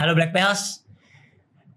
Halo 0.00 0.16
Black 0.16 0.32
Bells. 0.32 0.80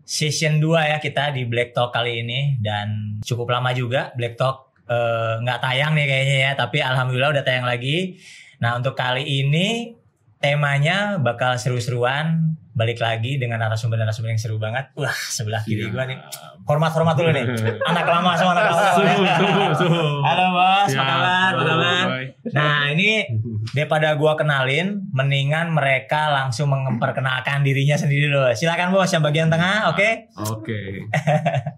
Season 0.04 0.64
2 0.64 0.80
ya 0.80 0.98
kita 1.00 1.36
di 1.36 1.44
Black 1.44 1.76
Talk 1.76 1.92
kali 1.92 2.24
ini 2.24 2.56
dan 2.60 3.20
cukup 3.20 3.52
lama 3.52 3.76
juga 3.76 4.16
Black 4.16 4.40
Talk 4.40 4.80
eh, 4.88 5.44
nggak 5.44 5.60
tayang 5.60 5.92
nih 5.92 6.08
kayaknya 6.08 6.38
ya, 6.40 6.52
tapi 6.56 6.80
alhamdulillah 6.80 7.36
udah 7.36 7.44
tayang 7.44 7.68
lagi. 7.68 8.16
Nah, 8.64 8.80
untuk 8.80 8.96
kali 8.96 9.28
ini 9.28 9.92
temanya 10.40 11.20
bakal 11.20 11.56
seru-seruan 11.56 12.56
balik 12.74 13.00
lagi 13.00 13.36
dengan 13.36 13.60
narasumber-narasumber 13.60 14.32
yang 14.32 14.40
seru 14.40 14.56
banget. 14.56 14.92
Wah, 14.96 15.12
sebelah 15.14 15.60
kiri 15.62 15.88
Iya. 15.88 15.92
gua 15.92 16.04
nih. 16.08 16.18
Hormat-hormat 16.64 17.16
dulu 17.16 17.30
nih. 17.32 17.46
Anak 17.92 18.08
lama 18.08 18.32
sama 18.34 18.52
anak 18.56 18.66
lama. 18.72 18.84
Suhu, 18.98 19.24
suhu, 19.24 19.64
suhu. 19.84 20.04
Halo 20.24 20.46
Bos, 20.52 20.90
Ya, 20.90 21.00
apa 21.00 21.06
kabar? 21.06 21.52
Apa 21.54 21.64
kabar? 21.64 22.03
Nah, 22.44 22.92
ini 22.92 23.24
daripada 23.72 24.20
gua 24.20 24.36
kenalin, 24.36 25.08
mendingan 25.16 25.72
mereka 25.72 26.28
langsung 26.28 26.68
memperkenalkan 26.68 27.64
dirinya 27.64 27.96
sendiri 27.96 28.28
dulu. 28.28 28.52
Silakan 28.52 28.92
Bos 28.92 29.08
yang 29.08 29.24
bagian 29.24 29.48
tengah, 29.48 29.88
oke? 29.88 30.10
Oke. 30.52 31.08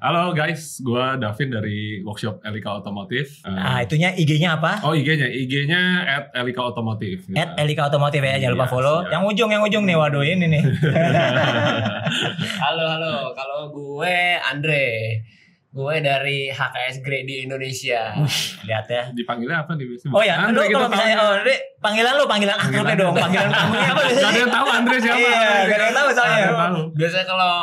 Halo 0.02 0.34
guys, 0.34 0.82
gua 0.82 1.16
Davin 1.16 1.54
dari 1.54 2.02
workshop 2.02 2.42
Elika 2.42 2.76
Otomotif. 2.76 3.46
Nah, 3.46 3.80
itunya 3.80 4.12
IG-nya 4.12 4.58
apa? 4.58 4.82
oh 4.82 4.92
IG-nya, 4.92 5.30
IG-nya 5.30 5.82
at 6.02 6.26
Elika 6.34 6.66
Otomotif. 6.66 7.24
gitu. 7.24 7.38
At 7.38 7.54
Elika 7.62 7.86
Otomotif 7.86 8.20
ya, 8.20 8.42
jangan 8.42 8.58
lupa 8.58 8.66
Iya, 8.66 8.74
follow. 8.74 8.98
siap. 9.00 9.12
Yang 9.14 9.24
ujung, 9.30 9.50
yang 9.54 9.62
ujung 9.62 9.84
nih, 9.86 9.96
waduh 9.96 10.26
ini 10.26 10.46
nih. 10.50 10.64
Halo 12.58 12.84
halo, 12.90 13.16
kalau 13.34 13.70
gue 13.70 14.18
Andre, 14.42 14.86
gue 15.76 15.96
dari 16.00 16.48
HKS 16.48 17.04
Grade 17.04 17.44
Indonesia. 17.44 18.16
Lihat 18.64 18.88
ya. 18.88 19.04
Dipanggilnya 19.12 19.68
apa 19.68 19.76
nih? 19.76 19.92
biasanya? 19.92 20.14
Oh 20.16 20.24
ya, 20.24 20.34
lu 20.40 20.56
Andre 20.56 20.64
kita 20.64 20.78
kalau 20.78 20.88
misalnya, 20.88 21.16
oh, 21.20 21.36
Dek, 21.44 21.60
panggilan 21.84 22.14
lu 22.16 22.24
panggilan 22.24 22.56
akrabnya 22.56 22.80
Panggilan. 22.80 23.04
dong, 23.04 23.14
panggilan 23.14 23.50
kamunya 23.52 23.84
apa 23.84 24.00
Gak 24.00 24.08
biasanya? 24.08 24.30
ada 24.32 24.40
yang 24.40 24.54
tahu 24.56 24.68
Andre 24.72 24.96
siapa. 25.04 25.20
Iya, 25.20 25.36
gak 25.68 25.76
ada 25.76 25.84
yang 25.84 25.98
tahu 26.00 26.08
soalnya. 26.16 26.48
Gak. 26.48 26.70
Biasanya 26.96 27.26
kalau 27.28 27.54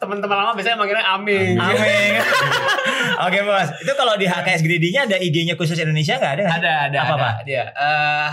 teman-teman 0.00 0.36
lama 0.36 0.52
biasanya 0.52 0.76
manggilnya 0.76 1.06
Aming. 1.12 1.56
Amin. 1.56 2.12
Oke 3.28 3.38
bos, 3.44 3.68
itu 3.80 3.92
kalau 3.96 4.14
di 4.16 4.24
HKS 4.28 4.60
Greedy-nya 4.60 5.00
ada 5.04 5.16
IG-nya 5.16 5.56
khusus 5.56 5.76
Indonesia 5.76 6.16
nggak 6.16 6.32
ada? 6.36 6.44
sih? 6.44 6.56
Ada 6.60 6.72
ada 6.88 6.98
Apa, 7.04 7.14
Pak? 7.16 7.34
dia 7.44 7.64
uh, 7.72 8.28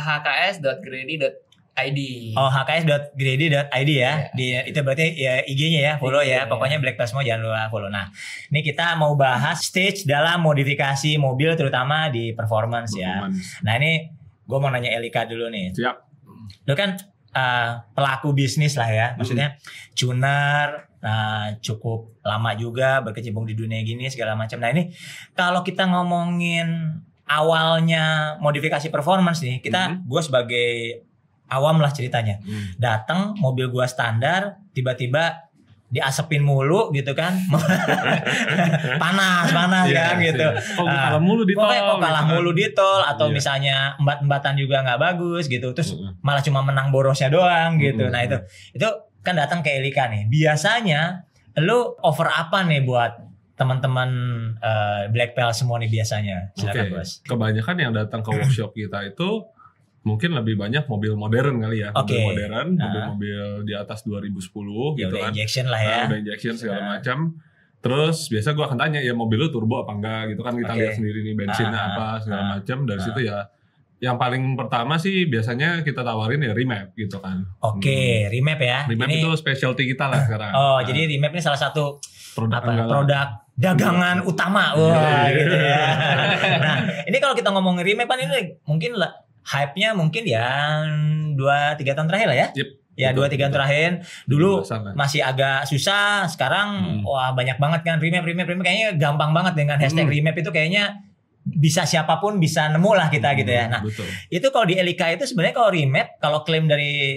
hks.grady.id. 1.78 2.34
Oh 2.34 2.50
hks.greedy.id 2.50 3.90
ya. 3.94 4.14
Di 4.34 4.48
itu 4.66 4.80
berarti 4.82 5.14
ya 5.14 5.46
IG-nya 5.46 5.82
ya, 5.82 5.94
follow 6.02 6.22
ya. 6.22 6.46
Iya. 6.46 6.50
Pokoknya 6.50 6.78
Black 6.82 6.98
Plus 6.98 7.14
semua 7.14 7.24
jangan 7.24 7.46
lupa 7.46 7.70
follow. 7.70 7.90
Nah, 7.94 8.10
ini 8.50 8.66
kita 8.66 8.98
mau 8.98 9.14
bahas 9.14 9.62
stage 9.62 10.10
dalam 10.10 10.42
modifikasi 10.42 11.18
mobil 11.22 11.54
terutama 11.54 12.10
di 12.10 12.34
performance 12.34 12.98
ya. 12.98 13.22
Performance. 13.22 13.62
Nah, 13.62 13.74
ini 13.78 13.92
gue 14.48 14.58
mau 14.58 14.70
nanya 14.74 14.90
Elika 14.98 15.30
dulu 15.30 15.48
nih. 15.54 15.76
Siap. 15.78 15.96
Lu 16.66 16.74
kan 16.74 16.98
eh, 17.36 17.72
pelaku 17.94 18.34
bisnis 18.34 18.74
lah 18.76 18.90
ya. 18.90 19.08
Maksudnya 19.16 19.58
tuner 19.94 20.90
nah, 20.98 21.54
cukup 21.62 22.18
lama 22.26 22.52
juga 22.58 23.06
berkecimpung 23.06 23.46
di 23.46 23.54
dunia 23.54 23.86
gini 23.86 24.10
segala 24.10 24.34
macam. 24.34 24.58
Nah, 24.58 24.74
ini 24.74 24.90
kalau 25.38 25.62
kita 25.62 25.86
ngomongin 25.86 27.00
awalnya 27.28 28.36
modifikasi 28.40 28.88
performance 28.88 29.44
nih, 29.44 29.60
kita 29.60 30.00
gue 30.08 30.22
sebagai 30.24 30.70
awam 31.48 31.78
lah 31.78 31.90
ceritanya 31.90 32.40
Hmm. 32.40 32.76
datang 32.76 33.20
mobil 33.36 33.68
gua 33.68 33.86
standar 33.86 34.60
tiba-tiba 34.72 35.48
diasepin 35.88 36.42
mulu 36.42 36.92
gitu 36.92 37.12
kan 37.14 37.32
panas 38.98 39.46
panas 39.50 39.86
Iya, 39.88 40.04
kan 40.04 40.16
gitu 40.20 40.44
iya. 40.46 40.76
Kok 40.76 40.84
Ah, 40.84 41.00
kalah 41.10 41.22
mulu 41.22 41.44
di 41.44 41.54
tol. 41.54 41.64
Pokoknya 41.64 41.82
kok 41.82 41.98
kalah 41.98 42.04
gitu 42.18 42.28
kan. 42.28 42.36
mulu 42.36 42.52
di 42.52 42.66
tol 42.72 43.02
atau 43.02 43.26
Iya. 43.26 43.34
misalnya 43.34 43.76
embat-embatan 43.96 44.54
juga 44.56 44.78
nggak 44.82 45.00
bagus 45.02 45.44
gitu 45.46 45.68
terus 45.72 45.90
Mm-mm. 45.94 46.20
malah 46.20 46.42
cuma 46.42 46.60
menang 46.62 46.88
borosnya 46.90 47.30
doang 47.30 47.78
gitu 47.78 48.04
Mm-mm. 48.04 48.12
nah 48.12 48.22
itu 48.22 48.38
itu 48.74 48.88
kan 49.22 49.34
datang 49.34 49.60
ke 49.62 49.72
Elika 49.74 50.08
nih 50.08 50.28
biasanya 50.28 51.24
lu 51.58 51.78
offer 52.02 52.28
apa 52.28 52.64
nih 52.64 52.84
buat 52.84 53.12
teman-teman 53.56 54.10
eh, 54.60 55.04
Black 55.10 55.34
Pearl 55.34 55.50
semua 55.50 55.80
nih 55.80 55.90
biasanya 55.90 56.54
Oke, 56.54 56.84
bos 56.90 57.24
kebanyakan 57.24 57.76
yang 57.80 57.92
datang 57.92 58.22
ke 58.22 58.30
workshop 58.30 58.70
kita 58.72 59.08
itu 59.08 59.42
mungkin 60.08 60.32
lebih 60.32 60.56
banyak 60.56 60.84
mobil 60.86 61.14
modern 61.14 61.60
kali 61.60 61.84
ya, 61.84 61.92
Oke. 61.92 62.16
mobil 62.16 62.48
modern, 62.48 62.68
mobil-mobil 62.78 63.40
di 63.62 63.74
atas 63.74 64.02
2010 64.02 64.40
ya 64.96 65.04
gitu 65.04 65.12
udah 65.12 65.22
kan. 65.22 65.32
injection 65.32 65.66
lah 65.68 65.82
ya 65.82 65.92
Nah, 65.92 66.06
udah 66.08 66.18
injection 66.18 66.54
segala 66.56 66.80
Nah. 66.80 66.90
macam. 66.96 67.18
Terus 67.78 68.18
biasa 68.28 68.48
gua 68.52 68.66
akan 68.66 68.80
tanya 68.80 69.00
ya 69.00 69.14
mobil 69.14 69.38
lu 69.38 69.48
turbo 69.48 69.78
apa 69.78 69.92
enggak 69.92 70.22
gitu 70.30 70.42
kan 70.42 70.56
kita 70.56 70.72
Oke. 70.72 70.80
lihat 70.80 70.94
sendiri 70.94 71.20
nih 71.22 71.36
bensinnya 71.36 71.78
Ah, 71.78 71.88
apa 71.90 72.08
segala 72.20 72.42
ah, 72.42 72.48
macam. 72.56 72.78
Dari 72.84 72.98
ah. 72.98 73.04
situ 73.04 73.20
ya 73.22 73.38
yang 73.98 74.16
paling 74.16 74.54
pertama 74.54 74.94
sih 74.96 75.26
biasanya 75.26 75.82
kita 75.82 76.02
tawarin 76.02 76.38
ya 76.40 76.54
remap 76.54 76.94
gitu 76.94 77.18
kan. 77.18 77.42
oke 77.60 77.98
remap 78.30 78.60
ya 78.60 78.86
Remap 78.86 79.08
Ini- 79.08 79.20
itu 79.20 79.30
specialty 79.36 79.84
kita 79.88 80.06
lah 80.06 80.22
sekarang. 80.22 80.52
Oh, 80.52 80.78
Nah, 80.78 80.86
jadi 80.86 81.06
remap 81.08 81.32
ini 81.32 81.42
salah 81.42 81.58
satu 81.58 81.98
produk 82.32 82.62
apa 82.62 82.86
produk 82.86 83.28
dagangan 83.56 84.22
utama. 84.22 84.74
Wah, 84.74 84.94
Iya. 85.26 85.34
gitu 85.36 85.56
ya. 85.56 85.86
Nah, 86.60 86.76
ini 87.04 87.18
kalau 87.18 87.34
kita 87.34 87.50
ngomongin 87.50 87.82
remap 87.84 88.06
kan 88.08 88.20
ini 88.20 88.38
mungkin 88.64 88.94
lah 88.96 89.10
hype-nya 89.48 89.90
mungkin 89.92 90.24
ya 90.24 90.84
2 91.32 91.40
3 91.74 91.96
tahun 91.96 92.08
terakhir 92.08 92.28
lah 92.28 92.38
ya. 92.38 92.48
Yep, 92.54 92.70
Ya 92.94 93.10
2 93.12 93.26
3 93.26 93.38
tahun 93.40 93.54
terakhir. 93.54 93.90
Dulu 94.26 94.66
masih 94.94 95.22
agak 95.22 95.64
susah, 95.66 96.26
sekarang 96.26 96.68
Hmm. 97.00 97.02
wah 97.04 97.30
banyak 97.32 97.56
banget 97.56 97.82
kan 97.82 97.98
remap 97.98 98.22
remap 98.22 98.46
remap 98.46 98.64
kayaknya 98.64 98.90
gampang 98.94 99.32
banget 99.32 99.54
dengan 99.56 99.78
hashtag 99.78 100.04
Hmm. 100.04 100.14
remap 100.14 100.36
itu 100.36 100.50
kayaknya 100.50 100.98
bisa 101.48 101.86
siapa 101.86 102.18
pun 102.18 102.36
bisa 102.38 102.68
nemu 102.68 102.92
lah 102.92 103.08
kita 103.08 103.32
gitu 103.34 103.48
ya. 103.48 103.70
Nah, 103.70 103.80
betul. 103.80 104.04
itu 104.28 104.48
kalau 104.50 104.66
di 104.66 104.76
Elika 104.76 105.08
itu 105.10 105.24
sebenarnya 105.24 105.56
kalau 105.56 105.70
remap 105.70 106.08
kalau 106.18 106.42
klaim 106.42 106.66
dari 106.66 107.16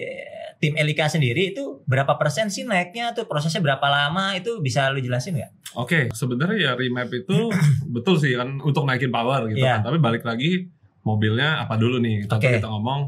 tim 0.57 0.77
Elika 0.77 1.09
sendiri 1.09 1.51
itu 1.51 1.81
berapa 1.83 2.15
persen 2.15 2.47
sih 2.47 2.63
naiknya 2.63 3.11
tuh 3.11 3.25
prosesnya 3.25 3.59
berapa 3.59 3.83
lama 3.83 4.37
itu 4.37 4.61
bisa 4.61 4.87
lu 4.87 5.01
jelasin 5.01 5.35
nggak? 5.35 5.51
Oke, 5.73 6.13
sebenarnya 6.13 6.59
ya 6.61 6.73
remap 6.75 7.09
itu 7.09 7.49
betul 7.91 8.15
sih 8.15 8.37
kan 8.37 8.61
untuk 8.61 8.85
naikin 8.85 9.09
power 9.09 9.49
gitu 9.49 9.59
Iya. 9.59 9.81
kan. 9.81 9.89
Tapi 9.89 9.99
balik 9.99 10.23
lagi 10.23 10.69
mobilnya 11.03 11.61
apa 11.61 11.75
dulu 11.75 11.97
nih? 11.99 12.25
Contoh 12.25 12.39
Oke. 12.43 12.57
kita 12.57 12.69
ngomong 12.69 13.01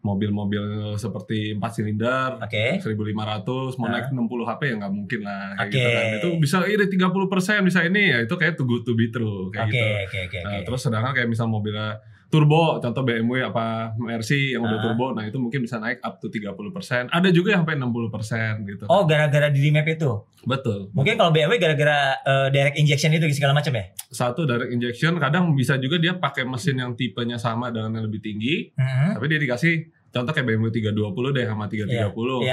mobil-mobil 0.00 0.64
seperti 0.96 1.52
4 1.52 1.60
silinder 1.70 2.40
Oke. 2.40 2.80
1500 2.80 3.76
mau 3.76 3.84
Nah. 3.84 4.00
naik 4.00 4.08
60 4.08 4.48
HP 4.48 4.60
ya 4.64 4.74
nggak 4.80 4.92
mungkin 4.92 5.20
lah 5.20 5.42
kayak 5.54 5.60
Oke. 5.60 5.76
gitu 5.76 5.88
kan. 5.90 6.04
Itu 6.16 6.28
bisa 6.40 6.56
ini 6.64 6.84
30% 6.88 7.60
bisa 7.60 7.80
ini 7.84 8.02
ya 8.08 8.18
itu 8.20 8.32
kayak 8.32 8.56
too 8.56 8.64
good 8.64 8.82
to 8.82 8.96
be 8.96 9.12
true 9.12 9.50
kayak 9.50 9.68
Oke, 9.68 9.76
gitu. 9.76 9.84
oke, 9.84 10.18
oke, 10.24 10.38
Nah, 10.40 10.50
oke. 10.56 10.64
terus 10.64 10.80
sedangkan 10.80 11.12
kayak 11.12 11.28
misal 11.28 11.46
mobilnya 11.46 12.00
turbo, 12.30 12.78
contoh 12.78 13.02
BMW 13.02 13.42
apa 13.42 13.92
Mercy 13.96 14.54
yang 14.54 14.62
udah 14.62 14.78
Ah. 14.78 14.84
turbo, 14.86 15.06
nah 15.10 15.22
itu 15.22 15.36
mungkin 15.36 15.60
bisa 15.60 15.76
naik 15.76 15.98
up 16.00 16.16
to 16.16 16.30
30%. 16.30 17.10
Ada 17.10 17.28
juga 17.28 17.52
yang 17.52 17.62
sampai 17.62 17.76
60% 17.76 18.64
gitu. 18.64 18.84
Oh, 18.86 19.02
gara-gara 19.02 19.50
di 19.50 19.60
remap 19.60 19.84
itu. 19.84 20.22
Betul. 20.40 20.88
Mungkin 20.90 21.14
kalau 21.14 21.28
BMW 21.28 21.58
gara-gara 21.58 22.16
eh, 22.16 22.48
direct 22.48 22.76
injection 22.76 23.12
itu 23.12 23.26
segala 23.30 23.52
macam 23.52 23.74
ya? 23.74 23.84
Satu 24.08 24.46
direct 24.46 24.70
injection, 24.70 25.18
kadang 25.18 25.52
bisa 25.52 25.76
juga 25.76 25.98
dia 25.98 26.14
pakai 26.14 26.42
mesin 26.44 26.78
yang 26.78 26.94
tipenya 26.94 27.36
sama 27.36 27.68
dengan 27.68 27.92
yang 27.92 28.06
lebih 28.06 28.20
tinggi, 28.20 28.70
Mhm. 28.72 29.18
tapi 29.18 29.24
dia 29.26 29.38
dikasih 29.38 29.74
contoh 30.10 30.32
kayak 30.34 30.46
BMW 30.46 30.68
320 30.74 31.36
deh 31.38 31.44
sama 31.46 31.64
330. 31.70 31.86
Iya, 31.86 32.06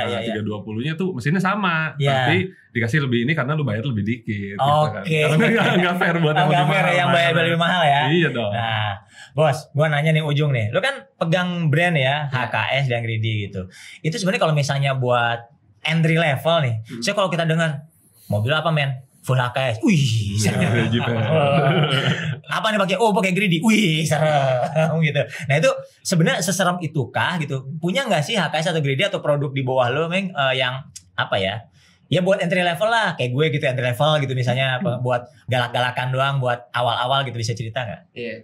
nah, 0.06 0.22
iya, 0.22 0.30
iya. 0.30 0.42
320-nya 0.46 0.94
tuh 0.94 1.10
mesinnya 1.12 1.42
sama, 1.42 1.98
Iya. 1.98 2.14
tapi 2.14 2.36
dikasih 2.70 3.00
lebih 3.10 3.26
ini 3.26 3.34
karena 3.34 3.58
lu 3.58 3.66
bayar 3.66 3.82
lebih 3.82 4.06
dikit 4.06 4.30
gitu 4.54 4.62
kan. 4.62 5.02
Oke. 5.02 5.18
Karena 5.26 5.74
nggak 5.82 5.96
fair 5.98 6.16
buat 6.22 6.36
yang 6.38 6.46
Agak 6.48 6.54
lebih 6.54 6.70
fair 6.70 6.86
mahal. 6.86 6.94
ya, 6.94 7.00
yang 7.02 7.10
bayar 7.10 7.32
lebih 7.34 7.62
mahal 7.62 7.82
ya. 7.82 8.02
Iya 8.14 8.30
dong. 8.30 8.52
Nah, 8.54 8.92
bos, 9.34 9.58
gua 9.74 9.88
nanya 9.90 10.12
nih 10.14 10.22
ujung 10.22 10.54
nih. 10.54 10.70
Lu 10.70 10.80
kan 10.80 11.10
pegang 11.18 11.74
brand 11.74 11.98
ya, 11.98 12.30
HKS 12.30 12.86
dan 12.88 13.02
Greedy 13.02 13.50
gitu. 13.50 13.66
Itu 14.00 14.22
sebenarnya 14.22 14.42
kalau 14.46 14.54
misalnya 14.54 14.94
buat 14.94 15.50
entry 15.82 16.22
level 16.22 16.58
nih. 16.62 16.76
Hmm. 16.86 17.02
Saya 17.02 17.18
kalau 17.18 17.34
kita 17.34 17.50
dengar 17.50 17.90
mobil 18.30 18.54
apa 18.54 18.70
men? 18.70 19.02
Full 19.26 19.36
HKS. 19.36 19.84
Wih, 19.84 20.40
ya. 20.40 20.56
apa 22.48 22.72
nih 22.72 22.80
pakai? 22.80 22.96
Oh, 22.98 23.12
pakai 23.12 23.32
Greedy. 23.36 23.60
Wih, 23.60 24.04
serem 24.10 24.98
gitu. 25.04 25.22
Nah, 25.22 25.56
itu 25.60 25.72
sebenarnya 26.02 26.40
seserem 26.44 26.80
itukah 26.80 27.38
gitu? 27.44 27.68
Punya 27.78 28.08
nggak 28.08 28.24
sih 28.24 28.36
HKS 28.36 28.72
atau 28.76 28.82
Greedy 28.82 29.04
atau 29.06 29.20
produk 29.20 29.52
di 29.52 29.62
bawah 29.62 29.88
lo, 29.92 30.08
Meng, 30.08 30.32
eh, 30.32 30.54
yang 30.58 30.80
apa 31.14 31.36
ya? 31.38 31.62
Ya 32.08 32.24
buat 32.24 32.40
entry 32.40 32.64
level 32.64 32.88
lah, 32.88 33.20
kayak 33.20 33.36
gue 33.36 33.46
gitu 33.60 33.66
entry 33.68 33.84
level 33.84 34.12
gitu 34.24 34.32
misalnya 34.32 34.80
buat 35.06 35.28
galak-galakan 35.52 36.08
doang, 36.16 36.36
buat 36.40 36.72
awal-awal 36.72 37.28
gitu 37.28 37.36
bisa 37.36 37.52
cerita 37.52 37.84
nggak? 37.84 38.02
Iya. 38.16 38.36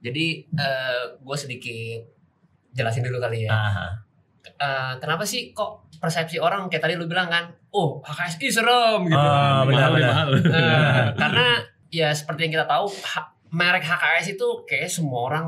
Jadi 0.00 0.26
eh, 0.56 1.02
gue 1.20 1.36
sedikit 1.36 2.00
jelasin 2.72 3.04
dulu 3.04 3.20
kali 3.20 3.44
ya. 3.44 3.52
Ah, 3.52 3.92
Eh, 4.60 4.92
kenapa 5.00 5.24
sih 5.24 5.56
kok 5.56 5.88
persepsi 6.00 6.36
orang 6.36 6.68
kayak 6.68 6.84
tadi 6.84 6.94
lu 6.96 7.08
bilang 7.08 7.28
kan, 7.32 7.48
oh 7.72 8.00
HKSI 8.04 8.48
serem 8.48 9.08
gitu. 9.08 9.16
Oh, 9.16 9.64
benar, 9.68 9.88
mahal, 9.88 9.92
benar. 9.96 10.08
mahal. 10.12 10.28
Eh, 10.36 11.06
karena 11.20 11.46
ya 11.88 12.08
seperti 12.12 12.48
yang 12.48 12.60
kita 12.60 12.66
tahu 12.68 12.88
merek 13.50 13.82
HKS 13.82 14.34
itu 14.34 14.46
kayak 14.62 14.86
semua 14.86 15.28
orang 15.28 15.46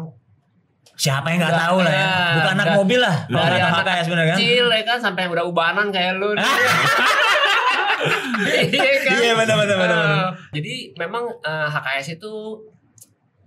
siapa 0.92 1.30
yang 1.30 1.40
nggak 1.40 1.56
tahu 1.56 1.78
lah 1.80 1.90
ya? 1.90 2.06
Bukan 2.36 2.52
anak 2.54 2.66
mobil 2.76 3.00
lah, 3.00 3.16
kalau 3.24 3.42
kata 3.42 3.56
anak 3.56 3.72
HKS 3.80 4.06
bener 4.06 4.24
kan? 4.24 4.36
kecil 4.36 4.66
ya 4.68 4.82
kan 4.84 4.98
sampai 5.00 5.20
yang 5.24 5.32
udah 5.32 5.44
ubanan 5.44 5.86
kayak 5.88 6.12
lu. 6.16 6.30
iya 8.74 8.92
kan? 9.00 9.18
Iya 9.18 9.32
benar 9.34 9.56
benar 9.56 9.76
benar. 9.76 9.98
benar. 9.98 10.18
Eh, 10.18 10.30
jadi 10.52 10.74
memang 10.96 11.24
eh, 11.38 11.68
HKS 11.68 12.18
itu 12.18 12.32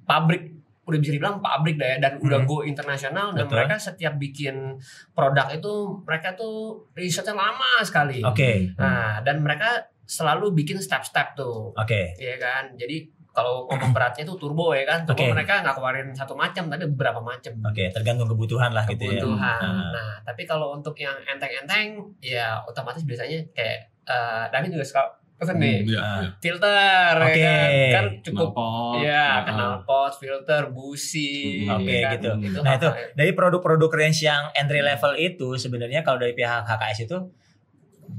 pabrik 0.03 0.51
udah 0.85 0.99
bisa 1.01 1.11
dibilang 1.11 1.41
pabrik 1.41 1.81
dah 1.81 1.87
ya 1.87 1.97
dan 1.97 2.21
udah 2.21 2.39
Hmm. 2.39 2.47
go 2.47 2.61
internasional 2.61 3.33
dan 3.33 3.49
Betul. 3.49 3.57
mereka 3.57 3.75
setiap 3.81 4.13
bikin 4.15 4.77
produk 5.11 5.49
itu 5.49 5.73
mereka 6.05 6.37
tuh 6.37 6.77
risetnya 6.93 7.33
lama 7.33 7.81
sekali. 7.81 8.21
Oke. 8.21 8.69
Nah, 8.77 9.17
dan 9.25 9.41
mereka 9.41 9.81
selalu 10.05 10.53
bikin 10.53 10.77
step-step 10.77 11.33
tuh. 11.33 11.73
Oke. 11.73 12.13
Iya 12.21 12.37
kan? 12.37 12.63
Jadi 12.77 13.01
kalau 13.35 13.67
ngomong 13.67 13.91
beratnya 13.95 14.23
itu 14.23 14.33
turbo 14.35 14.71
ya 14.71 14.87
kan. 14.87 15.03
Turbo 15.03 15.21
Oke. 15.21 15.35
mereka 15.35 15.59
nggak 15.59 15.75
keluarin 15.75 16.07
satu 16.09 16.33
macam 16.33 16.63
tapi 16.65 16.87
beberapa 16.87 17.19
macam. 17.19 17.51
Oke, 17.61 17.91
tergantung 17.91 18.25
kebutuhan 18.27 18.71
lah 18.71 18.87
gitu 18.87 19.03
ya. 19.03 19.19
Kebutuhan. 19.19 19.59
Ah. 19.61 19.91
Nah, 19.91 20.11
tapi 20.23 20.43
kalau 20.43 20.71
untuk 20.71 20.95
yang 20.95 21.19
enteng-enteng 21.21 21.99
ya 22.17 22.63
otomatis 22.63 23.03
biasanya 23.03 23.43
kayak 23.51 23.91
eh 24.01 24.43
David 24.49 24.71
juga 24.71 24.85
suka 24.85 25.03
pesen 25.35 25.59
nih 25.59 25.77
Hmm, 25.77 25.89
iya, 25.89 25.99
Ah. 25.99 26.15
iya. 26.17 26.29
filter 26.39 27.11
Oke. 27.19 27.35
ya 27.35 27.51
kan? 27.51 27.69
kan 27.91 28.05
cukup 28.23 28.49
Knalpot, 28.49 28.93
Iya, 28.97 29.19
nah, 29.19 29.39
kenal 29.43 29.71
pot, 29.83 30.13
filter, 30.15 30.63
busi, 30.71 31.33
Hmm. 31.61 31.75
Oke, 31.75 31.91
ya 31.91 32.07
kan? 32.07 32.11
gitu. 32.15 32.29
Itu 32.41 32.59
Nah, 32.61 32.73
itu 32.73 32.87
hal-hal- 32.87 33.11
dari 33.13 33.31
produk-produk 33.31 33.91
range 33.91 34.23
yang 34.23 34.47
entry 34.53 34.79
level 34.79 35.11
itu 35.13 35.47
sebenarnya 35.55 36.01
kalau 36.01 36.17
dari 36.17 36.31
pihak 36.31 36.63
HKS 36.63 37.03
itu 37.03 37.17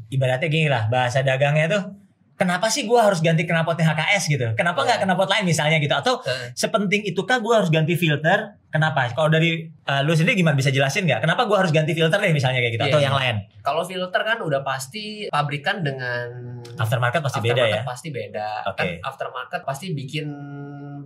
ibaratnya 0.08 0.46
gini 0.46 0.68
lah 0.68 0.86
bahasa 0.86 1.22
dagangnya 1.22 1.66
tuh 1.70 1.82
kenapa 2.36 2.68
sih 2.68 2.84
gua 2.84 3.08
harus 3.08 3.18
ganti 3.18 3.42
knalpotnya 3.42 3.88
HKS 3.88 4.24
gitu? 4.28 4.46
Kenapa 4.52 4.84
nggak 4.84 5.02
knalpot 5.02 5.26
lain 5.26 5.44
misalnya 5.44 5.76
gitu? 5.76 5.90
Atau 5.90 6.20
Eh. 6.22 6.52
sepenting 6.52 7.02
itukah 7.04 7.40
gua 7.40 7.60
harus 7.60 7.68
ganti 7.68 7.96
filter? 7.96 8.60
Kenapa? 8.68 9.08
Kalau 9.10 9.28
dari 9.28 9.64
uh, 9.82 10.04
lu 10.04 10.12
sendiri 10.12 10.36
gimana? 10.36 10.52
Bisa 10.52 10.68
jelasin 10.68 11.04
nggak? 11.04 11.24
Kenapa 11.24 11.48
gua 11.48 11.64
harus 11.64 11.72
ganti 11.72 11.96
filter 11.96 12.16
deh 12.16 12.30
misalnya 12.30 12.60
kayak 12.60 12.74
gitu? 12.76 12.84
Atau 12.86 13.00
Iya. 13.00 13.06
yang 13.08 13.16
lain? 13.16 13.36
Kalau 13.60 13.82
filter 13.82 14.20
kan 14.20 14.38
udah 14.38 14.60
pasti 14.60 15.26
pabrikan 15.26 15.80
dengan 15.80 16.28
aftermarket 16.76 17.24
pasti 17.24 17.40
beda 17.40 17.56
ya? 17.56 17.80
aftermarket 17.80 17.88
Pasti 17.88 18.08
beda. 18.12 18.48
Oke. 18.68 18.76
Kan 18.76 18.88
aftermarket 19.02 19.62
pasti 19.64 19.86
bikin 19.90 20.28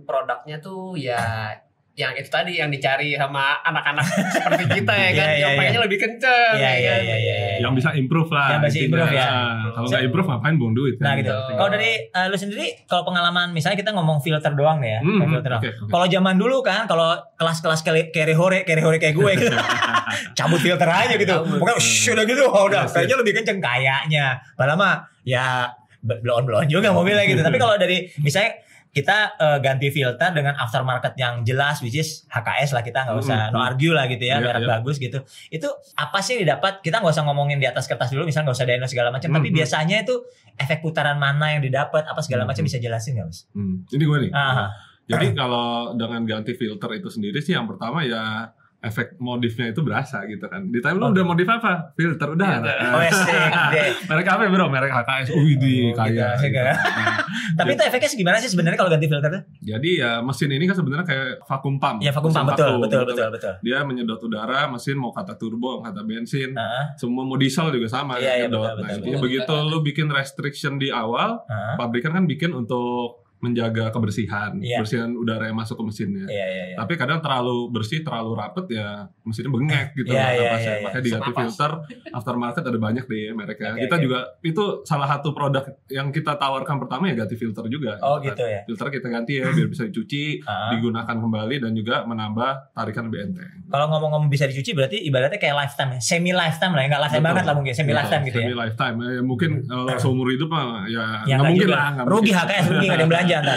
produknya 0.03 0.59
tuh 0.59 0.99
ya 0.99 1.55
yang 1.91 2.15
itu 2.15 2.27
tadi 2.27 2.55
yang 2.55 2.67
dicari 2.67 3.13
sama 3.13 3.59
anak-anak 3.61 4.07
seperti 4.31 4.63
kita 4.71 4.93
ya 4.93 5.09
kan, 5.19 5.27
Iya, 5.27 5.27
iya, 5.27 5.37
yang 5.37 5.51
pengennya 5.53 5.81
lebih 5.83 5.99
kenceng. 5.99 6.55
Iya, 6.55 6.63
ya 6.63 6.71
iya, 6.73 6.91
kan? 6.91 7.01
iya, 7.03 7.15
iya. 7.19 7.35
Yang 7.59 7.73
bisa 7.77 7.89
improve 7.93 8.29
lah. 8.29 8.47
Yang 8.49 8.61
bisa 8.63 8.77
improve 8.81 9.11
ya. 9.11 9.25
Nah, 9.27 9.55
Kalau 9.71 9.87
nggak 9.87 10.03
improve 10.03 10.27
ngapain 10.27 10.55
buang 10.55 10.73
duit? 10.73 10.95
nah 10.97 11.09
kan? 11.09 11.19
gitu 11.19 11.33
Betul. 11.33 11.53
kalau 11.53 11.69
dari 11.69 11.91
uh, 12.09 12.25
lu 12.25 12.37
sendiri 12.37 12.65
kalau 12.85 13.03
pengalaman 13.03 13.47
misalnya 13.51 13.77
kita 13.77 13.91
ngomong 13.91 14.17
filter 14.19 14.51
doang 14.51 14.79
nih 14.79 14.89
ya 14.89 14.99
Hmm, 15.01 15.11
hmm, 15.17 15.29
filter 15.29 15.49
doang. 15.51 15.61
oke, 15.61 15.69
oke. 15.77 15.89
Kalau 15.89 16.05
zaman 16.07 16.35
dulu 16.35 16.57
kan, 16.61 16.81
kalau 16.85 17.09
kelas-kelas 17.35 17.79
kere 17.83 18.33
hore, 18.33 18.59
kere 18.63 18.81
hore 18.81 18.97
kayak 18.97 19.13
gue 19.13 19.31
gitu, 19.37 19.55
cabut 20.37 20.59
filter 20.59 20.87
aja 20.87 21.13
gitu. 21.13 21.35
Pokoknya 21.53 21.75
ush, 21.75 22.07
udah 22.09 22.23
gitu, 22.23 22.43
oh, 22.45 22.63
udah 22.65 22.81
Yes, 22.81 22.87
yes. 22.87 22.93
kayaknya 22.95 23.17
lebih 23.17 23.33
kenceng 23.35 23.59
kayaknya. 23.59 24.25
Padahal 24.55 24.77
mah 24.77 24.95
ya 25.21 25.67
belon 26.01 26.43
belon 26.43 26.65
juga 26.65 26.89
mobilnya 26.89 27.25
gitu. 27.25 27.41
Tapi 27.41 27.57
kalau 27.57 27.75
dari 27.75 28.09
misalnya 28.17 28.57
kita 28.91 29.39
eh, 29.39 29.59
ganti 29.63 29.87
filter 29.87 30.35
dengan 30.35 30.51
aftermarket 30.59 31.15
yang 31.15 31.47
jelas, 31.47 31.79
which 31.79 31.95
is 31.95 32.27
HKS 32.27 32.75
lah 32.75 32.83
kita 32.83 33.07
nggak 33.07 33.17
usah 33.23 33.39
Hmm, 33.47 33.55
no 33.55 33.63
argue 33.63 33.95
lah 33.95 34.03
gitu 34.11 34.27
ya, 34.27 34.43
Iya, 34.43 34.51
merek 34.51 34.63
iya. 34.67 34.69
bagus 34.75 34.95
gitu. 34.99 35.23
Itu 35.47 35.67
apa 35.95 36.19
sih 36.19 36.35
yang 36.35 36.51
didapat? 36.51 36.83
Kita 36.83 36.99
nggak 36.99 37.15
usah 37.15 37.23
ngomongin 37.23 37.55
di 37.57 37.67
atas 37.71 37.87
kertas 37.87 38.11
dulu, 38.11 38.27
misalnya 38.27 38.51
nggak 38.51 38.59
usah 38.59 38.67
dyno 38.67 38.87
segala 38.91 39.09
macam. 39.15 39.31
Hmm, 39.31 39.37
Tapi 39.39 39.47
biasanya 39.55 40.03
itu 40.03 40.15
efek 40.59 40.83
putaran 40.83 41.15
mana 41.15 41.55
yang 41.55 41.63
didapat, 41.63 42.03
apa 42.03 42.19
segala 42.19 42.43
macam 42.43 42.61
hmm. 42.61 42.67
bisa 42.67 42.77
jelasin 42.83 43.15
nggak 43.15 43.27
mas? 43.31 43.39
Hmm, 43.55 43.87
Ini 43.87 44.03
gue 44.03 44.17
nih. 44.27 44.31
Ah, 44.35 44.67
Jadi 45.07 45.27
kalau 45.35 45.95
dengan 45.95 46.23
ganti 46.27 46.51
filter 46.55 46.87
itu 46.95 47.07
sendiri 47.07 47.39
sih 47.39 47.51
yang 47.55 47.67
pertama 47.67 48.03
ya 48.03 48.51
efek 48.81 49.13
modifnya 49.17 49.69
itu 49.69 49.79
berasa 49.79 50.25
gitu 50.25 50.41
kan. 50.43 50.65
Ditanya 50.67 50.97
Oh. 50.97 51.01
lu 51.03 51.13
udah 51.13 51.23
modif 51.23 51.45
apa? 51.45 51.93
Filter 51.93 52.27
udah. 52.27 52.51
Nah, 52.59 52.75
oh 52.91 53.01
ya 53.01 53.11
sih, 53.13 53.29
gede. 53.29 53.83
merek 54.09 54.27
apa 54.27 54.41
bro? 54.43 54.65
Merek 54.67 54.89
HKS. 54.91 55.27
Di 55.29 55.73
Oh, 55.87 55.93
kaya. 55.93 56.33
gitu. 56.35 56.57
Nah, 56.57 56.75
Tapi 57.61 57.69
itu 57.73 57.83
efeknya 57.83 58.09
gimana 58.11 58.37
sih 58.37 58.49
sebenarnya 58.49 58.75
kalau 58.75 58.89
ganti 58.89 59.05
filter 59.05 59.29
tuh? 59.29 59.43
Jadi 59.61 59.89
ya 59.97 60.19
mesin 60.19 60.49
ini 60.49 60.65
kan 60.65 60.73
sebenarnya 60.73 61.05
kayak 61.05 61.27
vakum 61.43 61.77
pump. 61.77 61.99
Ya 61.99 62.09
vakum 62.09 62.31
pump 62.31 62.47
betul, 62.49 62.73
betul, 62.79 63.01
gitu 63.03 63.11
betul, 63.11 63.21
kan. 63.21 63.31
betul. 63.31 63.53
Dia 63.61 63.77
menyedot 63.83 64.17
udara, 64.19 64.59
mesin 64.67 64.95
mau 64.95 65.11
kata 65.11 65.35
turbo, 65.35 65.79
kata 65.79 66.01
bensin, 66.01 66.57
semua 66.95 67.21
mau 67.21 67.37
diesel 67.37 67.69
juga 67.69 67.85
sama 67.85 68.17
Iya, 68.17 68.25
iya, 68.35 68.45
nyedot. 68.47 68.65
betul, 68.65 68.75
Nah, 68.81 68.97
betul, 68.97 69.19
begitu 69.21 69.53
lu 69.61 69.77
bikin 69.81 70.07
restriction 70.09 70.73
di 70.75 70.89
awal, 70.89 71.45
pabrikan 71.75 72.13
kan 72.13 72.25
bikin 72.25 72.49
untuk 72.51 73.20
menjaga 73.41 73.89
kebersihan, 73.89 74.53
Iya. 74.55 74.77
kebersihan 74.77 75.09
udara 75.13 75.45
yang 75.45 75.57
masuk 75.57 75.75
ke 75.75 75.83
mesinnya. 75.83 76.25
Iya, 76.25 76.45
iya, 76.45 76.63
iya. 76.71 76.75
Tapi 76.77 76.93
kadang 76.93 77.19
terlalu 77.19 77.67
bersih, 77.69 77.99
terlalu 77.99 78.31
rapet 78.33 78.65
ya 78.69 78.87
mesinnya 79.21 79.49
bengek 79.49 79.87
gitu 79.97 80.13
iya, 80.13 80.21
napasnya. 80.29 80.45
iya, 80.45 80.55
iya. 80.55 80.83
Makanya 80.85 81.03
diganti 81.03 81.31
filter. 81.33 81.71
Aftermarket 82.11 82.63
ada 82.63 82.77
banyak 82.77 83.05
deh 83.05 83.33
mereknya. 83.33 83.71
Oke, 83.73 83.81
kita 83.81 83.95
oke. 83.95 84.03
juga 84.03 84.19
itu 84.41 84.63
salah 84.83 85.07
satu 85.09 85.29
produk 85.31 85.63
yang 85.87 86.09
kita 86.09 86.35
tawarkan 86.35 86.77
pertama 86.77 87.09
ya 87.09 87.17
ganti 87.17 87.33
filter 87.33 87.65
juga. 87.65 87.97
Oh 87.99 88.17
kan. 88.17 88.29
gitu 88.29 88.43
ya. 88.43 88.61
Filter 88.63 88.87
kita 88.91 89.07
ganti 89.09 89.33
ya 89.35 89.49
biar 89.49 89.67
bisa 89.67 89.83
dicuci, 89.83 90.23
Heeh. 90.39 90.69
digunakan 90.71 91.15
kembali 91.17 91.55
dan 91.59 91.71
juga 91.73 92.03
menambah 92.03 92.73
tarikan 92.73 93.09
lebih 93.09 93.19
enteng. 93.27 93.49
Kalau 93.65 93.89
ngomong-ngomong 93.89 94.29
bisa 94.29 94.45
dicuci 94.45 94.71
berarti 94.71 95.01
ibaratnya 95.01 95.35
kayak 95.35 95.55
lifetime, 95.57 95.91
ya? 95.95 95.99
semi 95.99 96.31
lifetime 96.31 96.73
lah, 96.73 96.81
ya, 96.81 96.87
nggak 96.87 97.01
lifetime 97.01 97.17
Betul. 97.17 97.31
banget 97.31 97.43
lah 97.43 97.55
mungkin, 97.55 97.73
semi 97.73 97.85
Betul, 97.87 97.97
lifetime 97.97 98.23
gitu 98.23 98.37
ya. 98.37 98.45
Semi 98.45 98.55
lifetime. 98.55 98.95
Ya, 99.01 99.21
mungkin 99.23 99.51
kalau 99.63 99.85
seumur 99.97 100.27
hidup 100.29 100.47
mah 100.47 100.85
Ya 100.85 101.23
ya 101.25 101.35
nggak 101.39 101.47
mungkin 101.49 101.65
juga. 101.65 101.75
lah. 101.75 101.87
nggak 101.95 102.05
Rugi. 102.05 102.31
HKS, 102.31 102.65
rugi 102.67 102.85
nggak 102.85 102.93
ada 102.93 103.01
yang 103.01 103.11
belanja 103.11 103.30
ntar. 103.39 103.55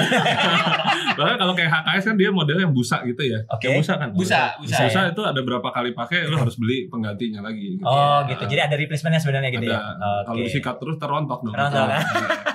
Bahkan 1.14 1.36
kalau 1.42 1.52
kayak 1.52 1.70
HKS 1.72 2.04
kan 2.04 2.14
dia 2.14 2.30
model 2.30 2.56
yang 2.56 2.70
busa 2.70 3.02
gitu 3.02 3.18
ya. 3.20 3.42
Oke. 3.48 3.66
Yang 3.66 3.76
busa 3.80 3.92
kan. 3.96 4.08
Busa, 4.12 4.40
busa, 4.56 4.76
Busa 4.84 5.00
ya. 5.00 5.10
itu 5.10 5.22
ada 5.24 5.40
berapa 5.40 5.68
kali 5.68 5.90
pakai 5.90 6.24
lu 6.24 6.38
harus 6.42 6.54
beli 6.54 6.86
penggantinya 6.86 7.42
lagi. 7.42 7.74
gitu. 7.74 7.82
Oh 7.82 8.22
Ya. 8.22 8.30
gitu. 8.30 8.42
Jadi 8.46 8.60
ada 8.62 8.76
replacementnya 8.76 9.18
sebenarnya 9.18 9.50
gitu 9.50 9.66
ada. 9.66 9.74
ya. 9.74 9.80
Kalau 10.22 10.38
Oke. 10.38 10.46
disikat 10.46 10.74
terus 10.76 10.96
terontok 10.96 11.40
dong. 11.42 11.52
Terontok, 11.52 11.86
kan? 11.88 12.02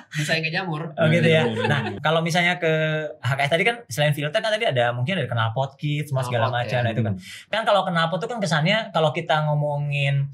Bisa 0.09 0.31
yang 0.33 0.41
kayak 0.41 0.55
jamur. 0.55 0.81
Oh 0.89 1.05
gitu 1.07 1.21
ya. 1.23 1.43
Iya, 1.45 1.53
iya, 1.53 1.65
Nah, 1.65 1.79
iya. 1.85 1.97
kalau 1.99 2.19
misalnya 2.19 2.57
ke 2.57 2.71
HKS 3.19 3.51
tadi 3.51 3.63
kan 3.63 3.75
selain 3.85 4.11
filter 4.11 4.31
kan 4.35 4.49
tadi 4.49 4.65
ada 4.65 4.89
mungkin 4.89 5.13
ada 5.15 5.27
knalpot 5.27 5.75
kit 5.75 6.05
semua 6.05 6.23
segala 6.23 6.47
macam. 6.49 6.69
ya. 6.71 6.81
Nah 6.81 6.91
itu 6.91 7.01
kan. 7.01 7.13
Kan 7.47 7.61
kalau 7.63 7.83
knalpot 7.83 8.17
itu 8.17 8.27
kan 8.27 8.39
kesannya 8.39 8.89
kalau 8.89 9.11
kita 9.11 9.45
ngomongin 9.45 10.27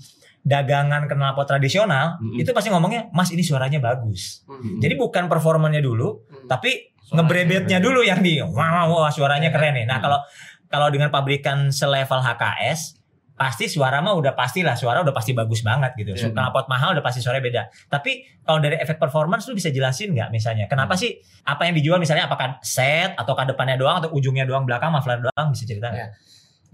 dagangan 0.46 1.10
knalpot 1.10 1.50
tradisional 1.50 2.22
Mm-mm. 2.22 2.38
itu 2.38 2.54
pasti 2.54 2.70
ngomongnya 2.70 3.10
mas 3.10 3.34
ini 3.34 3.42
suaranya 3.42 3.82
bagus. 3.82 4.46
Hmm. 4.46 4.78
Jadi 4.78 4.94
bukan 4.94 5.26
performanya 5.26 5.82
dulu, 5.82 6.22
Hmm. 6.30 6.46
tapi 6.46 6.94
ngebrebetnya 7.10 7.82
dulu 7.82 8.06
yang 8.06 8.22
di 8.22 8.38
wah, 8.42 8.86
wah 8.86 9.10
suaranya 9.10 9.50
Iya. 9.50 9.56
keren 9.58 9.74
nih. 9.74 9.86
Nah, 9.90 9.98
Hmm. 9.98 10.06
kalau 10.06 10.20
kalau 10.66 10.88
dengan 10.94 11.10
pabrikan 11.10 11.74
selevel 11.74 12.22
HKS 12.22 13.02
pasti 13.36 13.68
suara 13.68 14.00
mah 14.00 14.16
udah 14.16 14.32
pastilah 14.32 14.80
suara 14.80 15.04
udah 15.04 15.12
pasti 15.12 15.36
bagus 15.36 15.60
banget 15.60 15.92
gitu. 16.00 16.16
So, 16.16 16.32
knalpot 16.32 16.72
mahal 16.72 16.96
udah 16.96 17.04
pasti 17.04 17.20
suaranya 17.20 17.44
beda. 17.44 17.62
Tapi 17.90 18.24
kalau 18.42 18.64
dari 18.64 18.80
efek 18.80 18.96
performance 18.96 19.44
lu 19.50 19.58
bisa 19.58 19.68
jelasin 19.70 20.16
nggak 20.16 20.32
misalnya 20.32 20.70
kenapa 20.72 20.96
Hmm. 20.96 21.02
sih 21.04 21.12
apa 21.44 21.68
yang 21.68 21.76
dijual 21.76 21.98
misalnya 22.00 22.30
apakah 22.30 22.62
set 22.64 23.12
atau 23.18 23.34
depannya 23.36 23.76
doang 23.76 24.00
atau 24.00 24.14
ujungnya 24.14 24.48
doang 24.48 24.64
belakang 24.64 24.88
muffler 24.88 25.20
doang 25.20 25.52
bisa 25.52 25.68
cerita 25.68 25.90
nggak? 25.92 26.10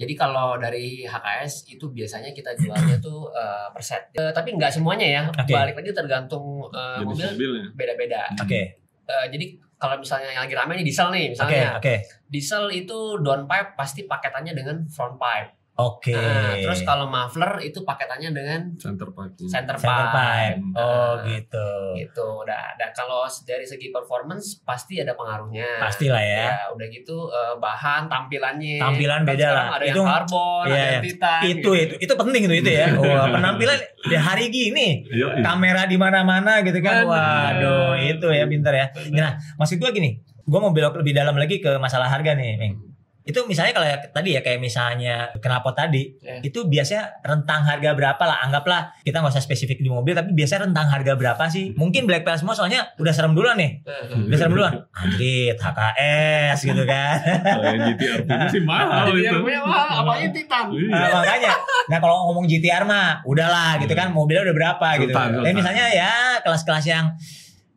Jadi 0.02 0.14
kalau 0.18 0.58
dari 0.58 1.06
HKS 1.06 1.70
itu 1.70 1.86
biasanya 1.94 2.34
kita 2.34 2.58
jualnya 2.58 2.98
tuh 2.98 3.30
eh, 3.30 3.68
per 3.70 3.84
set. 3.86 4.10
Eh, 4.18 4.34
tapi 4.34 4.58
nggak 4.58 4.74
semuanya 4.74 5.08
ya. 5.08 5.24
Oke. 5.30 5.54
Balik 5.54 5.78
lagi 5.78 5.94
tergantung 5.94 6.66
Jenis 6.74 7.06
mobil 7.06 7.28
mobilnya. 7.30 7.64
beda-beda. 7.78 8.22
Oke, 8.42 8.82
Eh, 9.12 9.28
jadi 9.30 9.46
kalau 9.76 9.98
misalnya 9.98 10.30
yang 10.32 10.44
lagi 10.46 10.56
rame 10.56 10.78
nih 10.78 10.86
diesel 10.86 11.10
nih 11.10 11.26
oke, 11.26 11.32
misalnya. 11.36 11.70
oke, 11.76 11.96
Diesel 12.32 12.64
itu 12.72 12.98
downpipe 13.20 13.76
pasti 13.76 14.06
paketannya 14.06 14.54
dengan 14.54 14.86
front 14.88 15.18
pipe. 15.18 15.52
Oke. 15.74 16.12
Nah, 16.12 16.54
terus 16.58 16.82
kalau 16.82 17.06
muffler 17.06 17.62
itu 17.62 17.82
paketannya 17.82 18.30
dengan 18.32 18.60
Center 18.76 19.08
pipe. 19.08 19.46
center, 19.46 19.76
Center 19.76 20.06
pipe. 20.08 20.14
pipe. 20.14 20.60
Oh 20.74 21.14
Nah, 21.14 21.26
gitu. 21.26 21.70
Gitu. 21.98 22.28
Udah, 22.38 22.74
ada 22.74 22.92
kalau 22.92 23.24
dari 23.44 23.64
segi 23.64 23.90
performance 23.90 24.60
pasti 24.62 24.98
ada 24.98 25.14
pengaruhnya. 25.14 25.80
Pastilah 25.80 26.20
ya. 26.20 26.44
Ya, 26.48 26.58
udah 26.70 26.88
gitu 26.88 27.18
eh, 27.28 27.56
bahan 27.56 28.06
tampilannya. 28.06 28.78
Tampilan 28.78 29.22
Kan 29.22 29.30
beda 29.30 29.40
sekarang 29.42 29.56
lah. 29.58 29.68
Ada 29.72 29.86
Itu- 29.86 29.96
yang 29.98 30.10
karbon, 30.10 30.64
Iya, 30.64 30.72
ada 30.72 30.78
yang 30.78 30.92
iya. 30.92 31.02
titan. 31.02 31.40
itu 31.42 31.50
gitu. 31.50 31.72
itu 31.74 31.94
itu 32.00 32.14
penting 32.14 32.42
itu 32.46 32.56
itu 32.58 32.72
ya. 32.72 32.86
Wah, 32.94 33.26
penampilan 33.30 33.78
di 34.02 34.16
hari 34.16 34.46
gini 34.48 34.88
Iya, 35.08 35.28
iya. 35.34 35.44
kamera 35.44 35.84
di 35.86 35.98
mana-mana 35.98 36.62
gitu 36.62 36.80
kan. 36.80 37.04
Waduh, 37.06 37.96
itu 37.98 38.28
ya 38.28 38.46
pinter 38.46 38.74
ya. 38.74 38.86
Nah, 39.12 39.32
maksud 39.56 39.78
gua 39.78 39.90
gini, 39.90 40.20
gua 40.44 40.60
mau 40.60 40.72
belok 40.72 41.00
lebih 41.00 41.14
dalam 41.14 41.34
lagi 41.34 41.58
ke 41.58 41.78
masalah 41.78 42.06
harga 42.08 42.34
nih, 42.34 42.58
Ming. 42.58 42.91
Itu 43.24 43.46
misalnya 43.46 43.72
kalau 43.72 43.86
ya- 43.86 44.02
tadi 44.08 44.30
ya 44.32 44.42
kayak 44.42 44.58
misalnya 44.58 45.16
knalpot 45.36 45.74
tadi, 45.74 46.18
Iya. 46.18 46.42
itu 46.42 46.64
biasanya 46.64 47.22
rentang 47.22 47.62
harga 47.62 47.92
berapa 47.92 48.20
lah? 48.20 48.42
Anggaplah 48.42 48.98
kita 49.00 49.18
nggak 49.18 49.32
usah 49.32 49.42
spesifik 49.42 49.78
di 49.78 49.88
mobil, 49.88 50.12
tapi 50.12 50.32
biasanya 50.32 50.66
rentang 50.66 50.88
harga 50.88 51.14
berapa 51.14 51.44
sih? 51.46 51.72
Mungkin 51.72 52.04
Black 52.04 52.22
Pearl 52.22 52.36
semua 52.36 52.52
soalnya 52.52 52.90
udah 52.96 53.10
serem 53.10 53.32
duluan 53.32 53.56
nih. 53.56 53.82
Eh, 53.84 54.26
Udah 54.26 54.38
serem 54.38 54.52
duluan. 54.52 54.74
Anjir, 54.92 55.54
HKS 55.56 56.58
gitu 56.64 56.84
kan. 56.84 57.16
Yang 57.62 57.78
GTR 57.94 58.20
punya 58.24 58.48
sih 58.48 58.62
mahal 58.62 59.06
itu. 59.08 59.22
yang 59.24 59.40
punya 59.40 59.60
mahal, 59.60 59.88
apalagi 60.02 60.28
titan. 60.32 60.66
Iya. 60.68 60.90
Nah, 60.92 61.10
makanya. 61.16 61.54
Nah, 61.88 61.98
kalau 61.98 62.16
ngomong 62.28 62.46
GTR 62.46 62.84
mah 62.84 63.22
udahlah 63.24 63.78
gitu 63.78 63.94
kan 63.94 64.10
mobilnya 64.10 64.44
udah 64.44 64.56
berapa 64.56 64.88
gitu. 64.98 65.12
Sultan, 65.12 65.30
Sultan. 65.36 65.54
misalnya 65.54 65.86
ya 65.90 66.12
kelas-kelas 66.42 66.86
yang 66.86 67.06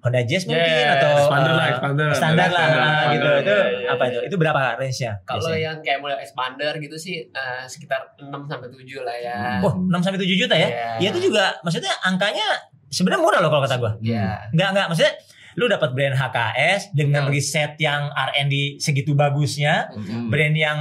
Honda 0.05 0.21
Jazz 0.23 0.45
mungkin 0.45 0.61
Yeah, 0.63 0.95
atau 0.95 1.13
Expander 1.17 1.49
eh, 1.49 1.57
lah, 1.57 1.67
expander. 1.73 2.09
standar 2.13 2.49
lah 2.49 2.61
Standar, 2.61 2.77
ah, 2.77 2.85
standar. 2.85 3.09
gitu. 3.09 3.29
Itu 3.35 3.49
Iya, 3.49 3.65
iya, 3.65 3.89
apa 3.89 4.03
iya. 4.05 4.11
itu? 4.11 4.19
Itu 4.29 4.37
berapa 4.37 4.61
range-nya? 4.77 5.13
Kalau 5.25 5.53
yang 5.57 5.77
kayak 5.81 5.99
model 5.99 6.19
expander 6.19 6.73
gitu 6.77 6.97
sih 6.97 7.17
eh, 7.25 7.65
sekitar 7.65 8.01
6 8.15 8.29
sampai 8.45 8.69
7 8.69 8.85
lah 9.01 9.17
ya. 9.17 9.37
Oh, 9.59 9.73
6 9.75 9.89
sampai 9.99 10.21
7 10.21 10.37
juta 10.37 10.55
ya? 10.55 10.69
Iya. 10.69 10.89
Ya 11.01 11.09
itu 11.09 11.21
juga 11.25 11.57
maksudnya 11.61 11.97
angkanya 12.01 12.45
sebenarnya 12.87 13.21
murah 13.21 13.41
loh 13.41 13.49
kalau 13.49 13.63
kata 13.65 13.77
gua. 13.77 13.93
Iya. 13.99 14.53
Enggak 14.53 14.69
enggak 14.71 14.87
maksudnya 14.87 15.13
lu 15.55 15.65
dapat 15.67 15.91
brand 15.91 16.15
HKS 16.15 16.83
dengan 16.93 17.25
Betul. 17.25 17.35
riset 17.35 17.73
yang 17.79 18.11
R&D 18.11 18.55
segitu 18.77 19.15
bagusnya, 19.15 19.87
Hmm. 19.89 20.27
brand 20.29 20.53
yang 20.53 20.79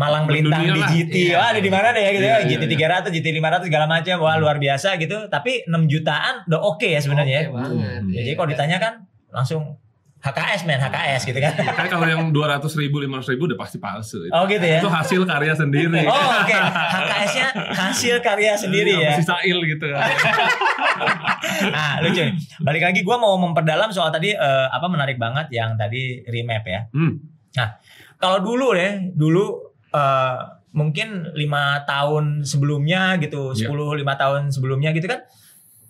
malang 0.00 0.24
melintang 0.24 0.64
di. 0.64 0.80
GT. 0.80 1.14
Iya. 1.28 1.36
Wah, 1.36 1.46
ada 1.52 1.60
di 1.60 1.68
mana 1.68 1.92
deh 1.92 2.00
gitu 2.08 2.24
Iya, 2.24 2.40
ya. 2.40 2.48
iya, 2.48 2.56
GT 2.56 2.64
300, 3.04 3.12
GT 3.12 3.26
500 3.36 3.68
segala 3.68 3.84
macam. 3.84 4.16
Wah, 4.24 4.40
luar 4.40 4.56
biasa 4.56 4.96
gitu. 4.96 5.28
Tapi 5.28 5.68
6 5.68 5.76
jutaan 5.84 6.48
udah 6.48 6.60
oke 6.64 6.88
ya 6.88 6.98
sebenarnya. 6.98 7.46
Oke 7.46 7.52
banget. 7.52 7.70
Hmm. 7.76 8.08
ya. 8.08 8.16
Jadi 8.16 8.24
Iya. 8.24 8.34
kalau 8.34 8.48
ditanya 8.48 8.76
kan 8.80 8.92
langsung 9.28 9.62
HKS 10.20 10.68
men, 10.68 10.76
HKS 10.76 11.22
gitu 11.24 11.40
kan. 11.40 11.52
Kayak 11.56 11.88
kalau 11.90 12.04
yang 12.04 12.28
200 12.28 12.60
ribu, 12.76 13.00
500 13.00 13.32
ribu 13.32 13.48
udah 13.48 13.56
pasti 13.56 13.76
palsu. 13.76 14.20
Itu, 14.20 14.32
Oh 14.32 14.44
gitu 14.44 14.60
ya. 14.60 14.76
itu 14.76 14.88
hasil 14.88 15.24
karya 15.24 15.52
sendiri. 15.54 16.04
Oh 16.04 16.12
oke, 16.12 16.56
HKS-nya 16.92 17.48
hasil 17.72 18.20
karya 18.20 18.52
sendiri 18.52 19.00
ya. 19.00 19.16
Masih 19.16 19.24
sail 19.26 19.58
gitu 19.62 19.84
kan. 19.88 20.00
Nah 21.72 22.04
lucu 22.04 22.20
nih. 22.20 22.34
Balik 22.60 22.82
lagi 22.84 23.00
gue 23.00 23.16
mau 23.16 23.32
memperdalam 23.38 23.88
soal 23.90 24.10
tadi 24.10 24.32
eh, 24.32 24.66
apa 24.68 24.86
menarik 24.86 25.16
banget 25.16 25.48
yang 25.50 25.72
tadi 25.74 26.20
remap 26.26 26.64
ya. 26.64 26.84
Hmm. 26.92 27.16
Kalau 28.16 28.44
dulu 28.44 28.76
deh, 28.76 29.08
dulu 29.10 29.69
eh, 29.90 30.36
mungkin 30.70 31.26
lima 31.34 31.82
tahun 31.82 32.42
sebelumnya 32.42 33.18
gitu, 33.18 33.52
Iya. 33.52 33.66
10 33.66 33.98
lima 33.98 34.14
tahun 34.14 34.48
sebelumnya 34.48 34.90
gitu 34.90 35.10
kan, 35.10 35.26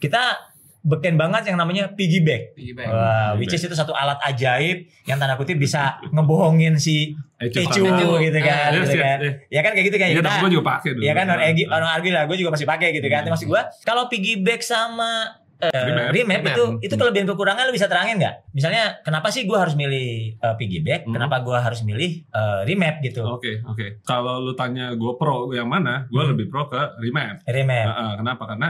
kita 0.01 0.49
beken 0.81 1.21
banget 1.21 1.53
yang 1.53 1.61
namanya 1.61 1.93
piggy 1.93 2.25
bank. 2.25 2.57
Piggyback. 2.57 2.89
Wah, 2.89 3.37
Piggy 3.37 3.41
which 3.45 3.53
is 3.53 3.61
itu 3.61 3.77
satu 3.77 3.93
alat 3.93 4.17
ajaib 4.25 4.89
yang 5.05 5.21
tanda 5.21 5.37
kutip 5.37 5.61
bisa 5.61 6.01
ngebohongin 6.09 6.81
si 6.81 7.13
Ecu 7.37 7.69
Kecu 7.69 7.85
gitu 8.17 8.39
kan, 8.41 8.73
Yes, 8.73 8.89
gitu 8.89 8.97
yes, 8.97 9.05
kan. 9.05 9.19
yes. 9.21 9.35
Ya 9.53 9.61
kan 9.61 9.73
kayak 9.77 9.87
gitu 9.93 9.97
kan. 10.01 10.09
Iya, 10.09 10.17
Kita- 10.17 10.25
tapi 10.25 10.41
gue 10.41 10.51
juga 10.57 10.65
pakai 10.73 10.91
dulu. 10.97 11.03
Iya 11.05 11.13
kan, 11.13 11.27
orang 11.29 11.45
Egi, 11.53 11.63
orang 11.69 11.89
Argi 11.93 12.11
lah, 12.13 12.23
gue 12.25 12.37
juga 12.37 12.51
masih 12.57 12.65
pakai 12.65 12.89
gitu 12.97 13.09
kan. 13.13 13.23
Maksud 13.29 13.49
gue, 13.49 13.63
kalau 13.85 14.03
piggyback 14.09 14.61
sama 14.65 15.40
eh, 15.61 15.71
Remap. 15.71 16.11
remap 16.11 16.41
itu 16.47 16.65
itu 16.81 16.95
kelebihan 16.97 17.27
kekurangan 17.27 17.69
lu 17.69 17.73
bisa 17.73 17.87
terangin 17.87 18.17
nggak? 18.17 18.51
Misalnya 18.51 18.99
kenapa 19.01 19.29
sih 19.29 19.45
gue 19.45 19.55
harus 19.55 19.77
milih 19.77 20.35
eh, 20.35 20.55
piggyback? 20.57 21.05
Hmm. 21.05 21.15
Kenapa 21.15 21.41
gue 21.41 21.55
harus 21.55 21.81
milih 21.81 22.25
eh, 22.27 22.61
remap 22.65 22.99
gitu? 23.01 23.23
Oke, 23.23 23.61
oke. 23.63 24.01
Kalau 24.03 24.41
lu 24.41 24.53
tanya 24.53 24.93
gue 24.93 25.13
pro 25.15 25.53
yang 25.53 25.69
mana, 25.69 26.09
gue 26.09 26.19
Hmm. 26.19 26.33
lebih 26.33 26.49
pro 26.49 26.67
ke 26.67 26.81
remap. 26.99 27.45
Remap. 27.45 27.87
Heeh, 27.87 28.13
kenapa? 28.19 28.45
Karena 28.49 28.69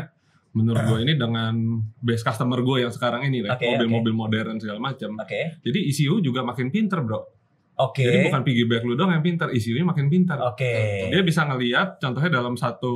menurut 0.51 0.83
gue 0.83 0.99
ini 1.01 1.15
dengan 1.15 1.55
base 1.97 2.27
customer 2.27 2.59
gue 2.59 2.83
yang 2.83 2.91
sekarang 2.91 3.23
ini, 3.23 3.47
lah, 3.47 3.55
Oke, 3.55 3.71
mobil-mobil 3.71 4.11
modern 4.11 4.59
segala 4.59 4.83
macam. 4.83 5.15
Oke. 5.17 5.63
Jadi 5.63 5.79
ECU 5.87 6.19
juga 6.19 6.43
makin 6.43 6.69
pinter, 6.69 6.99
bro. 7.01 7.23
Oke. 7.79 8.03
Jadi 8.03 8.29
bukan 8.29 8.43
piggyback 8.43 8.83
lu 8.83 8.93
dong 8.93 9.09
yang 9.09 9.23
pinter, 9.23 9.49
ECU-nya 9.49 9.87
makin 9.87 10.11
pinter. 10.11 10.37
Oke. 10.43 11.07
Dia 11.09 11.23
bisa 11.23 11.47
ngelihat, 11.47 11.97
contohnya 11.97 12.29
dalam 12.35 12.59
satu 12.59 12.93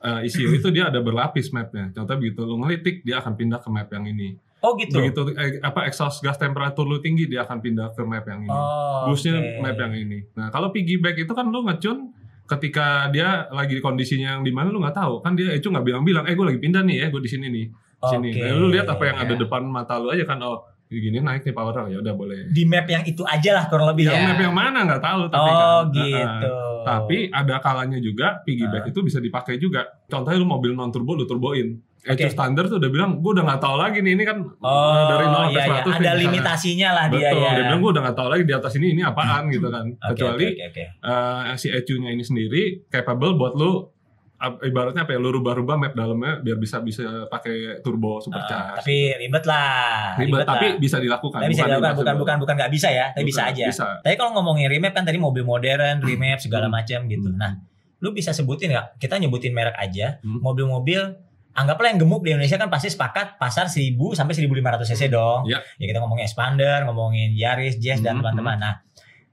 uh, 0.00 0.20
ECU 0.24 0.56
itu 0.56 0.68
dia 0.72 0.88
ada 0.88 1.00
berlapis 1.00 1.52
mapnya. 1.52 1.92
Contohnya 1.92 2.18
begitu 2.18 2.40
lu 2.44 2.56
ngelitik, 2.60 3.04
dia 3.04 3.20
akan 3.20 3.36
pindah 3.36 3.60
ke 3.60 3.68
map 3.68 3.88
yang 3.92 4.04
ini. 4.08 4.36
Oh 4.60 4.76
gitu. 4.76 5.00
Begitu 5.00 5.20
eh, 5.40 5.56
apa 5.64 5.88
exhaust 5.88 6.20
gas 6.20 6.36
temperatur 6.36 6.84
lu 6.84 7.00
tinggi, 7.00 7.24
dia 7.24 7.48
akan 7.48 7.64
pindah 7.64 7.96
ke 7.96 8.02
map 8.04 8.24
yang 8.28 8.44
ini. 8.44 8.52
Oh. 8.52 9.08
Busnya 9.08 9.40
oke. 9.40 9.60
map 9.64 9.76
yang 9.76 9.92
ini. 9.96 10.18
Nah 10.36 10.52
kalau 10.52 10.68
piggyback 10.68 11.16
itu 11.16 11.32
kan 11.32 11.48
lu 11.48 11.64
ngecun 11.64 12.12
ketika 12.50 13.06
dia 13.14 13.46
lagi 13.54 13.78
di 13.78 13.82
kondisinya 13.82 14.36
yang 14.36 14.42
di 14.42 14.50
mana 14.50 14.74
lu 14.74 14.82
nggak 14.82 14.96
tahu 14.98 15.22
kan 15.22 15.38
dia 15.38 15.54
itu 15.54 15.70
nggak 15.70 15.86
bilang-bilang 15.86 16.26
eh 16.26 16.34
gue 16.34 16.46
lagi 16.50 16.58
pindah 16.58 16.82
nih 16.82 16.96
ya 16.98 17.06
gue 17.06 17.22
di 17.22 17.30
sini 17.30 17.46
nih 17.46 17.66
sini 18.00 18.30
Oke. 18.34 18.42
nah, 18.42 18.58
lu 18.58 18.66
lihat 18.74 18.90
apa 18.90 19.02
yang 19.06 19.16
ada 19.22 19.34
Ya. 19.36 19.40
depan 19.46 19.62
mata 19.70 19.94
lu 20.02 20.10
aja 20.10 20.26
kan 20.26 20.42
oh 20.42 20.66
gini 20.92 21.18
naik 21.18 21.42
nih 21.42 21.52
power 21.52 21.86
ya 21.86 21.98
udah 21.98 22.12
boleh 22.12 22.50
Di 22.50 22.64
map 22.64 22.82
yang 22.84 23.04
itu 23.04 23.22
aja 23.22 23.50
lah 23.52 23.64
kurang 23.66 23.86
lebih 23.88 24.10
yang 24.10 24.16
ya. 24.16 24.26
map 24.26 24.40
yang 24.40 24.50
mana 24.52 24.78
nggak 24.82 24.98
tahu 24.98 25.20
tapi 25.28 25.38
Oh 25.44 25.80
kan 25.86 25.86
gitu. 25.92 26.54
tapi 26.82 27.18
ada 27.28 27.54
kalanya 27.58 27.96
juga 27.96 28.42
piggyback 28.42 28.88
itu 28.88 28.98
bisa 29.00 29.16
dipakai 29.16 29.54
juga 29.56 29.86
contohnya 30.04 30.36
lu 30.36 30.48
mobil 30.48 30.72
non 30.72 30.88
turbo 30.88 31.14
lu 31.14 31.24
turboin 31.24 31.78
Oke. 32.00 32.16
Ecu 32.16 32.32
standar 32.32 32.64
tuh 32.64 32.80
udah 32.80 32.88
bilang 32.88 33.10
gue 33.14 33.30
udah 33.30 33.44
nggak 33.44 33.60
tahu 33.60 33.76
lagi 33.76 34.00
nih 34.00 34.16
ini 34.16 34.24
kan 34.24 34.40
Oh, 34.58 35.04
dari 35.06 35.26
0 35.26 35.36
sampai 35.46 35.52
iya, 35.52 35.62
iya. 35.62 35.68
100 35.68 35.68
nih 35.68 35.84
ada 35.84 35.84
misalnya. 36.00 36.12
limitasinya 36.18 36.88
lah 36.90 37.04
dia 37.06 37.20
Betul, 37.20 37.38
ya. 37.38 37.50
dia 37.52 37.62
bilang 37.62 37.78
gue 37.78 37.90
udah 37.92 38.02
gak 38.02 38.16
tahu 38.16 38.28
lagi 38.30 38.42
di 38.42 38.54
atas 38.56 38.72
ini 38.74 38.86
ini 38.88 39.02
apaan 39.02 39.42
gitu 39.54 39.68
kan. 39.68 39.84
Oke, 39.84 40.08
Kecuali 40.10 40.46
oke, 40.48 40.64
oke, 40.64 40.84
oke. 40.96 41.06
eh, 41.06 41.54
si 41.54 41.66
ECU-nya 41.68 42.08
ini 42.08 42.24
sendiri 42.24 42.62
capable 42.88 43.36
buat 43.36 43.52
lu 43.52 43.84
ibaratnya 44.40 45.04
apa 45.04 45.12
ya 45.12 45.18
lu 45.18 45.30
rubah-rubah 45.32 45.76
map 45.76 45.92
dalamnya 45.92 46.40
biar 46.40 46.56
bisa 46.56 46.80
bisa 46.80 47.02
pakai 47.26 47.80
turbo 47.80 48.16
Ah, 48.16 48.20
supercharge. 48.20 48.76
tapi 48.80 48.96
ribet 49.16 49.44
lah. 49.44 50.16
Ribet, 50.16 50.42
tapi 50.42 50.66
lah. 50.66 50.78
bisa 50.78 50.96
dilakukan. 50.96 51.38
Tapi 51.38 51.52
bisa 51.52 51.64
dilakukan, 51.64 51.94
bukan 51.94 52.14
bukan 52.16 52.36
bukan 52.40 52.54
nggak 52.56 52.72
bisa 52.72 52.88
ya, 52.88 53.10
tapi 53.10 53.24
bisa 53.26 53.44
Bukan, 53.44 53.54
aja. 53.54 53.66
Bisa. 53.68 53.86
Tapi 54.00 54.14
kalau 54.14 54.32
ngomongin 54.34 54.66
remap 54.66 54.92
kan 54.92 55.04
tadi 55.04 55.16
mobil 55.16 55.44
modern, 55.44 56.00
remap 56.00 56.38
segala 56.38 56.66
Hmm. 56.66 56.74
macam 56.74 57.00
gitu. 57.06 57.28
Hmm. 57.28 57.36
Nah, 57.36 57.52
lu 57.98 58.10
bisa 58.10 58.32
sebutin 58.32 58.72
nggak? 58.72 58.96
Kita 58.96 59.14
nyebutin 59.16 59.52
merek 59.52 59.76
aja. 59.76 60.16
Hmm. 60.20 60.40
Mobil-mobil 60.40 61.00
anggaplah 61.50 61.90
yang 61.90 61.98
gemuk 61.98 62.22
di 62.22 62.30
Indonesia 62.30 62.56
kan 62.56 62.66
pasti 62.66 62.88
sepakat 62.88 63.34
pasar 63.36 63.66
1000 63.66 64.14
sampai 64.14 64.32
1500 64.32 64.86
cc 64.86 65.10
dong. 65.10 65.44
Ya. 65.44 65.60
Ya 65.76 65.84
kita 65.84 65.98
ngomongin 65.98 66.24
Expander, 66.24 66.86
ngomongin 66.86 67.34
Yaris, 67.34 67.76
Jazz 67.76 68.00
dan 68.00 68.16
Hmm, 68.16 68.24
teman-teman. 68.24 68.56
Nah, 68.56 68.74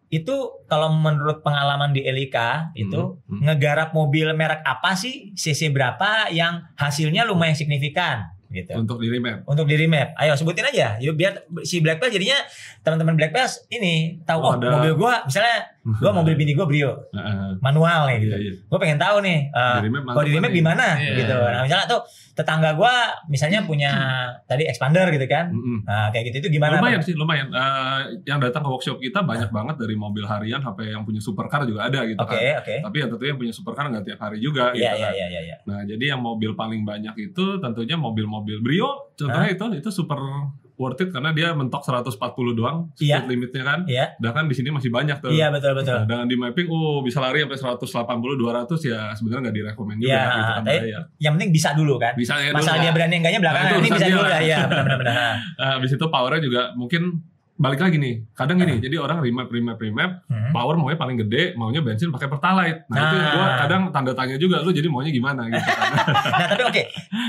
itu 0.10 0.36
kalau 0.66 0.88
menurut 0.90 1.40
pengalaman 1.40 1.92
di 1.92 2.02
Elika 2.02 2.72
itu 2.74 3.20
Hmm, 3.20 3.20
hmm. 3.30 3.42
ngegarap 3.44 3.92
mobil 3.92 4.32
merek 4.32 4.62
apa 4.62 4.94
sih, 4.94 5.32
cc 5.34 5.68
berapa 5.70 6.30
yang 6.30 6.64
hasilnya 6.74 7.24
lumayan 7.24 7.54
signifikan 7.54 8.24
gitu 8.48 8.72
Untuk 8.74 8.98
di 8.98 9.10
remap. 9.10 9.44
untuk 9.44 9.64
di 9.64 9.76
remap. 9.76 10.16
Ayo 10.16 10.32
sebutin 10.34 10.64
aja. 10.64 10.96
Yuk 10.98 11.14
biar 11.14 11.36
si 11.62 11.78
Black 11.78 12.00
Pass 12.00 12.10
jadinya 12.10 12.40
teman-teman 12.80 13.14
Black 13.14 13.30
Pass 13.30 13.68
ini 13.68 14.24
tahu 14.24 14.40
oh, 14.40 14.46
Oh, 14.46 14.54
ada- 14.56 14.72
mobil 14.74 14.96
gua 14.96 15.20
misalnya 15.22 15.68
gua 15.94 16.12
mobil 16.14 16.34
bini 16.34 16.56
gua 16.56 16.64
Brio 16.64 16.96
manual 17.60 18.08
nih 18.08 18.18
gitu. 18.22 18.32
Iya, 18.32 18.40
iya. 18.42 18.54
Gua 18.66 18.80
pengen 18.80 18.96
tahu 18.96 19.20
nih 19.20 19.52
eh, 19.52 19.78
remap 19.84 20.02
kalau 20.08 20.24
di 20.24 20.32
remap 20.32 20.52
gimana 20.52 20.88
Iya. 20.96 21.16
gitu. 21.18 21.36
Nah, 21.36 21.62
misalnya 21.62 21.88
tuh 21.90 22.02
tetangga 22.38 22.78
gua 22.78 22.94
misalnya 23.26 23.66
punya 23.66 23.90
tadi 24.46 24.70
expander 24.70 25.10
gitu 25.10 25.26
kan. 25.26 25.50
Mm-mm. 25.50 25.82
Nah, 25.84 26.14
kayak 26.14 26.30
gitu 26.30 26.46
itu 26.46 26.62
gimana? 26.62 26.78
lumayan 26.78 27.02
sih, 27.02 27.18
lumayan. 27.18 27.50
Eh, 27.50 28.00
yang 28.30 28.38
datang 28.38 28.62
ke 28.62 28.70
workshop 28.70 29.02
kita 29.02 29.26
banyak 29.26 29.50
banget 29.50 29.76
dari 29.82 29.98
mobil 29.98 30.22
harian 30.24 30.62
sampai 30.62 30.94
yang 30.94 31.02
punya 31.02 31.18
supercar 31.18 31.66
juga 31.66 31.90
ada 31.90 32.06
gitu 32.06 32.22
Oke, 32.22 32.38
kan. 32.38 32.62
oke. 32.62 32.76
Tapi 32.86 32.96
ya 33.02 33.06
tentunya 33.10 33.30
yang 33.34 33.42
punya 33.42 33.54
supercar 33.54 33.90
nggak 33.90 34.06
tiap 34.06 34.20
hari 34.22 34.38
juga 34.38 34.70
Iya, 34.72 34.78
gitu 34.78 34.86
iya, 34.86 34.92
kan. 35.02 35.14
iya, 35.18 35.28
iya, 35.34 35.42
iya. 35.42 35.56
Nah, 35.66 35.80
jadi 35.84 36.04
yang 36.14 36.22
mobil 36.22 36.54
paling 36.54 36.86
banyak 36.86 37.16
itu 37.18 37.46
tentunya 37.58 37.98
mobil-mobil 37.98 38.62
Brio. 38.62 39.10
Contohnya 39.18 39.50
itu 39.50 39.66
itu 39.74 39.90
super 39.90 40.22
worth 40.78 41.02
it 41.02 41.10
karena 41.10 41.34
dia 41.34 41.52
mentok 41.52 41.82
140 41.82 42.14
doang 42.54 42.94
speed 42.94 43.10
Iya. 43.10 43.26
limitnya 43.26 43.64
kan. 43.64 43.80
Iya. 43.84 44.14
Sedangkan 44.16 44.46
di 44.46 44.54
sini 44.54 44.70
masih 44.70 44.90
banyak 44.90 45.18
tuh. 45.18 45.34
Iya, 45.34 45.50
betul, 45.50 45.74
betul. 45.74 45.98
Nah, 45.98 46.06
dengan 46.06 46.26
di 46.26 46.38
mapping 46.38 46.68
oh 46.68 47.02
bisa 47.02 47.18
lari 47.18 47.42
sampai 47.42 47.58
180 47.58 48.38
200 48.38 48.78
ya 48.84 49.10
sebenarnya 49.12 49.42
nggak 49.44 49.56
direkomend 49.58 49.98
juga 49.98 50.08
Iya, 50.08 50.22
gitu 50.22 50.38
kan 50.40 50.54
tapi- 50.56 50.70
bahaya. 50.80 51.00
Yang 51.18 51.32
penting 51.34 51.52
bisa 51.52 51.70
dulu 51.74 51.94
kan. 51.98 52.14
Bisa 52.14 52.34
ya 52.38 52.54
Masalah 52.54 52.72
dulu. 52.72 52.84
dia 52.84 52.92
berani 52.94 53.16
enggaknya 53.18 53.40
belakangan. 53.42 53.68
Nah, 53.68 53.80
ini 53.82 53.90
bisa 53.92 54.08
dulu 54.08 54.24
lah. 54.24 54.40
Iya, 54.40 54.58
benar-benar. 54.64 55.12
Nah. 55.12 55.36
Nah, 55.58 55.70
habis 55.76 55.92
itu 55.92 56.06
powernya 56.06 56.40
juga 56.40 56.62
mungkin 56.74 57.20
balik 57.58 57.82
lagi 57.82 57.98
nih. 57.98 58.22
Kadang 58.32 58.56
gini, 58.56 58.78
jadi 58.78 58.96
orang 58.96 59.18
remap 59.20 59.50
remap 59.50 59.76
remap 59.76 60.12
Hmm. 60.26 60.54
power 60.54 60.78
maunya 60.78 60.94
paling 60.96 61.18
gede, 61.18 61.52
maunya 61.54 61.82
bensin 61.82 62.08
pakai 62.08 62.26
pertalite. 62.26 62.86
Nah, 62.88 62.98
itu 63.04 63.16
yang 63.16 63.26
Nah. 63.26 63.34
gua 63.34 63.48
kadang 63.60 63.82
tanda 63.90 64.14
tanya 64.14 64.36
juga 64.36 64.62
lu 64.62 64.70
jadi 64.70 64.86
maunya 64.86 65.10
gimana 65.10 65.46
gitu 65.46 65.58
kan. 65.60 65.90
Nah, 66.38 66.48
tapi 66.48 66.64
oke. 66.64 66.82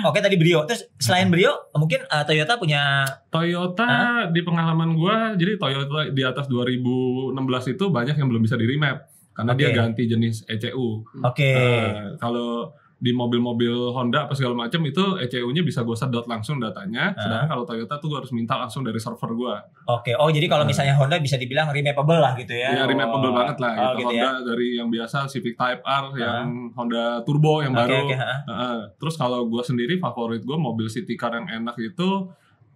Oke 0.04 0.18
tadi 0.20 0.36
Brio. 0.36 0.62
Terus 0.62 0.84
selain 0.96 1.26
Brio, 1.26 1.72
mungkin 1.72 2.04
eh, 2.04 2.24
Toyota 2.24 2.54
punya 2.54 3.08
Toyota 3.28 3.88
di 4.28 4.40
pengalaman 4.40 4.92
gua 4.92 5.32
jadi 5.32 5.56
Toyota 5.56 6.08
di 6.08 6.22
atas 6.22 6.44
2016 6.46 7.32
itu 7.70 7.84
banyak 7.88 8.14
yang 8.14 8.28
belum 8.28 8.42
bisa 8.42 8.54
di 8.54 8.64
remap 8.64 9.08
karena 9.32 9.52
dia 9.54 9.68
Oke. 9.68 9.76
ganti 9.76 10.02
jenis 10.04 10.44
ECU. 10.44 11.06
oke. 11.18 11.40
Eh, 11.40 11.88
kalau 12.16 12.74
di 12.98 13.14
mobil-mobil 13.14 13.94
Honda 13.94 14.26
apa 14.26 14.34
segala 14.34 14.58
macam 14.58 14.82
itu 14.82 15.22
ECU-nya 15.22 15.62
bisa 15.62 15.86
gue 15.86 15.94
sedot 15.94 16.26
langsung 16.26 16.58
datanya. 16.58 17.14
Ah. 17.14 17.22
Sedangkan 17.22 17.48
kalau 17.48 17.62
Toyota 17.62 17.94
tuh 17.96 18.10
gue 18.10 18.18
harus 18.18 18.34
minta 18.34 18.58
langsung 18.58 18.82
dari 18.82 18.98
server 18.98 19.30
gue. 19.32 19.54
Oke. 19.86 20.18
Oh, 20.18 20.26
jadi 20.26 20.50
kalau 20.50 20.66
Nah. 20.66 20.70
misalnya 20.74 20.98
Honda 20.98 21.22
bisa 21.22 21.38
dibilang 21.38 21.70
remapable 21.70 22.18
lah 22.18 22.34
gitu 22.34 22.50
ya. 22.50 22.74
Ya, 22.74 22.82
remapable 22.84 23.30
Oh. 23.30 23.38
banget 23.38 23.56
lah 23.62 23.70
Oh, 23.70 23.78
gitu. 23.94 24.10
gitu 24.10 24.18
Honda 24.18 24.30
ya. 24.34 24.42
dari 24.42 24.68
yang 24.74 24.90
biasa 24.90 25.30
Civic 25.30 25.54
Type 25.54 25.78
R, 25.80 26.04
yang 26.18 26.74
Honda 26.74 27.22
Turbo 27.22 27.62
yang 27.62 27.70
Oke, 27.70 27.86
baru. 27.86 27.94
oke, 28.02 28.16
ha. 28.18 28.34
Heeh. 28.42 28.78
Terus 28.98 29.14
kalau 29.14 29.46
gue 29.46 29.62
sendiri 29.62 29.94
favorit 29.96 30.42
gue 30.42 30.58
mobil 30.58 30.90
city 30.90 31.14
car 31.14 31.30
yang 31.32 31.46
enak 31.46 31.78
itu 31.78 32.26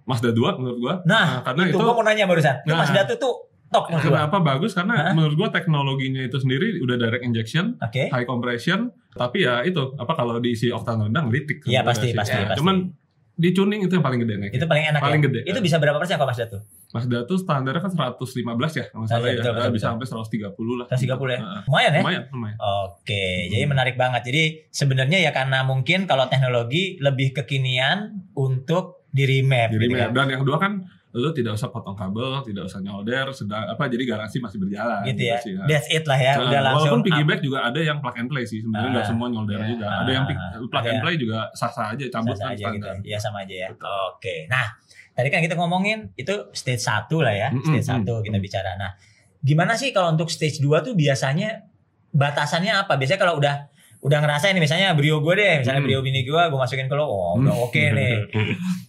Mazda 0.02 0.30
2 0.30 0.54
menurut 0.56 0.78
gue. 0.78 0.94
Nah, 1.06 1.42
karena 1.42 1.62
itu 1.66 1.74
itu, 1.74 1.82
gua 1.82 1.94
mau 1.94 2.02
nanya 2.02 2.26
barusan. 2.26 2.62
Nah. 2.62 2.82
Mazda 2.82 3.06
tuh 3.06 3.18
tuh 3.18 3.34
gua. 3.74 3.98
kenapa 3.98 4.36
bagus 4.38 4.72
karena 4.72 4.94
Hah? 5.02 5.12
menurut 5.12 5.34
gue 5.34 5.48
teknologinya 5.50 6.20
itu 6.20 6.36
sendiri 6.36 6.78
udah 6.78 6.96
direct 6.96 7.22
injection, 7.22 7.74
Oke. 7.78 8.08
high 8.08 8.24
compression, 8.24 8.78
tapi 9.10 9.42
ya 9.42 9.62
itu 9.62 9.96
apa 9.96 10.12
kalau 10.12 10.36
diisi 10.36 10.68
oktan 10.68 11.00
rendah 11.02 11.22
ngelitik. 11.22 11.64
Iya, 11.64 11.80
pasti, 11.80 12.12
pasti, 12.12 12.34
Ya, 12.34 12.46
pasti. 12.46 12.58
Cuman 12.58 12.92
di 13.32 13.48
tuning 13.50 13.80
itu 13.80 13.88
yang 13.90 14.04
paling 14.04 14.20
gede 14.20 14.34
nih. 14.36 14.50
Itu 14.52 14.68
paling 14.68 14.84
enak 14.86 15.00
Paling 15.00 15.18
ya. 15.18 15.26
gede. 15.26 15.40
Itu 15.48 15.58
bisa 15.58 15.80
berapa 15.80 15.96
persen 15.96 16.14
kalau 16.14 16.28
Mazda 16.28 16.46
tuh? 16.46 16.60
Mazda 16.92 17.18
tuh 17.24 17.40
standarnya 17.40 17.80
kan 17.80 17.90
115 18.12 18.44
ya, 18.76 18.84
kalau 18.86 19.08
salah 19.08 19.24
ya. 19.24 19.40
betul, 19.40 19.52
betul, 19.56 19.70
bisa 19.72 19.86
betul. 19.88 20.04
sampai 20.04 20.52
130 20.52 20.76
lah. 20.76 20.86
130 20.86 21.32
ya. 21.32 21.40
Heeh. 21.40 21.60
Lumayan 21.64 21.90
ya. 21.90 22.00
Lumayan, 22.00 22.22
lumayan. 22.28 22.56
Oke, 22.60 23.24
Hmm. 23.24 23.48
jadi 23.48 23.64
menarik 23.64 23.96
banget. 23.96 24.22
Jadi 24.22 24.42
sebenarnya 24.68 25.18
ya 25.18 25.30
karena 25.30 25.64
mungkin 25.64 26.04
kalau 26.04 26.28
teknologi 26.28 27.00
lebih 27.00 27.32
kekinian 27.32 27.98
untuk 28.34 29.08
di 29.08 29.24
remap 29.24 29.68
Jadi 29.70 29.80
gitu 29.82 29.96
kan. 29.98 30.08
dan 30.10 30.26
yang 30.28 30.40
kedua 30.40 30.56
kan 30.58 30.72
lu 31.12 31.28
tidak 31.30 31.52
usah 31.52 31.68
potong 31.68 31.92
kabel, 31.92 32.40
tidak 32.40 32.64
usah 32.64 32.80
nyolder, 32.80 33.28
sedang 33.30 33.68
apa 33.68 33.84
jadi 33.84 34.00
garansi 34.08 34.40
masih 34.40 34.56
berjalan. 34.56 35.04
gitu 35.04 35.22
ya. 35.22 35.36
sih, 35.36 35.52
That's 35.68 35.84
it 35.86 36.08
lah 36.08 36.16
ya. 36.16 36.32
Nah, 36.34 36.48
Udah 36.48 36.60
langsung. 36.62 36.80
Walaupun 36.88 37.00
piggyback 37.04 37.40
juga 37.40 37.58
ada 37.62 37.76
yang 37.78 38.00
plug 38.00 38.16
and 38.16 38.28
play 38.28 38.44
sih 38.44 38.58
sebenarnya 38.58 38.90
nggak 38.90 39.04
Ah. 39.04 39.10
semua 39.12 39.26
nyolder 39.28 39.60
Iya. 39.60 39.68
juga. 39.68 39.86
Ada 39.92 40.10
yang 40.10 40.24
Ah. 40.24 40.56
plug 40.64 40.86
and 40.88 41.00
play 41.00 41.14
juga 41.16 41.38
sah-sah 41.52 41.92
aja, 41.92 42.04
cabut 42.08 42.32
Sama 42.32 42.48
kan 42.48 42.56
aja 42.56 42.64
gitu. 42.70 42.86
Ya 43.04 43.18
sama 43.20 43.44
aja 43.44 43.54
ya. 43.54 43.68
Betul. 43.68 43.92
Oke. 44.10 44.36
Nah, 44.48 44.66
tadi 45.12 45.28
kan 45.28 45.40
kita 45.40 45.54
ngomongin 45.54 45.98
itu 46.14 46.34
stage 46.52 46.80
1 46.80 47.20
lah 47.20 47.34
ya. 47.36 47.48
Stage 47.60 47.84
1 47.84 48.08
mm. 48.08 48.24
kita 48.24 48.38
bicara. 48.40 48.70
Nah, 48.74 48.96
gimana 49.38 49.76
sih 49.76 49.92
kalau 49.92 50.08
untuk 50.10 50.32
stage 50.32 50.64
2 50.64 50.80
tuh 50.80 50.96
biasanya 50.96 51.68
batasannya 52.10 52.72
apa? 52.72 52.96
Biasanya 52.96 53.20
kalau 53.20 53.36
udah 53.36 53.68
udah 54.02 54.18
ngerasain 54.18 54.58
misalnya 54.58 54.98
brio 54.98 55.22
gue 55.22 55.34
deh, 55.38 55.54
misalnya 55.62 55.78
Mm. 55.78 55.86
brio 55.86 56.00
bini 56.02 56.20
gue, 56.22 56.42
gue 56.42 56.58
masukin 56.58 56.90
ke 56.90 56.94
lo, 56.94 57.06
oh 57.06 57.32
udah 57.38 57.54
oke 57.54 57.78
nih. 57.78 58.26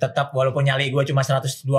Tetap 0.01 0.33
walaupun 0.33 0.65
nyali 0.65 0.89
gue 0.89 1.03
cuma 1.05 1.21
120, 1.21 1.69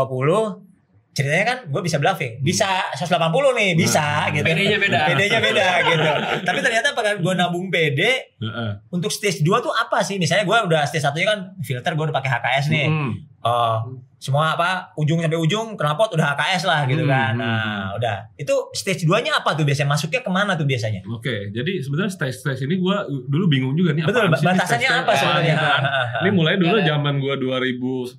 ceritanya 1.10 1.46
kan 1.46 1.58
gue 1.66 1.80
bisa 1.82 1.98
bluffing. 1.98 2.38
Bisa 2.38 2.66
180 2.94 3.54
nih, 3.54 3.70
bisa 3.74 4.30
gitu. 4.30 4.46
PD-nya 4.46 4.78
beda. 4.78 5.00
PD-nya 5.10 5.40
beda 5.42 5.66
gitu. 5.82 6.10
Tapi 6.42 6.58
ternyata 6.58 6.90
pada 6.90 7.14
gue 7.14 7.32
nabung 7.34 7.70
PD, 7.70 8.00
Heeh. 8.38 8.70
untuk 8.90 9.10
stage 9.10 9.42
2 9.42 9.58
tuh 9.58 9.70
apa 9.70 10.02
sih? 10.02 10.18
Misalnya 10.18 10.46
gue 10.46 10.58
udah 10.70 10.86
stage 10.86 11.02
1 11.02 11.26
kan 11.26 11.38
filter 11.58 11.90
gue 11.94 12.04
udah 12.06 12.14
pakai 12.14 12.30
HKS 12.38 12.66
nih. 12.70 12.86
Mm. 12.86 13.12
Eh, 13.44 13.78
semua 14.16 14.56
apa 14.56 14.88
ujung 14.94 15.20
sampai 15.20 15.36
ujung 15.36 15.76
knalpot 15.76 16.08
udah 16.10 16.32
HKS 16.32 16.64
lah 16.64 16.80
gitu 16.84 17.04
Hmm, 17.04 17.12
kan. 17.12 17.32
hmm, 17.32 17.44
Nah, 17.44 17.84
udah. 17.92 18.16
Itu 18.34 18.72
stage 18.72 19.04
2-nya 19.04 19.36
apa 19.36 19.52
tuh 19.52 19.62
biasanya? 19.62 19.90
Masuknya 19.90 20.20
ke 20.20 20.30
mana 20.30 20.52
tuh 20.54 20.64
biasanya? 20.64 21.04
Oke, 21.06 21.50
jadi 21.50 21.72
sebenarnya 21.78 22.08
stage-stage 22.10 22.64
ini 22.64 22.78
gua 22.78 23.04
dulu 23.04 23.44
bingung 23.46 23.74
juga 23.74 23.92
nih 23.92 24.00
Betul, 24.02 24.32
batasannya 24.32 24.88
apa 24.96 25.12
sebenarnya? 25.12 25.54
kan. 25.54 25.80
Ini 26.24 26.30
mulai 26.30 26.56
dulu 26.56 26.72
Ada. 26.74 26.88
zaman 26.88 27.14
gua 27.18 27.34
2010 27.36 28.16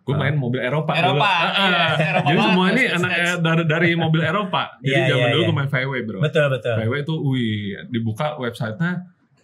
gue 0.00 0.14
Ah. 0.14 0.18
main 0.20 0.38
mobil 0.38 0.62
Eropa, 0.62 0.94
dulu. 0.94 1.18
Eropa, 1.18 1.26
Ah, 1.26 1.42
ah. 1.42 1.50
iya, 1.58 1.82
Eropa 2.06 2.26
Jadi 2.30 2.38
semua 2.40 2.64
ini 2.68 2.82
anak 2.86 3.10
eh, 3.10 3.36
dari 3.42 3.62
dari 3.66 3.88
mobil 3.92 4.22
Eropa. 4.22 4.62
Jadi 4.78 4.86
Iya, 4.92 5.06
zaman 5.08 5.18
iya, 5.20 5.26
dulu 5.28 5.42
iya. 5.42 5.48
gue 5.48 5.56
main 5.56 5.68
VW, 5.68 5.92
Bro. 6.00 6.18
Betul, 6.22 6.46
betul. 6.48 6.74
VW 6.78 6.92
itu 6.96 7.14
wih, 7.20 7.58
dibuka 7.88 8.26
websitenya 8.36 8.92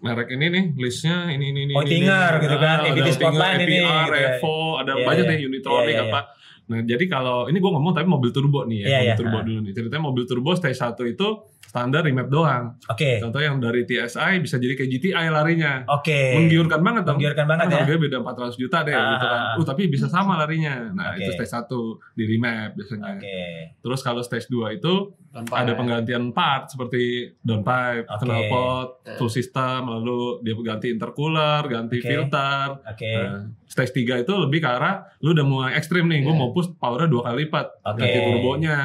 merek 0.02 0.28
ini 0.30 0.46
nih 0.48 0.64
listnya 0.74 1.30
ini 1.30 1.46
ini 1.48 1.60
ini 1.64 1.72
Oettinger 1.72 2.32
ini, 2.32 2.42
gitu 2.42 2.56
Ah, 2.56 2.60
kan, 2.60 2.76
ada 2.76 2.84
APT 2.84 2.98
Oettinger, 2.98 3.14
Spotline 3.14 3.60
ini, 3.60 3.76
APR, 3.78 3.86
gitu 4.04 4.18
ya. 4.18 4.30
Evo 4.34 4.56
ada 4.76 4.92
Iya, 4.92 5.04
banyak 5.06 5.24
iya. 5.24 5.30
deh 5.30 5.38
Unitronic 5.44 5.94
Iya, 5.94 6.04
apa 6.06 6.20
nah 6.62 6.78
jadi 6.80 7.04
kalau 7.06 7.38
ini 7.46 7.58
gue 7.58 7.70
ngomong 7.70 7.92
tapi 7.92 8.06
mobil 8.06 8.30
turbo 8.30 8.62
nih 8.64 8.78
ya 8.80 8.88
mobil 8.88 9.14
turbo 9.18 9.36
Ah. 9.36 9.42
dulu 9.42 9.58
nih 9.60 9.72
ceritanya 9.72 10.02
mobil 10.02 10.24
turbo 10.24 10.50
stage 10.52 10.74
1 10.76 10.94
itu 11.06 11.28
standar 11.72 12.04
remap 12.04 12.28
doang 12.28 12.76
Oke. 12.84 13.16
contoh 13.16 13.40
yang 13.40 13.56
dari 13.56 13.82
TSI 13.82 14.38
bisa 14.38 14.60
jadi 14.60 14.76
kayak 14.76 14.90
GTI 14.92 15.26
larinya 15.26 15.88
Oke. 15.88 16.36
menggiurkan 16.36 16.78
banget 16.78 17.02
dong 17.02 17.16
Menggiurkan 17.16 17.46
banget 17.46 17.64
Kan 17.64 17.72
ya. 17.72 17.76
harganya 17.80 18.00
beda 18.02 18.16
400 18.20 18.60
juta 18.60 18.78
deh 18.82 18.92
Ah, 18.92 19.08
gitu 19.08 19.24
kan. 19.24 19.32
ah, 19.32 19.48
ah. 19.48 19.56
Uh, 19.56 19.64
tapi 19.64 19.82
bisa 19.86 20.06
sama 20.06 20.36
larinya. 20.36 20.74
Nah, 20.90 21.16
Oke. 21.16 21.24
itu 21.24 21.30
stage 21.32 21.48
1 21.48 21.72
di 22.12 22.24
remap 22.26 22.70
biasanya. 22.74 23.16
Oke. 23.16 23.40
Terus 23.78 24.00
kalau 24.02 24.20
stage 24.20 24.46
2 24.46 24.68
itu 24.74 24.94
Tanpa- 25.30 25.56
ada 25.58 25.72
penggantian 25.72 26.28
part 26.30 26.68
seperti 26.68 27.32
downpipe, 27.40 28.04
Oke. 28.04 28.20
knalpot, 28.20 28.88
full 29.16 29.30
system, 29.30 29.88
lalu 29.88 30.20
dia 30.42 30.52
ganti 30.58 30.90
intercooler, 30.90 31.62
ganti 31.66 31.96
Oke. 31.96 32.04
filter. 32.04 32.66
Oke. 32.84 33.12
Nah, 33.14 33.48
stage 33.72 33.88
3 33.96 34.20
itu 34.20 34.32
lebih 34.36 34.60
ke 34.60 34.68
arah 34.68 35.00
lu 35.18 35.32
udah 35.32 35.42
mulai 35.42 35.72
ekstrim 35.72 36.04
nih, 36.04 36.20
gue 36.20 36.28
Iya. 36.28 36.36
mau 36.36 36.50
push 36.50 36.68
powernya 36.76 37.06
dua 37.06 37.20
kali 37.24 37.42
lipat, 37.42 37.66
Oke. 37.82 37.98
ganti 37.98 38.18
turbonya, 38.20 38.78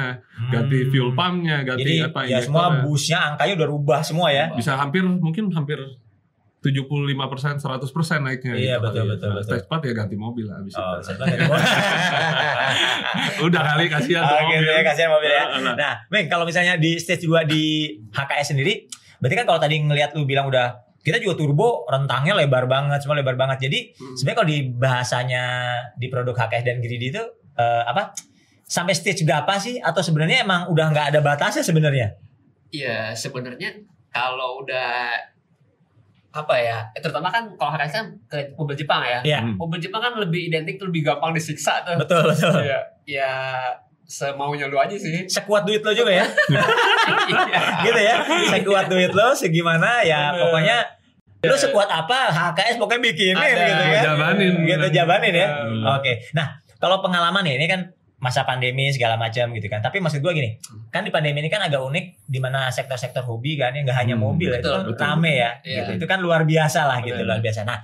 ganti 0.48 0.76
Hmm. 0.78 0.88
fuel 0.88 1.08
pumpnya, 1.12 1.56
ganti 1.60 1.84
Jadi 1.84 1.94
apa 2.02 2.20
ya 2.24 2.38
semua 2.40 2.80
busnya 2.80 3.18
angkanya 3.28 3.52
udah 3.54 3.68
rubah 3.68 4.00
semua 4.00 4.26
ya. 4.30 4.48
bisa 4.50 4.74
hampir 4.74 5.02
mungkin 5.04 5.50
hampir 5.50 5.78
75% 6.58 7.54
100% 7.54 8.18
naiknya 8.18 8.50
Iya, 8.52 8.58
gitu 8.74 8.80
betul, 8.82 8.90
kali 8.90 8.98
ya. 8.98 9.04
betul, 9.06 9.28
Nah, 9.28 9.34
betul. 9.36 9.46
Stage 9.46 9.64
4 9.68 9.80
ya 9.80 9.92
ganti 9.94 10.16
mobil 10.16 10.44
lah 10.44 10.56
abis 10.58 10.72
Oh, 10.74 10.96
itu. 10.96 11.12
ganti. 11.14 11.36
Udah 13.44 13.60
kali 13.64 13.84
kasihan 13.86 14.22
Oke, 14.24 14.56
mobil. 14.56 14.66
ya, 14.66 14.80
kasihan 14.82 15.08
mobil 15.08 15.30
ya. 15.30 15.44
Nah, 15.48 15.60
nah. 15.62 15.74
Nah, 15.76 15.92
Meng, 16.08 16.26
kalau 16.26 16.42
misalnya 16.42 16.74
di 16.76 16.96
stage 16.96 17.22
2 17.22 17.44
di 17.44 17.62
HKS 18.10 18.50
sendiri, 18.50 18.88
berarti 19.18 19.34
kan 19.36 19.44
kalau 19.46 19.58
tadi 19.60 19.74
ngelihat 19.78 20.14
lu 20.14 20.24
bilang 20.24 20.46
udah 20.46 20.74
kita 21.08 21.18
juga 21.18 21.34
turbo 21.34 21.68
rentangnya 21.84 22.36
lebar 22.36 22.64
banget, 22.64 23.00
semua 23.00 23.16
lebar 23.16 23.34
banget. 23.34 23.64
Jadi 23.64 23.78
Hmm. 23.92 24.12
sebenarnya 24.12 24.36
kalau 24.36 24.48
di 24.48 24.58
bahasanya 24.70 25.44
di 25.94 26.06
produk 26.06 26.36
HKS 26.36 26.64
dan 26.64 26.76
Greedy 26.78 27.08
itu 27.08 27.22
eh, 27.54 27.82
apa? 27.84 28.12
Sampai 28.62 28.92
stage 28.92 29.24
berapa 29.24 29.56
sih? 29.56 29.76
Atau 29.78 29.98
sebenarnya 29.98 30.42
emang 30.42 30.68
udah 30.68 30.86
nggak 30.88 31.06
ada 31.10 31.20
batasnya 31.20 31.60
sebenarnya? 31.60 32.14
Iya, 32.68 33.10
sebenarnya 33.12 33.72
kalau 34.08 34.60
udah 34.60 35.16
apa 36.30 36.54
ya, 36.54 36.84
eh, 36.92 37.00
terutama 37.00 37.26
kan 37.26 37.48
kalau 37.52 37.72
HKS 37.72 37.92
kan 37.94 38.06
ke 38.26 38.52
mobil 38.54 38.76
Jepang 38.76 39.00
ya. 39.00 39.18
Iya, 39.22 39.38
Hmm. 39.40 39.56
Mobil 39.56 39.80
Jepang 39.80 39.98
kan 39.98 40.12
lebih 40.14 40.46
identik 40.46 40.76
lebih 40.78 41.00
gampang 41.02 41.32
disiksa 41.32 41.80
tuh. 41.82 41.96
betul 41.96 42.20
betul. 42.22 42.60
Iya, 42.60 42.78
ya 43.08 43.32
semaunya 44.04 44.64
lu 44.66 44.76
aja 44.76 44.92
sih. 44.94 45.24
Sekuat 45.24 45.64
duit 45.64 45.80
lo 45.80 45.90
juga 45.90 46.08
ya, 46.10 46.24
Iya. 46.52 46.62
gitu 47.82 48.00
ya. 48.00 48.14
Sekuat 48.50 48.86
duit 48.86 49.10
lo, 49.10 49.32
segimana 49.32 50.00
ya 50.00 50.30
Bener. 50.30 50.40
pokoknya 50.44 50.76
lu 51.38 51.54
sekuat 51.54 51.86
apa 51.86 52.34
HKS 52.34 52.82
pokoknya 52.82 53.02
bikinin 53.04 53.36
Ada. 53.38 53.46
gitu 53.62 53.84
kan. 53.84 54.02
Jabanin. 54.02 54.54
Gitu 54.66 54.86
jabanin 54.90 55.34
ya. 55.34 55.48
Hmm. 55.62 55.84
Oke. 55.94 56.12
Nah, 56.34 56.58
kalau 56.78 56.98
pengalaman 56.98 57.46
nih, 57.46 57.54
ini 57.62 57.66
kan 57.70 57.80
masa 58.18 58.42
pandemi 58.42 58.90
segala 58.90 59.14
macam 59.14 59.54
gitu 59.54 59.70
kan. 59.70 59.78
Tapi 59.78 60.02
maksud 60.02 60.18
gua 60.18 60.34
gini, 60.34 60.58
kan 60.90 61.06
di 61.06 61.14
pandemi 61.14 61.38
ini 61.38 61.46
kan 61.46 61.62
agak 61.62 61.78
unik 61.78 62.26
di 62.26 62.38
mana 62.42 62.66
sektor-sektor 62.66 63.22
hobi 63.22 63.54
kan 63.54 63.70
yang 63.70 63.86
nggak 63.86 63.94
hanya 63.94 64.14
Hmm, 64.18 64.26
mobil 64.26 64.50
ya, 64.50 64.58
itu 64.58 64.66
betul, 64.66 64.74
kan 64.74 64.84
betul. 64.90 65.04
rame 65.06 65.32
ya. 65.38 65.50
Iya. 65.62 65.76
Gitu. 65.86 65.90
Itu 66.02 66.06
kan 66.10 66.18
luar 66.18 66.42
biasa 66.42 66.80
lah 66.90 66.98
gitu, 67.06 67.14
Betul. 67.14 67.30
luar 67.30 67.38
biasa. 67.38 67.60
Nah, 67.62 67.78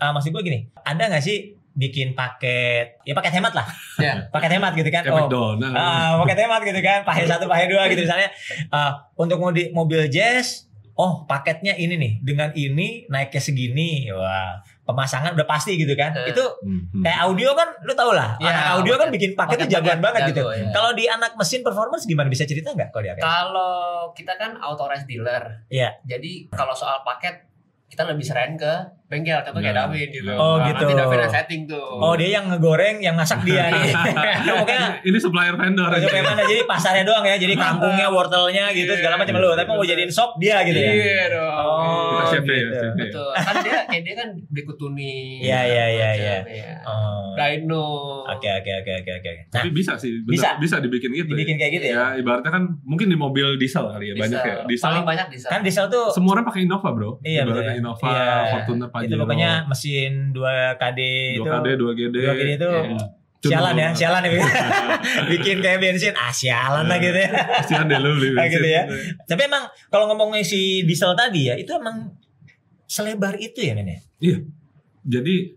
eh, 0.00 0.10
maksud 0.16 0.32
gua 0.32 0.40
gini, 0.40 0.64
ada 0.80 1.02
nggak 1.12 1.20
sih 1.20 1.52
bikin 1.76 2.16
paket 2.16 3.04
ya 3.04 3.12
paket 3.12 3.36
hemat 3.36 3.52
lah. 3.52 3.68
Ya. 4.00 4.24
paket 4.32 4.56
hemat 4.56 4.72
gitu 4.72 4.88
kan. 4.88 5.04
McDonald. 5.04 5.76
Ah, 5.76 6.16
paket 6.24 6.38
hemat 6.48 6.60
gitu 6.64 6.80
kan, 6.80 7.04
paket 7.04 7.28
satu, 7.28 7.44
paket 7.44 7.68
dua 7.68 7.84
gitu 7.92 8.08
misalnya. 8.08 8.32
Ah, 8.72 9.04
untuk 9.12 9.36
mobil 9.44 10.08
jazz, 10.08 10.65
oh 10.96 11.24
paketnya 11.24 11.72
ini 11.72 11.94
nih, 11.94 12.12
dengan 12.18 12.50
ini 12.50 13.04
naiknya 13.06 13.36
segini, 13.38 14.08
wah 14.08 14.56
pemasangan 14.82 15.34
udah 15.34 15.44
pasti 15.44 15.76
gitu 15.76 15.92
kan. 15.92 16.14
Eh. 16.16 16.30
Itu 16.30 16.40
Hmm, 16.58 16.88
kayak 16.98 17.20
audio 17.22 17.52
kan, 17.52 17.68
lu 17.82 17.92
tau 17.92 18.10
lah, 18.10 18.38
Ya, 18.38 18.48
anak 18.48 18.66
audio 18.76 18.94
kan 18.96 19.08
bikin 19.10 19.34
paket 19.34 19.60
paket- 19.60 19.72
jagoan 19.72 20.00
banget 20.00 20.20
jago, 20.24 20.32
gitu. 20.32 20.44
ya. 20.56 20.68
Kalau 20.70 20.90
di 20.92 21.04
anak 21.04 21.32
mesin 21.34 21.60
performance 21.60 22.04
gimana 22.04 22.26
bisa 22.26 22.42
cerita 22.42 22.70
nggak 22.70 22.90
kalau 22.90 23.04
di? 23.04 23.20
Kalau 23.20 23.74
kita 24.10 24.32
kan 24.34 24.56
authorized 24.58 25.04
dealer. 25.04 25.68
Iya. 25.68 26.00
Jadi 26.02 26.48
kalau 26.48 26.72
soal 26.72 27.02
paket 27.02 27.44
kita 27.86 28.02
lebih 28.02 28.24
serahin 28.24 28.56
ke 28.56 28.72
bengkel 29.06 29.38
contoh 29.40 29.60
kayak 29.60 29.70
Nah. 29.72 29.86
David 29.86 30.08
gitu. 30.10 30.30
Oh, 30.30 30.56
Nah, 30.56 30.66
gitu. 30.66 30.82
Nanti 30.82 30.94
David 30.96 31.18
yang 31.20 31.32
setting 31.32 31.60
tuh. 31.64 31.84
Oh 31.96 32.12
dia 32.12 32.28
yang 32.32 32.44
ngegoreng, 32.46 32.96
yang 32.98 33.14
masak 33.14 33.38
dia 33.42 33.68
nih. 33.72 33.94
Pokoknya 34.42 34.98
Ini, 34.98 35.06
ini 35.06 35.18
supplier 35.18 35.54
vendor. 35.54 35.86
Pokoknya 35.86 36.10
kayak 36.10 36.26
mana 36.26 36.42
jadi 36.42 36.62
pasarnya 36.70 37.04
doang 37.04 37.22
ya, 37.22 37.36
jadi 37.36 37.54
kangkungnya, 37.54 38.06
wortelnya 38.08 38.64
gitu 38.70 38.90
segala 38.92 39.14
macam 39.14 39.34
lu. 39.36 39.50
Tapi 39.52 39.68
mau 39.68 39.80
jadiin 39.80 40.10
sop 40.10 40.34
dia 40.36 40.60
gitu 40.62 40.74
ya. 40.74 40.90
Iya 40.90 41.24
dong. 41.30 41.54
Oh, 41.56 42.18
Kita 42.18 42.24
chef 42.28 42.44
ya, 42.44 42.54
gitu. 42.56 42.74
ya. 42.76 42.90
Betul. 42.96 43.30
Kan 43.32 43.54
dia 43.60 43.76
kayak 43.86 44.02
dia 44.02 44.14
kan 44.16 44.28
berikut 44.48 44.76
tuning. 44.76 45.38
Iya, 45.38 45.60
iya, 45.62 45.84
iya, 45.86 46.08
macam, 46.10 46.42
iya. 46.44 46.58
ya. 46.66 46.72
Oh. 46.82 47.30
Dyno. 47.36 47.86
Oke 48.26 48.48
oke 48.50 48.70
oke 48.74 48.92
oke 48.96 49.12
oke. 49.14 49.30
Nah, 49.46 49.54
Tapi 49.54 49.68
bisa 49.70 49.92
sih, 49.94 50.10
bener, 50.18 50.34
Bisa. 50.34 50.48
bisa. 50.58 50.76
dibikin 50.78 51.10
gitu. 51.10 51.30
dibikin 51.30 51.56
kayak 51.56 51.72
gitu 51.72 51.86
ya. 51.88 51.94
ya. 51.94 52.06
ibaratnya 52.16 52.50
kan 52.50 52.62
mungkin 52.82 53.06
di 53.06 53.16
mobil 53.16 53.54
diesel 53.56 53.86
kali 53.86 54.10
ya, 54.10 54.14
banyak 54.14 54.40
ya. 54.40 54.54
Diesel 54.64 54.86
Paling 54.88 55.06
banyak 55.06 55.26
diesel. 55.28 55.48
Kan 55.48 55.60
diesel 55.60 55.86
tuh 55.86 56.10
semua 56.10 56.34
orang 56.34 56.44
pakai 56.44 56.64
Innova, 56.64 56.90
Bro. 56.90 57.22
Iya, 57.22 57.44
Ibaratnya 57.44 57.72
ya. 57.72 57.80
Innova, 57.80 58.06
Iya. 58.06 58.34
Fortuner, 58.50 58.88
Pajero. 58.98 59.08
itu 59.08 59.16
pokoknya 59.18 59.50
mesin 59.64 60.12
2KD 60.30 61.00
itu 61.34 61.42
2KD, 61.42 61.66
2GD. 61.74 62.16
2KD 62.16 62.50
itu 62.54 62.70
Iya. 62.72 62.98
sialan 63.46 63.74
ya, 63.76 63.88
sialan 63.92 64.22
ya. 64.22 64.30
bikin 65.30 65.56
kayak 65.58 65.78
bensin, 65.78 66.10
ah 66.12 66.30
sialan 66.30 66.84
lah 66.84 66.98
gitu 66.98 67.14
ya. 67.14 67.30
Kasihan 67.30 67.86
deh 67.86 67.96
lu 67.96 68.10
beli 68.14 68.34
Ah, 68.34 68.44
gitu 68.44 68.58
bensin. 68.58 68.74
ya. 68.74 68.82
Tapi 69.24 69.42
emang 69.44 69.62
kalau 69.86 70.08
ngomongin 70.08 70.42
si 70.42 70.60
diesel 70.82 71.14
tadi 71.14 71.46
ya, 71.46 71.54
itu 71.54 71.70
emang 71.70 72.10
selebar 72.84 73.34
itu 73.36 73.60
ya 73.60 73.72
men 73.72 73.86
ya? 73.88 74.00
Jadi 75.04 75.54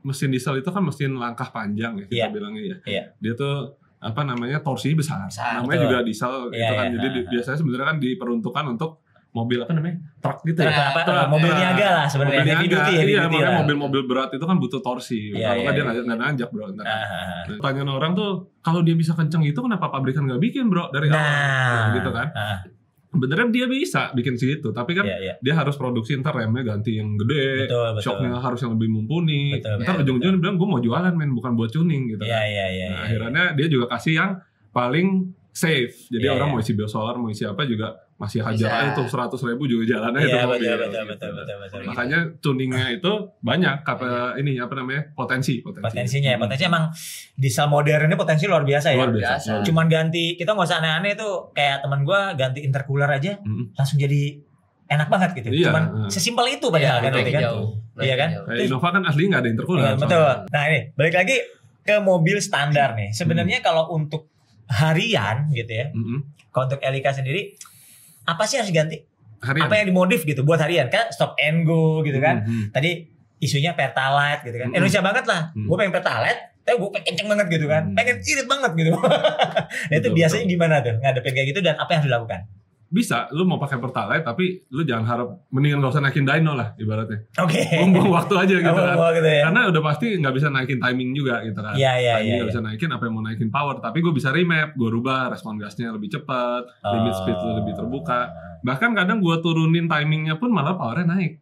mesin 0.00 0.28
diesel 0.28 0.56
itu 0.56 0.68
kan 0.68 0.80
mesin 0.80 1.12
langkah 1.14 1.48
panjang 1.48 1.92
ya 1.94 2.04
kita 2.06 2.16
Iya. 2.18 2.26
bilangnya 2.30 2.62
ya. 2.62 2.76
Iya. 2.84 3.02
Dia 3.18 3.32
tuh 3.34 3.76
apa 3.98 4.20
namanya 4.22 4.60
torsi 4.60 4.92
besar. 4.92 5.24
Besar, 5.26 5.60
namanya 5.60 5.76
betul. 5.78 5.84
juga 5.86 5.98
diesel 6.02 6.34
Iya, 6.46 6.56
gitu 6.58 6.72
kan. 6.74 6.84
iya. 6.86 6.92
Jadi 6.94 7.08
di- 7.10 7.20
Ah. 7.20 7.30
biasanya 7.30 7.56
sebenarnya 7.58 7.86
kan 7.86 7.98
diperuntukkan 7.98 8.64
untuk 8.70 8.90
mobil 9.30 9.62
apa 9.62 9.70
namanya? 9.70 9.96
truk 10.18 10.42
gitu 10.42 10.58
ya. 10.58 10.90
apa, 10.90 11.00
Truk, 11.06 11.26
mobil 11.30 11.50
ya. 11.54 11.56
niaga 11.56 11.88
lah 12.02 12.06
sebenarnya, 12.10 12.42
Mobil 12.42 12.50
niaga. 12.50 12.66
duty, 12.74 12.92
heavy 12.98 13.12
iya, 13.14 13.20
duty 13.24 13.34
makanya 13.38 13.58
mobil-mobil 13.62 14.02
berat 14.04 14.30
itu 14.34 14.42
kan 14.42 14.56
butuh 14.58 14.80
torsi. 14.82 15.30
Iya, 15.30 15.46
Kalau 15.54 15.62
nggak 15.62 15.74
dia 15.74 15.84
iya. 15.86 16.02
nggak 16.02 16.18
nanjak 16.18 16.48
bro. 16.50 16.66
Ntar. 16.70 16.84
Ah, 16.84 16.90
ah, 16.90 16.98
ah. 16.98 17.18
Nah, 17.46 17.56
Pertanyaan 17.62 17.90
orang 17.90 18.12
tuh 18.12 18.30
kalau 18.58 18.80
dia 18.82 18.94
bisa 18.94 19.14
kenceng 19.14 19.46
itu 19.46 19.56
kenapa 19.56 19.86
pabrikan 19.88 20.26
nggak 20.26 20.42
bikin 20.42 20.66
bro 20.66 20.90
dari 20.90 21.06
awal? 21.08 21.22
Nah, 21.22 21.86
gitu 21.94 22.10
kan. 22.10 22.28
Ah, 22.34 22.58
Benernya 23.10 23.50
dia 23.50 23.66
bisa 23.66 24.14
bikin 24.14 24.38
segitu, 24.38 24.70
tapi 24.70 24.94
kan 24.94 25.02
iya, 25.02 25.18
iya. 25.18 25.34
dia 25.42 25.58
harus 25.58 25.74
produksi 25.74 26.14
ntar 26.18 26.30
remnya 26.30 26.62
ganti 26.62 26.94
yang 26.94 27.18
gede, 27.18 27.66
Betul, 27.66 27.98
betul. 27.98 28.02
shocknya 28.06 28.38
harus 28.38 28.62
yang 28.62 28.78
lebih 28.78 28.86
mumpuni. 28.86 29.58
Betul, 29.58 29.82
ntar 29.82 29.94
ujung-ujungnya 29.98 30.38
bilang 30.38 30.54
gue 30.54 30.68
mau 30.70 30.78
jualan 30.78 31.10
men, 31.10 31.34
bukan 31.34 31.58
buat 31.58 31.74
tuning 31.74 32.06
gitu. 32.06 32.22
Iya, 32.22 32.38
kan. 32.38 32.46
iya, 32.46 32.66
iya. 32.70 32.86
nah, 32.86 32.94
iya. 32.94 32.98
akhirnya 33.02 33.44
dia 33.58 33.66
juga 33.66 33.90
kasih 33.90 34.14
yang 34.14 34.30
paling 34.70 35.26
safe. 35.50 36.06
Jadi 36.06 36.22
Iya, 36.22 36.38
orang 36.38 36.48
iya. 36.50 36.54
mau 36.54 36.62
isi 36.62 36.72
biosolar, 36.78 37.14
mau 37.18 37.26
isi 37.26 37.42
apa 37.42 37.66
juga 37.66 37.98
masih 38.20 38.44
hajar 38.44 38.68
aja 38.68 38.90
tuh 38.92 39.08
seratus 39.08 39.40
ribu 39.40 39.64
juga 39.64 39.84
jalan 39.88 40.12
aja 40.12 40.22
Iya 40.22 40.34
tuh 40.36 40.40
mobil. 40.46 40.60
betul 40.60 40.76
betul 40.76 40.84
gitu. 40.84 41.08
betul 41.08 41.30
betul 41.32 41.56
betul. 41.58 41.80
Makanya 41.88 42.18
tuningnya 42.38 42.86
itu 42.92 43.12
banyak 43.40 43.76
apa 43.80 44.08
ini 44.36 44.52
apa 44.54 44.74
namanya 44.74 45.02
potensi 45.10 45.58
potensi. 45.58 45.80
Potensinya 45.82 46.28
ya, 46.28 46.36
Hmm. 46.36 46.44
potensi 46.44 46.64
emang 46.66 46.84
diesel 47.34 47.66
modern 47.66 48.04
ini 48.04 48.14
potensi 48.14 48.44
luar 48.44 48.62
biasa 48.62 48.86
ya. 48.90 48.96
luar 48.96 49.10
biasa. 49.10 49.50
Cuman 49.62 49.86
ganti 49.86 50.36
kita 50.36 50.52
nggak 50.52 50.68
usah 50.68 50.78
aneh-aneh 50.78 51.12
tuh 51.14 51.48
kayak 51.50 51.80
teman 51.80 52.00
gua 52.02 52.34
ganti 52.34 52.60
intercooler 52.60 53.08
aja 53.08 53.40
Mm. 53.40 53.72
langsung 53.72 53.96
jadi 53.96 54.36
enak 54.86 55.08
banget 55.08 55.30
gitu. 55.34 55.48
Iya, 55.50 55.66
Cuman 55.66 55.84
sesimpel 56.06 56.46
itu 56.50 56.66
padahal 56.66 56.98
kan, 56.98 57.08
naik 57.08 57.14
berarti 57.16 57.32
kan. 57.32 57.42
jauh. 57.46 57.66
Iya 57.96 58.14
kan? 58.14 58.28
jauh. 58.30 58.44
Kayak 58.44 58.64
Innova 58.66 58.88
kan 58.90 59.02
asli 59.02 59.22
nggak 59.24 59.40
ada 59.40 59.48
intercooler. 59.48 59.80
Iya, 59.80 59.88
soalnya. 59.88 60.02
betul. 60.04 60.32
Nah 60.50 60.62
ini 60.66 60.78
balik 60.92 61.14
lagi 61.16 61.36
ke 61.80 61.94
mobil 61.98 62.36
standar 62.38 62.88
nih. 62.92 63.08
Sebenarnya 63.10 63.58
Hmm. 63.58 63.64
kalau 63.64 63.84
untuk 63.90 64.28
harian 64.68 65.48
gitu 65.50 65.72
ya, 65.72 65.86
Mm-mm. 65.90 66.18
kalau 66.48 66.66
untuk 66.66 66.80
Elika 66.80 67.10
sendiri 67.10 67.54
apa 68.26 68.42
sih 68.48 68.60
harus 68.60 68.72
ganti? 68.72 69.00
Harian. 69.40 69.64
Apa 69.64 69.74
yang 69.80 69.86
dimodif 69.88 70.28
gitu 70.28 70.44
buat 70.44 70.60
harian? 70.60 70.92
Kan 70.92 71.08
stop 71.12 71.32
and 71.40 71.64
go 71.64 72.04
gitu 72.04 72.20
kan. 72.20 72.44
Mhm. 72.44 72.76
Tadi 72.76 73.08
isunya 73.40 73.72
pertalite 73.72 74.44
gitu 74.44 74.56
kan. 74.60 74.68
Mm-mm. 74.68 74.76
Indonesia 74.76 75.00
banget 75.00 75.24
lah. 75.24 75.42
Mm. 75.56 75.64
Gue 75.64 75.76
pengen 75.80 75.94
pertalite, 75.96 76.40
tapi 76.60 76.76
gue 76.76 76.88
pengen 76.92 77.06
kenceng 77.08 77.28
banget 77.32 77.46
gitu 77.48 77.66
kan. 77.66 77.82
Mm. 77.88 77.96
Pengen 77.96 78.16
irit 78.20 78.46
banget 78.46 78.70
gitu. 78.76 78.90
nah 79.88 79.94
itu 79.96 80.00
Betul, 80.04 80.12
biasanya 80.12 80.44
betul. 80.44 80.52
gimana 80.52 80.74
tuh 80.84 80.94
ngadepin 81.00 81.32
kayak 81.32 81.48
gitu 81.56 81.60
dan 81.64 81.74
apa 81.80 81.88
yang 81.88 81.98
harus 82.04 82.10
dilakukan? 82.12 82.40
Bisa, 82.90 83.30
lu 83.30 83.46
mau 83.46 83.54
pakai 83.54 83.78
pertalite 83.78 84.26
tapi 84.26 84.66
lu 84.74 84.82
jangan 84.82 85.06
harap 85.06 85.28
mendingan 85.54 85.78
gak 85.78 85.94
usah 85.94 86.02
naikin 86.02 86.26
dyno 86.26 86.58
lah 86.58 86.74
ibaratnya. 86.74 87.22
Oke. 87.38 87.62
Buang-buang 87.78 88.10
waktu 88.10 88.34
aja 88.34 88.54
gitu 88.58 88.66
Oh, 88.66 88.82
kan. 88.82 88.96
oh, 88.98 89.10
gitu 89.14 89.30
ya. 89.30 89.42
Karena 89.46 89.60
udah 89.70 89.82
pasti 89.86 90.06
nggak 90.18 90.34
bisa 90.34 90.50
naikin 90.50 90.82
timing 90.82 91.10
juga 91.14 91.38
gitu 91.46 91.54
kan. 91.62 91.78
Iya 91.78 91.92
iya 92.02 92.12
Timing 92.18 92.26
iya. 92.26 92.34
nggak 92.34 92.48
iya. 92.50 92.52
bisa 92.52 92.60
naikin 92.66 92.90
apa 92.90 93.02
yang 93.06 93.14
mau 93.14 93.22
naikin 93.22 93.46
power, 93.48 93.78
tapi 93.78 94.02
gue 94.02 94.10
bisa 94.10 94.34
remap, 94.34 94.74
gue 94.74 94.90
rubah 94.90 95.30
respon 95.30 95.54
gasnya 95.54 95.94
lebih 95.94 96.10
cepat, 96.10 96.66
limit 96.82 97.14
speed 97.14 97.38
lu 97.38 97.50
lebih 97.62 97.78
terbuka. 97.78 98.20
Bahkan 98.66 98.90
kadang 98.98 99.22
gue 99.22 99.36
turunin 99.38 99.86
timingnya 99.86 100.34
pun 100.34 100.50
malah 100.50 100.74
powernya 100.74 101.14
naik. 101.14 101.38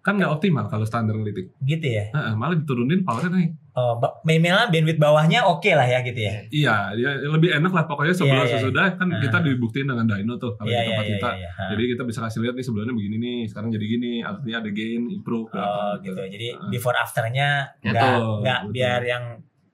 Kan 0.00 0.16
nggak 0.16 0.32
optimal 0.40 0.72
kalau 0.72 0.88
standar 0.88 1.12
ngelitik. 1.12 1.52
Gitu 1.60 1.84
ya. 1.84 2.08
Heeh, 2.16 2.32
malah 2.32 2.56
diturunin 2.56 3.04
powernya 3.04 3.28
naik. 3.28 3.50
Oh, 3.78 3.94
ba- 3.96 4.18
minimal 4.22 4.66
bandwidth 4.68 4.98
bawahnya 4.98 5.46
oke 5.46 5.70
lah 5.70 5.86
ya 5.86 6.02
gitu 6.02 6.18
ya. 6.18 6.34
Iya, 6.48 6.74
ya 6.94 7.10
lebih 7.24 7.50
enak 7.52 7.70
lah 7.70 7.84
pokoknya 7.84 8.10
sebelum 8.10 8.34
Iya, 8.36 8.44
iya, 8.44 8.54
sesudah 8.58 8.86
kan 8.92 9.06
Ah. 9.08 9.20
kita 9.20 9.38
dibuktiin 9.40 9.86
dengan 9.86 10.02
dyno 10.04 10.34
tuh 10.36 10.52
kalau 10.52 10.66
Iya 10.66 10.74
di 10.74 10.82
iya 10.82 10.88
tempat 10.90 11.04
iya. 11.04 11.12
kita. 11.14 11.30
iya. 11.32 11.50
Ha. 11.52 11.62
Jadi 11.70 11.82
kita 11.88 12.02
bisa 12.02 12.18
kasih 12.20 12.38
lihat 12.40 12.54
nih 12.54 12.64
sebelumnya 12.64 12.92
begini 12.92 13.16
nih, 13.16 13.38
sekarang 13.46 13.68
jadi 13.70 13.86
gini, 13.86 14.12
artinya 14.20 14.56
ada 14.58 14.70
gain, 14.70 15.02
improve. 15.08 15.48
Oh 15.48 15.58
apa 15.58 16.02
gitu. 16.02 16.18
Jadi 16.18 16.48
Heeh. 16.50 16.68
before 16.68 16.96
afternya 16.96 17.48
Ya, 17.78 17.90
nggak 17.92 18.12
nggak 18.42 18.60
biar 18.68 19.00
yang 19.04 19.24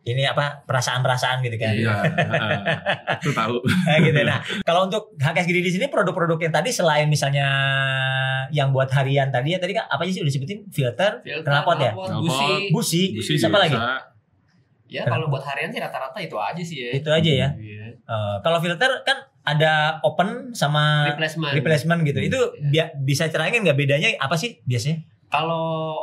ini 0.04 0.22
apa 0.22 0.62
perasaan-perasaan 0.62 1.40
gitu 1.40 1.56
kan. 1.56 1.72
Iya, 1.72 1.96
heeh. 2.30 2.58
itu 3.18 3.32
tahu. 3.32 3.56
Nah, 3.58 3.96
gitu. 3.98 4.20
Nah, 4.20 4.38
kalau 4.60 4.84
untuk 4.84 5.16
HKS 5.16 5.46
Gidi 5.46 5.60
di 5.62 5.72
sini 5.72 5.86
produk-produk 5.88 6.36
yang 6.38 6.52
tadi 6.52 6.68
selain 6.68 7.08
misalnya 7.08 7.48
yang 8.50 8.68
buat 8.68 8.88
harian 8.90 9.28
tadi 9.28 9.50
ya 9.50 9.58
tadi 9.58 9.72
kan 9.72 9.84
apa 9.86 10.04
aja 10.04 10.12
sih 10.12 10.20
udah 10.20 10.30
sebutin 10.30 10.68
filter, 10.68 11.18
Filter, 11.18 11.48
knalpot 11.48 11.78
ya, 11.78 11.92
busi. 11.92 12.68
busi, 12.68 13.02
Busi 13.14 13.32
siapa 13.34 13.56
lagi? 13.58 13.76
Ya 14.86 15.02
kalau 15.02 15.26
buat 15.26 15.42
harian 15.42 15.68
sih 15.68 15.80
rata-rata 15.80 16.16
itu 16.18 16.36
aja 16.36 16.60
sih 16.60 16.76
ya. 16.78 16.90
Itu 16.92 17.08
aja 17.08 17.26
ya. 17.26 17.48
Iya. 17.56 17.96
Eh, 17.96 18.36
kalau 18.40 18.60
filter 18.60 19.00
kan 19.02 19.16
ada 19.42 19.98
open 20.00 20.52
sama 20.52 21.08
Replacement. 21.10 21.52
replacement 21.52 22.00
gitu. 22.02 22.20
Itu 22.22 22.40
Iya. 22.54 22.68
bia- 22.70 22.92
bisa 22.94 23.24
cerangin 23.26 23.60
nggak 23.60 23.74
bedanya 23.74 24.12
apa 24.16 24.36
sih 24.36 24.60
biasanya? 24.62 25.00
Kalau 25.26 25.96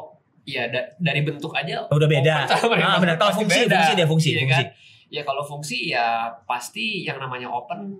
ya 0.43 0.65
da- 0.65 0.89
dari 0.97 1.21
bentuk 1.21 1.51
aja 1.51 1.83
Oh, 1.83 1.95
udah 1.95 2.07
beda. 2.07 2.35
open 2.45 2.77
Ah, 2.77 2.97
benar. 2.97 3.15
Kalau 3.15 3.33
fungsi, 3.35 3.63
beda. 3.63 3.75
fungsi 3.75 3.91
dia 3.93 4.07
fungsi, 4.07 4.29
Iya 4.29 4.39
fungsi. 4.41 4.63
kan? 4.63 4.67
Ya 5.07 5.21
kalau 5.21 5.43
fungsi 5.43 5.77
ya 5.87 6.05
pasti 6.43 6.85
yang 7.01 7.17
namanya 7.17 7.45
open 7.45 7.99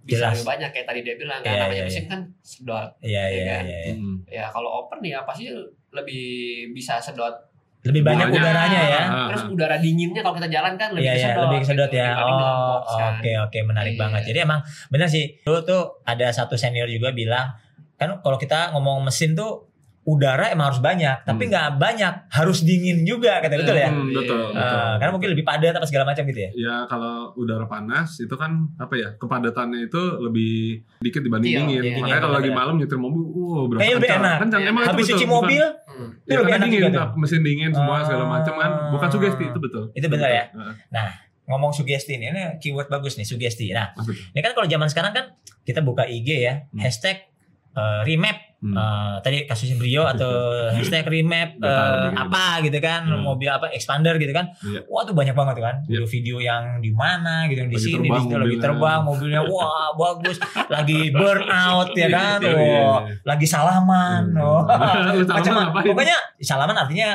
bisa 0.00 0.24
Jelas. 0.24 0.32
lebih 0.34 0.46
banyak 0.48 0.70
kayak 0.70 0.86
tadi 0.86 1.00
dia 1.02 1.14
bilang 1.14 1.38
kan 1.38 1.48
Iya, 1.50 1.60
namanya 1.62 1.76
iya, 1.76 1.84
mesin 1.86 2.04
kan 2.06 2.20
sedot. 2.40 2.88
Iya, 2.98 3.22
iya, 3.24 3.28
Iya 3.30 3.44
kan? 3.46 3.64
iya. 3.64 3.78
iya. 3.82 3.94
Mm. 3.94 4.16
Ya 4.26 4.44
kalau 4.48 4.70
open 4.78 4.98
ya 5.02 5.20
pasti 5.22 5.46
lebih 5.90 6.24
bisa 6.72 6.96
sedot. 6.98 7.34
Lebih 7.80 8.02
banyak 8.02 8.26
udaranya 8.28 8.80
ya. 8.84 9.02
Ah, 9.06 9.26
Terus 9.30 9.42
ah. 9.44 9.54
udara 9.54 9.76
dinginnya 9.78 10.18
kalau 10.18 10.34
kita 10.34 10.50
jalan 10.50 10.74
kan 10.74 10.90
lebih 10.90 11.04
Iya, 11.04 11.14
iya, 11.14 11.24
kesedot. 11.30 11.42
lebih 11.44 11.58
kesedot 11.62 11.88
gitu, 11.88 11.96
ya. 11.96 12.08
dibanding 12.10 12.36
Oh, 12.36 12.78
kan. 12.90 13.12
oke, 13.14 13.32
oke, 13.44 13.58
menarik 13.62 13.94
Iya. 13.94 14.00
banget. 14.00 14.22
Jadi 14.26 14.38
emang 14.40 14.60
benar 14.88 15.08
sih. 15.08 15.24
Dulu 15.40 15.58
tuh 15.62 15.82
ada 16.02 16.26
satu 16.28 16.54
senior 16.54 16.86
juga 16.86 17.12
bilang, 17.12 17.46
kan 17.94 18.18
kalau 18.18 18.34
kita 18.34 18.72
ngomong 18.72 19.04
mesin 19.04 19.32
tuh 19.32 19.67
udara 20.08 20.48
emang 20.48 20.72
harus 20.72 20.80
banyak, 20.80 21.20
tapi 21.22 21.44
Hmm. 21.44 21.50
nggak 21.52 21.68
banyak, 21.76 22.14
harus 22.30 22.58
dingin 22.60 23.04
juga, 23.04 23.38
kata 23.38 23.54
betul 23.54 23.76
ya. 23.76 23.92
Hmm, 23.92 24.08
betul, 24.08 24.40
Iya. 24.40 24.56
betul. 24.56 24.78
Eh, 24.80 24.94
karena 24.96 25.12
mungkin 25.12 25.28
lebih 25.30 25.44
padat 25.44 25.74
apa 25.74 25.84
segala 25.84 26.04
macam 26.06 26.24
gitu 26.24 26.40
ya. 26.40 26.50
Ya 26.50 26.76
kalau 26.84 27.14
udara 27.34 27.64
panas 27.64 28.16
itu 28.16 28.32
kan 28.32 28.50
apa 28.74 28.94
ya 28.94 29.08
kepadatannya 29.14 29.84
itu 29.84 30.00
lebih 30.18 30.80
dikit 30.98 31.20
dibanding 31.20 31.52
Iya, 31.52 31.60
dingin. 31.62 31.82
iya. 31.84 31.92
Makanya 31.98 32.20
kalau 32.22 32.34
lagi 32.34 32.50
malam 32.50 32.74
nyetir 32.74 32.96
mobil, 32.96 33.20
wow 33.22 33.68
berapa 33.68 33.78
Kayaknya 33.78 33.96
lebih 33.98 34.10
enak. 34.14 34.36
Kencang. 34.40 34.60
Iya. 34.60 34.70
Emang 34.70 34.80
itu 34.80 34.88
Habis 34.88 35.04
betul, 35.04 35.12
cuci 35.12 35.26
bukan- 35.26 35.36
mobil, 35.38 35.64
Hmm. 35.68 35.76
itu 35.84 35.92
Ya 36.00 36.08
lebih 36.08 36.38
karena 36.40 36.56
enak 36.56 36.66
dingin, 36.66 36.80
juga 36.80 36.98
tuh. 36.98 37.08
mesin 37.18 37.40
dingin 37.42 37.70
semua 37.70 37.96
segala 38.00 38.24
Ah. 38.24 38.30
macam 38.32 38.54
kan. 38.56 38.70
Bukan 38.90 39.08
sugesti 39.10 39.44
itu 39.44 39.58
betul. 39.58 39.84
Itu 39.92 40.06
benar 40.08 40.30
ya? 40.30 40.44
Heeh. 40.48 41.10
Ngomong 41.44 41.72
sugesti 41.72 42.12
ini, 42.14 42.28
ini 42.28 42.40
keyword 42.56 42.88
bagus 42.88 43.14
nih, 43.14 43.24
sugesti. 43.24 43.68
Nah, 43.70 43.92
ini 44.30 44.40
kan 44.42 44.52
kalau 44.52 44.64
zaman 44.64 44.84
sekarang 44.84 45.12
kan 45.12 45.24
kita 45.62 45.80
buka 45.80 46.04
IG 46.04 46.28
ya, 46.38 46.64
Hmm. 46.66 46.80
hashtag 46.80 47.28
eh, 47.70 48.00
remap 48.02 48.34
Hmm. 48.58 48.74
Eh, 48.74 49.14
tadi 49.22 49.38
kasusnya 49.44 49.76
Brio 49.76 50.02
atau 50.02 50.34
hashtag 50.72 51.06
remap 51.06 51.54
begini. 51.54 52.18
apa 52.18 52.44
gitu 52.60 52.78
kan 52.78 53.06
Hmm. 53.06 53.22
mobil 53.22 53.46
apa 53.46 53.70
expander 53.70 54.14
gitu 54.16 54.30
kan 54.30 54.50
Iya. 54.60 54.82
wah 54.84 55.02
tuh 55.02 55.14
banyak 55.14 55.30
banget 55.30 55.54
tuh 55.54 55.64
kan 55.64 55.76
Iya. 55.80 56.02
video-video 56.02 56.36
yang 56.40 56.64
di 56.78 56.90
mana 56.90 57.46
gitu 57.46 57.58
yang 57.60 57.70
di 57.70 57.78
sini 57.78 58.02
di 58.04 58.18
situ 58.18 58.34
lagi 58.34 58.58
terbang 58.58 59.00
mobilnya 59.00 59.42
wah 59.42 59.94
bagus 59.94 60.42
lagi 60.66 61.06
burn 61.14 61.46
out 61.46 61.94
ya 61.94 62.08
kan 62.08 62.38
Iya, 62.40 62.50
oh 62.50 62.58
iya, 62.58 62.82
iya. 63.06 63.14
lagi 63.22 63.46
salaman 63.46 64.22
Hmm. 64.28 64.42
oh 64.42 64.62
macam 65.30 65.52
ngapain? 65.54 65.86
pokoknya 65.86 66.16
salaman 66.40 66.76
artinya 66.76 67.08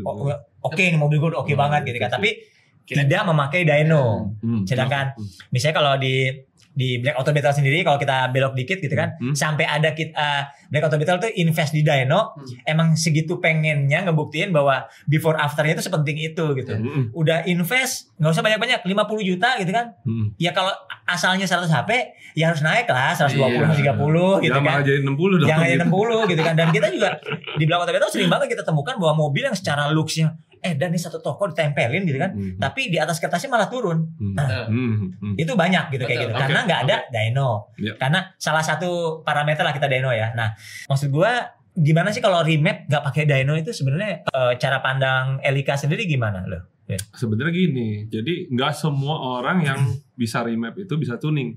oh, 0.00 0.30
oke 0.62 0.78
ini 0.78 0.94
mobil 0.94 1.18
gue 1.18 1.28
udah 1.28 1.42
oke 1.42 1.50
Hmm, 1.50 1.58
banget 1.60 1.90
gitu 1.90 1.98
kan 1.98 2.10
tapi 2.12 2.38
tidak 2.84 3.24
memakai 3.24 3.66
dyno 3.66 4.30
Hmm. 4.38 4.62
sedangkan 4.62 5.10
Hmm. 5.10 5.26
misalnya 5.50 5.74
kalau 5.74 5.98
di 5.98 6.30
di 6.74 6.98
Black 6.98 7.14
Auto 7.14 7.30
Battle 7.30 7.54
sendiri 7.54 7.80
kalau 7.80 7.96
kita 7.96 8.28
belok 8.28 8.52
dikit 8.52 8.78
gitu 8.78 8.92
kan 8.92 9.14
Hmm. 9.14 9.30
sampai 9.32 9.62
ada 9.62 9.90
kita 9.90 10.50
Black 10.68 10.82
Auto 10.82 10.96
Battle 10.96 11.18
tuh 11.20 11.30
invest 11.32 11.70
di 11.70 11.80
dyno 11.80 12.34
Hmm. 12.34 12.66
emang 12.66 12.88
segitu 12.94 13.38
pengennya 13.38 14.02
ngebuktiin 14.02 14.50
bahwa 14.50 14.76
before 15.04 15.34
afternya 15.36 15.74
itu 15.74 15.84
sepenting 15.84 16.18
itu 16.18 16.44
gitu 16.52 16.74
Hmm. 16.74 17.08
udah 17.10 17.42
invest 17.44 18.10
nggak 18.14 18.26
usah 18.28 18.42
banyak-banyak 18.42 18.80
50 18.82 18.94
juta 19.24 19.54
gitu 19.56 19.70
kan 19.70 19.94
Hmm. 20.00 20.34
ya 20.36 20.50
kalau 20.50 20.74
asalnya 21.04 21.44
100 21.44 21.68
HP 21.68 21.90
ya 22.34 22.50
harus 22.50 22.60
naik 22.60 22.86
lah 22.86 23.14
120 23.14 23.70
Iya. 23.70 23.94
30 23.94 24.40
gitu 24.40 24.50
Jangan 24.52 24.66
kan 24.68 24.82
jadi 24.82 24.98
60 25.00 25.36
dong. 25.36 25.46
jangan 25.46 25.64
jadi 25.64 25.76
gitu. 25.76 25.86
60 25.88 26.18
gitu 26.26 26.42
kan 26.42 26.54
dan 26.54 26.68
kita 26.68 26.86
juga 26.88 27.08
di 27.54 27.64
Black 27.64 27.80
Auto 27.80 27.92
Battle 27.92 28.10
sering 28.10 28.26
banget 28.28 28.46
kita 28.50 28.62
temukan 28.62 28.94
bahwa 28.96 29.14
mobil 29.20 29.42
yang 29.42 29.54
secara 29.54 29.86
looksnya 29.88 30.34
eh 30.64 30.74
dan 30.74 30.88
ini 30.88 30.96
satu 30.96 31.20
toko 31.20 31.44
ditempelin 31.46 32.02
gitu 32.02 32.16
kan 32.16 32.32
Hmm. 32.32 32.56
tapi 32.56 32.88
di 32.88 32.96
atas 32.96 33.18
kertasnya 33.18 33.46
malah 33.48 33.68
turun 33.68 34.00
Hmm. 34.14 34.32
Nah, 34.32 34.64
Hmm. 34.64 35.12
Hmm. 35.14 35.34
itu 35.34 35.52
banyak 35.52 35.84
gitu 35.90 36.02
kayak 36.02 36.20
gitu 36.22 36.32
karena 36.32 36.60
nggak 36.62 36.80
ada 36.82 36.96
dyno 37.06 37.68
Iya. 37.76 37.94
karena 37.94 38.32
salah 38.34 38.60
satu 38.60 38.90
parameter 39.20 39.60
lah 39.60 39.70
kita 39.70 39.84
dyno 39.84 40.08
ya 40.08 40.32
nah 40.32 40.56
maksud 40.86 41.08
gua 41.08 41.44
gimana 41.70 42.08
sih 42.08 42.18
kalau 42.18 42.40
remap 42.40 42.86
nggak 42.86 43.02
pakai 43.04 43.22
dyno 43.24 43.52
itu 43.52 43.70
sebenarnya 43.70 44.24
eh, 44.24 44.52
cara 44.56 44.78
pandang 44.78 45.36
Elika 45.38 45.76
sendiri 45.76 46.04
gimana 46.04 46.40
loh 46.42 46.72
Sebenarnya 47.14 47.48
gini, 47.50 48.04
jadi 48.06 48.44
nggak 48.46 48.72
semua 48.74 49.16
orang 49.16 49.60
yang 49.62 49.80
bisa 50.20 50.40
remap 50.40 50.76
itu 50.76 50.92
bisa 50.94 51.16
tuning. 51.16 51.56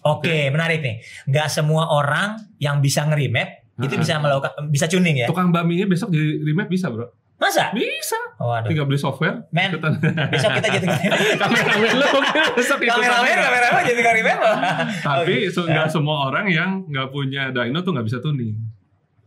oke 0.00 0.36
menarik 0.48 0.80
nih 0.80 0.96
nggak 1.26 1.48
semua 1.48 1.90
orang 1.90 2.38
yang 2.56 2.78
bisa 2.78 3.02
nge-remap 3.02 3.60
itu 3.78 3.94
bisa 3.94 4.16
melakukan 4.16 4.50
bisa 4.66 4.86
tuning 4.86 5.16
ya 5.16 5.26
Tukang 5.26 5.50
baminya 5.50 5.84
besok 5.84 6.10
jadi 6.10 6.40
remap 6.42 6.66
bisa 6.66 6.88
bro? 6.88 7.12
Masa 7.38 7.70
Bisa. 7.70 8.18
oh, 8.36 8.50
aduh. 8.50 8.66
Tinggal 8.66 8.84
beli 8.84 8.98
software. 8.98 9.46
Men. 9.48 9.70
ikutan. 9.70 9.94
besok 10.28 10.50
kita 10.54 10.68
jadi 10.74 10.86
Kameramen 11.40 11.78
mungkin 12.04 12.42
besok 12.52 12.78
kameramen 12.80 13.34
kameramen 13.38 13.82
jadi 13.84 14.00
nge-remap 14.00 14.38
Tapi 15.08 15.34
Oke. 15.40 15.48
so- 15.48 15.64
nggak 15.64 15.86
semua 15.86 16.28
orang 16.28 16.46
yang 16.48 16.82
nggak 16.84 17.08
punya 17.08 17.48
dyno 17.48 17.78
tuh 17.80 17.94
nggak 17.94 18.04
bisa 18.04 18.18
tuning. 18.18 18.58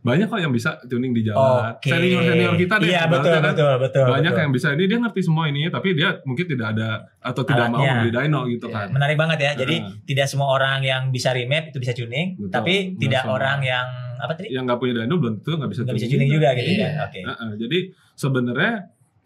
Banyak 0.01 0.27
kok 0.27 0.41
yang 0.41 0.49
bisa 0.49 0.81
tuning 0.83 1.13
di 1.13 1.21
jalan. 1.21 1.71
Oke. 1.71 1.87
Senior 1.87 2.25
senior 2.25 2.57
kita 2.57 2.75
deh. 2.77 2.89
iya 2.89 3.05
betul 3.05 3.31
kan. 3.31 3.43
betul 3.47 3.73
betul 3.77 4.03
Banyak 4.03 4.27
betul. 4.27 4.41
yang 4.41 4.51
bisa 4.51 4.67
ini 4.71 4.83
dia 4.85 4.97
ngerti 4.97 5.21
semua 5.21 5.43
ini 5.45 5.61
tapi 5.69 5.93
dia 5.93 6.09
mungkin 6.23 6.45
tidak 6.47 6.67
ada 6.73 6.89
atau 7.17 7.41
tidak 7.43 7.69
mau 7.69 7.79
Alatnya. 7.79 7.93
membeli 7.95 8.11
dyno 8.11 8.41
gitu 8.49 8.65
Iya. 8.65 8.75
kan. 8.75 8.87
menarik 8.91 9.15
banget 9.15 9.37
ya. 9.39 9.51
Jadi 9.55 9.75
Ah. 9.77 9.93
tidak 10.03 10.25
semua 10.25 10.47
orang 10.49 10.81
yang 10.81 11.03
bisa 11.07 11.29
remap 11.31 11.69
itu 11.69 11.77
bisa 11.77 11.93
tuning, 11.93 12.33
Betul. 12.35 12.49
tapi 12.51 12.75
tidak 12.97 13.23
orang 13.23 13.61
yang 13.61 13.85
apa 14.21 14.33
tadi 14.33 14.47
Yang 14.47 14.63
nggak 14.63 14.79
punya 14.79 14.93
dyno 14.95 15.15
belum 15.17 15.33
tentu 15.37 15.51
nggak 15.53 15.69
bisa 15.69 15.81
nggak 15.81 15.95
bisa 15.95 16.07
tuning 16.07 16.29
juga 16.31 16.49
gitu 16.53 16.69
Iya. 16.71 16.87
kan. 16.87 17.05
Oke. 17.05 17.19
Heeh, 17.23 17.51
jadi 17.57 17.79
sebenarnya 18.13 18.73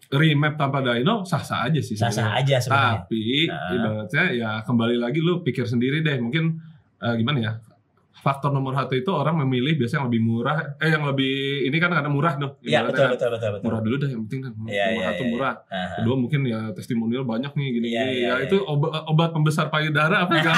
remap 0.08 0.54
tanpa 0.54 0.78
dyno 0.80 1.14
sah-sah 1.22 1.60
aja 1.64 1.80
sih 1.80 1.94
Sah-sah 1.94 2.30
aja 2.34 2.56
sebenarnya. 2.56 3.02
Tapi 3.02 3.22
Nah. 3.46 3.70
ibaratnya 3.72 4.24
ya 4.32 4.50
kembali 4.62 4.96
lagi 4.96 5.18
lu 5.18 5.40
pikir 5.40 5.64
sendiri 5.64 6.00
deh 6.00 6.16
mungkin 6.16 6.56
eh, 6.96 7.14
gimana 7.14 7.38
ya? 7.38 7.52
Faktor 8.16 8.48
nomor 8.50 8.72
satu 8.72 8.96
itu 8.96 9.10
orang 9.12 9.36
memilih 9.44 9.76
biasanya 9.76 10.02
yang 10.02 10.08
lebih 10.08 10.22
murah 10.24 10.56
eh 10.80 10.88
yang 10.88 11.04
lebih 11.04 11.34
ini 11.68 11.76
kan 11.76 11.90
karena 11.92 12.08
murah 12.08 12.34
dong 12.34 12.56
Iya 12.64 12.80
betul 12.82 13.04
kan, 13.04 13.10
betul 13.14 13.28
betul 13.36 13.50
betul. 13.54 13.64
murah 13.68 13.80
dulu 13.84 13.96
dah 14.00 14.08
yang 14.08 14.22
penting 14.26 14.40
kan 14.42 14.52
Iya, 14.66 14.84
nomor 14.88 14.96
iya, 14.96 15.06
satu 15.06 15.22
iya. 15.22 15.30
murah 15.30 15.54
Aha. 15.68 15.94
kedua 16.00 16.16
mungkin 16.16 16.40
ya 16.42 16.60
testimonial 16.72 17.22
banyak 17.22 17.52
nih 17.52 17.66
gini 17.70 17.86
Iya, 17.92 18.00
gini 18.02 18.14
iya, 18.16 18.26
ya 18.26 18.34
iya. 18.40 18.44
itu 18.48 18.56
obat, 18.62 18.90
obat 19.06 19.30
pembesar 19.30 19.66
payudara 19.68 20.16
apa 20.24 20.32
enggak 20.32 20.56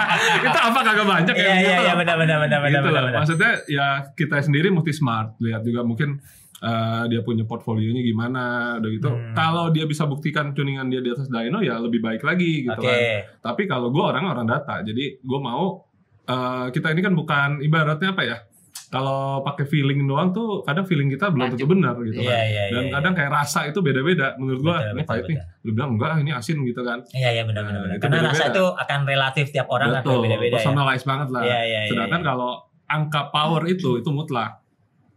itu 0.48 0.58
apa 0.70 0.78
kagak 0.80 1.06
banyak 1.06 1.34
Iya 1.34 1.44
ya 1.44 1.54
iya 1.60 1.76
iya 1.82 1.94
benar 1.98 2.16
benar 2.16 2.36
benar 2.46 2.58
benar 2.62 2.80
gitu 2.80 2.88
benar. 2.88 3.02
benar. 3.10 3.18
Maksudnya 3.20 3.52
ya 3.66 3.86
kita 4.14 4.36
sendiri 4.40 4.68
mesti 4.70 4.92
smart 4.94 5.34
lihat 5.42 5.60
juga 5.60 5.82
mungkin 5.82 6.22
eh, 6.60 7.04
dia 7.08 7.20
punya 7.20 7.42
portfolionya 7.42 8.00
gimana 8.00 8.42
udah 8.78 8.90
gitu. 8.92 9.10
Hmm. 9.10 9.34
Kalau 9.34 9.68
dia 9.74 9.84
bisa 9.84 10.04
buktikan 10.06 10.52
tuningan 10.52 10.88
dia 10.88 11.00
di 11.00 11.10
atas 11.10 11.26
dyno 11.26 11.58
ya 11.60 11.76
lebih 11.76 11.98
baik 11.98 12.22
lagi 12.22 12.68
gitu 12.68 12.80
Oke. 12.80 12.86
kan. 12.86 13.00
Tapi 13.40 13.62
kalau 13.64 13.88
gue 13.90 14.04
orang 14.04 14.24
orang 14.24 14.46
data, 14.46 14.80
jadi 14.80 15.18
gue 15.18 15.40
mau 15.40 15.89
eh, 16.30 16.66
kita 16.70 16.88
ini 16.88 17.00
kan 17.00 17.12
bukan 17.12 17.48
ibaratnya 17.60 18.10
apa 18.10 18.22
ya? 18.22 18.38
Kalau 18.86 19.38
pakai 19.40 19.66
feeling 19.66 20.02
doang 20.02 20.30
tuh 20.30 20.62
kadang 20.62 20.82
feeling 20.82 21.06
kita 21.06 21.30
belum 21.30 21.54
tentu 21.54 21.62
benar 21.64 21.94
gitu 22.00 22.18
Iya 22.18 22.26
kan. 22.26 22.42
iya 22.42 22.42
iya. 22.44 22.62
Dan 22.72 22.82
iya. 22.82 22.92
kadang 22.92 23.12
kayak 23.14 23.30
rasa 23.32 23.60
itu 23.64 23.78
beda-beda. 23.78 24.34
Menurut 24.34 24.60
gue 24.60 24.74
Betul, 24.74 24.90
ini 24.90 25.02
pahit 25.04 25.24
nih. 25.24 25.36
Lu 25.60 25.70
bilang 25.70 25.90
enggak 25.94 26.10
ini 26.18 26.30
asin 26.32 26.58
gitu 26.60 26.82
kan. 26.82 26.98
Iya 27.10 27.28
iya 27.30 27.42
benar 27.44 27.62
benar 27.62 27.78
Nah, 27.78 27.82
benar. 27.86 27.96
itu 27.96 28.02
Karena 28.02 28.18
rasa 28.26 28.44
itu 28.48 28.64
akan 28.66 28.98
relatif 29.04 29.46
tiap 29.50 29.66
orang 29.68 29.88
akan 29.92 30.02
Betul, 30.02 30.18
beda-beda 30.26 30.50
ya. 30.50 30.56
personalize 30.58 31.04
banget 31.06 31.28
lah. 31.30 31.42
Iya 31.44 31.58
iya 31.60 31.80
iya. 31.80 31.90
Sedangkan 31.94 32.18
iya. 32.18 32.26
kalau 32.26 32.50
angka 32.84 33.22
power 33.30 33.62
itu 33.66 33.90
itu 33.96 34.10
mutlak. 34.10 34.58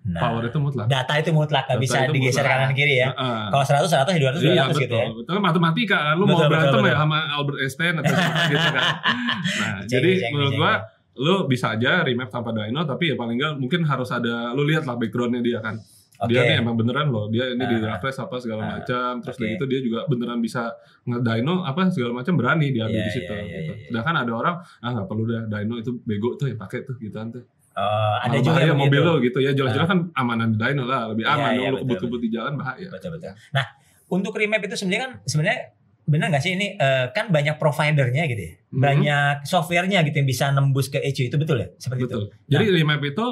Nah, 0.03 0.19
Power 0.19 0.43
itu 0.43 0.59
mutlak. 0.59 0.85
data 0.85 1.13
itu 1.15 1.31
mutlak 1.31 1.63
Data 1.63 1.79
bisa 1.79 1.97
digeser 2.05 2.43
mutlak. 2.43 2.59
kanan 2.59 2.71
kiri 2.75 2.95
ya. 2.99 3.07
Heeh. 3.09 3.41
Kalau 3.49 3.63
100 3.63 3.87
100 3.87 4.19
200 4.19 4.35
200 4.35 4.43
Iya 4.43 4.63
gitu 4.67 4.83
betul, 4.83 4.99
ya. 4.99 5.07
betul 5.15 5.31
kan 5.33 5.41
matematika 5.41 5.97
kan 6.03 6.13
lu 6.13 6.23
Betul, 6.23 6.35
mau 6.37 6.51
berantem 6.51 6.75
betul. 6.77 6.91
ya 6.91 6.95
sama 6.99 7.17
Albert 7.31 7.57
Einstein 7.57 7.93
atau 7.97 8.13
gitu 8.51 8.69
kan. 8.69 8.83
Nah, 8.93 9.79
Ceng, 9.79 9.87
jadi 9.89 10.11
ceng, 10.13 10.31
menurut 10.35 10.51
ceng. 10.51 10.59
gua 10.59 10.73
lu 11.15 11.45
bisa 11.45 11.73
aja 11.73 12.01
remap 12.01 12.27
tanpa 12.27 12.49
dyno 12.49 12.81
tapi 12.83 13.13
ya 13.13 13.15
paling 13.15 13.37
enggak 13.37 13.53
mungkin 13.57 13.85
harus 13.85 14.09
ada 14.09 14.49
lu 14.51 14.65
lihat 14.65 14.83
lah 14.83 14.97
backgroundnya 14.97 15.39
dia 15.39 15.59
kan. 15.59 15.77
Oke. 16.23 16.29
Dia 16.31 16.45
nih 16.45 16.55
emang 16.63 16.79
beneran 16.79 17.11
loh, 17.11 17.27
dia 17.27 17.51
ini 17.51 17.59
di 17.59 17.75
Ah. 17.83 17.97
refresh 17.97 18.15
apa 18.17 18.39
segala 18.39 18.61
Ah. 18.63 18.69
macam, 18.79 19.19
terus 19.19 19.35
udah 19.35 19.49
gitu 19.49 19.65
dia 19.67 19.79
juga 19.83 19.99
beneran 20.07 20.39
bisa 20.39 20.71
ngedyno 21.03 21.61
apa 21.61 21.91
segala 21.91 22.15
macam 22.15 22.33
berani 22.33 22.71
diambil 22.71 22.95
Iya, 22.95 23.05
di 23.05 23.11
situ. 23.11 23.33
iya, 23.33 23.43
iya, 23.43 23.49
gitu. 23.59 23.73
iya, 23.73 23.81
iya. 23.81 23.87
Sedangkan 23.91 24.15
ada 24.23 24.31
orang 24.31 24.55
ah 24.61 24.89
nggak 24.89 25.07
perlu 25.09 25.23
dah 25.25 25.41
dyno 25.45 25.75
itu 25.77 25.91
bego 26.01 26.33
tuh 26.33 26.47
yang 26.47 26.57
pakai 26.57 26.79
tuh 26.81 26.95
gitu 26.95 27.11
tuh. 27.11 27.43
Oh, 27.73 28.15
ada 28.21 28.29
Malah 28.29 28.37
juga 28.39 28.53
bahaya 28.53 28.69
yang 28.69 28.79
mobil 28.79 29.01
lo 29.01 29.13
gitu 29.17 29.37
ya 29.41 29.51
jelas-jelas 29.51 29.89
kan 29.89 29.99
amanan 30.13 30.53
di 30.53 30.57
dyno 30.57 30.83
lah 30.85 31.09
lebih 31.09 31.25
Iya, 31.25 31.33
aman 31.33 31.49
iya, 31.49 31.57
dong 31.57 31.65
lu 31.65 31.73
betul, 31.73 31.81
kebut-kebut 31.83 32.19
di 32.21 32.29
jalan 32.31 32.53
bahaya. 32.55 32.87
Betul 32.87 33.09
betul. 33.17 33.33
Nah, 33.51 33.65
untuk 34.07 34.33
remap 34.37 34.61
itu 34.61 34.75
sebenarnya 34.77 35.01
kan 35.03 35.11
sebenarnya 35.25 35.59
benar 36.03 36.27
nggak 36.29 36.43
sih 36.43 36.53
ini 36.55 36.75
eh, 36.75 37.05
kan 37.15 37.31
banyak 37.31 37.55
providernya 37.55 38.23
gitu 38.27 38.41
ya. 38.43 38.53
Mhm. 38.69 38.79
Banyak 38.79 39.35
softwarenya 39.45 40.03
gitu 40.03 40.15
yang 40.19 40.27
bisa 40.27 40.51
nembus 40.51 40.91
ke 40.91 40.99
ECU 40.99 41.31
itu 41.31 41.37
betul 41.39 41.63
ya? 41.63 41.67
Seperti 41.79 42.01
Betul. 42.05 42.21
itu. 42.27 42.51
Jadi 42.51 42.65
remap 42.73 43.01
itu 43.01 43.25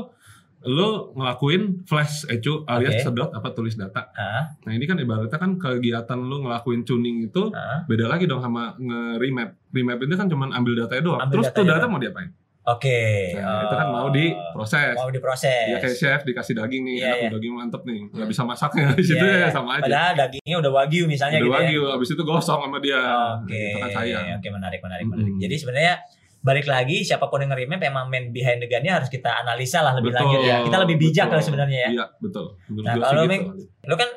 lo 0.62 1.10
ngelakuin 1.18 1.90
flash 1.90 2.30
ecu 2.30 2.62
alias 2.70 3.02
Oke. 3.02 3.06
sedot 3.10 3.34
apa 3.34 3.50
tulis 3.50 3.74
data. 3.74 4.14
Ah, 4.14 4.54
Nah 4.62 4.72
ini 4.78 4.86
kan 4.86 4.94
ibaratnya 5.02 5.34
kan 5.34 5.58
kegiatan 5.58 6.20
lo 6.22 6.46
ngelakuin 6.46 6.86
tuning 6.86 7.26
itu 7.26 7.50
ah. 7.50 7.82
beda 7.90 8.06
lagi 8.06 8.30
dong 8.30 8.46
sama 8.46 8.78
nge-remap. 8.78 9.58
Remap 9.74 9.98
itu 10.06 10.14
kan 10.14 10.30
cuma 10.30 10.54
ambil 10.54 10.86
datanya 10.86 11.02
doang. 11.02 11.20
Ambil 11.26 11.42
Terus 11.42 11.46
tuh 11.50 11.66
datanya 11.66 11.72
data 11.74 11.82
doang. 11.82 11.92
mau 11.92 12.00
diapain? 12.00 12.30
Oke. 12.64 13.34
Nah, 13.34 13.66
itu 13.66 13.74
kan 13.74 13.88
mau 13.90 14.08
diproses. 14.08 14.94
mau 14.94 15.10
diproses. 15.10 15.66
Ya 15.68 15.78
kayak 15.78 15.98
chef 15.98 16.20
dikasih 16.22 16.54
daging 16.54 16.84
nih, 16.84 16.96
Iya, 16.96 17.08
enak 17.08 17.18
iya. 17.18 17.30
daging 17.34 17.54
mantep 17.54 17.82
nih. 17.84 18.00
Nggak 18.08 18.22
Hmm. 18.22 18.30
bisa 18.30 18.42
masaknya 18.44 18.86
di 18.94 19.04
situ 19.04 19.18
Iya, 19.20 19.34
ya 19.34 19.40
iya. 19.40 19.50
sama 19.50 19.70
aja. 19.76 19.84
Padahal 19.84 20.14
dagingnya 20.16 20.58
udah 20.60 20.72
wagyu 20.72 21.04
misalnya 21.06 21.38
Udah 21.38 21.48
gitu 21.48 21.58
wagyu, 21.58 21.82
abis 21.92 22.10
itu 22.12 22.24
gosong 22.24 22.60
sama 22.62 22.78
dia. 22.78 22.94
ya. 22.94 23.02
Oke. 23.36 23.58
Itu 23.58 23.78
kan 23.80 23.90
sayang. 23.92 24.26
Oke, 24.38 24.48
menarik 24.52 24.80
menarik 24.80 25.04
Mm-mm. 25.04 25.18
menarik. 25.18 25.34
Jadi 25.40 25.56
sebenarnya 25.58 25.94
balik 26.42 26.66
lagi 26.66 26.98
siapa 27.02 27.26
pun 27.28 27.38
yang 27.38 27.50
nge-remap 27.50 27.82
emang 27.84 28.06
main 28.08 28.30
behind 28.30 28.58
the 28.58 28.68
gun-nya 28.68 28.94
harus 28.96 29.10
kita 29.10 29.30
analisa 29.36 29.80
lah 29.80 29.94
lebih 29.94 30.10
Betul, 30.12 30.22
lanjut 30.24 30.42
ya. 30.44 30.58
Kita 30.62 30.78
lebih 30.80 30.96
bijak 31.00 31.26
betul. 31.28 31.34
lah 31.34 31.44
sebenarnya 31.44 31.80
ya. 31.80 31.90
Iya, 31.92 32.06
betul. 32.18 32.46
Menurut 32.68 32.86
Nah, 32.88 32.94
kalau 33.00 33.22
gitu. 33.24 33.32
Ming- 33.32 33.48
Lo 33.84 33.96
kan 33.96 34.10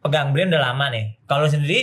pegang 0.00 0.28
brand 0.30 0.48
udah 0.48 0.62
lama 0.66 0.86
nih. 0.90 1.04
Kalau 1.24 1.44
sendiri 1.46 1.80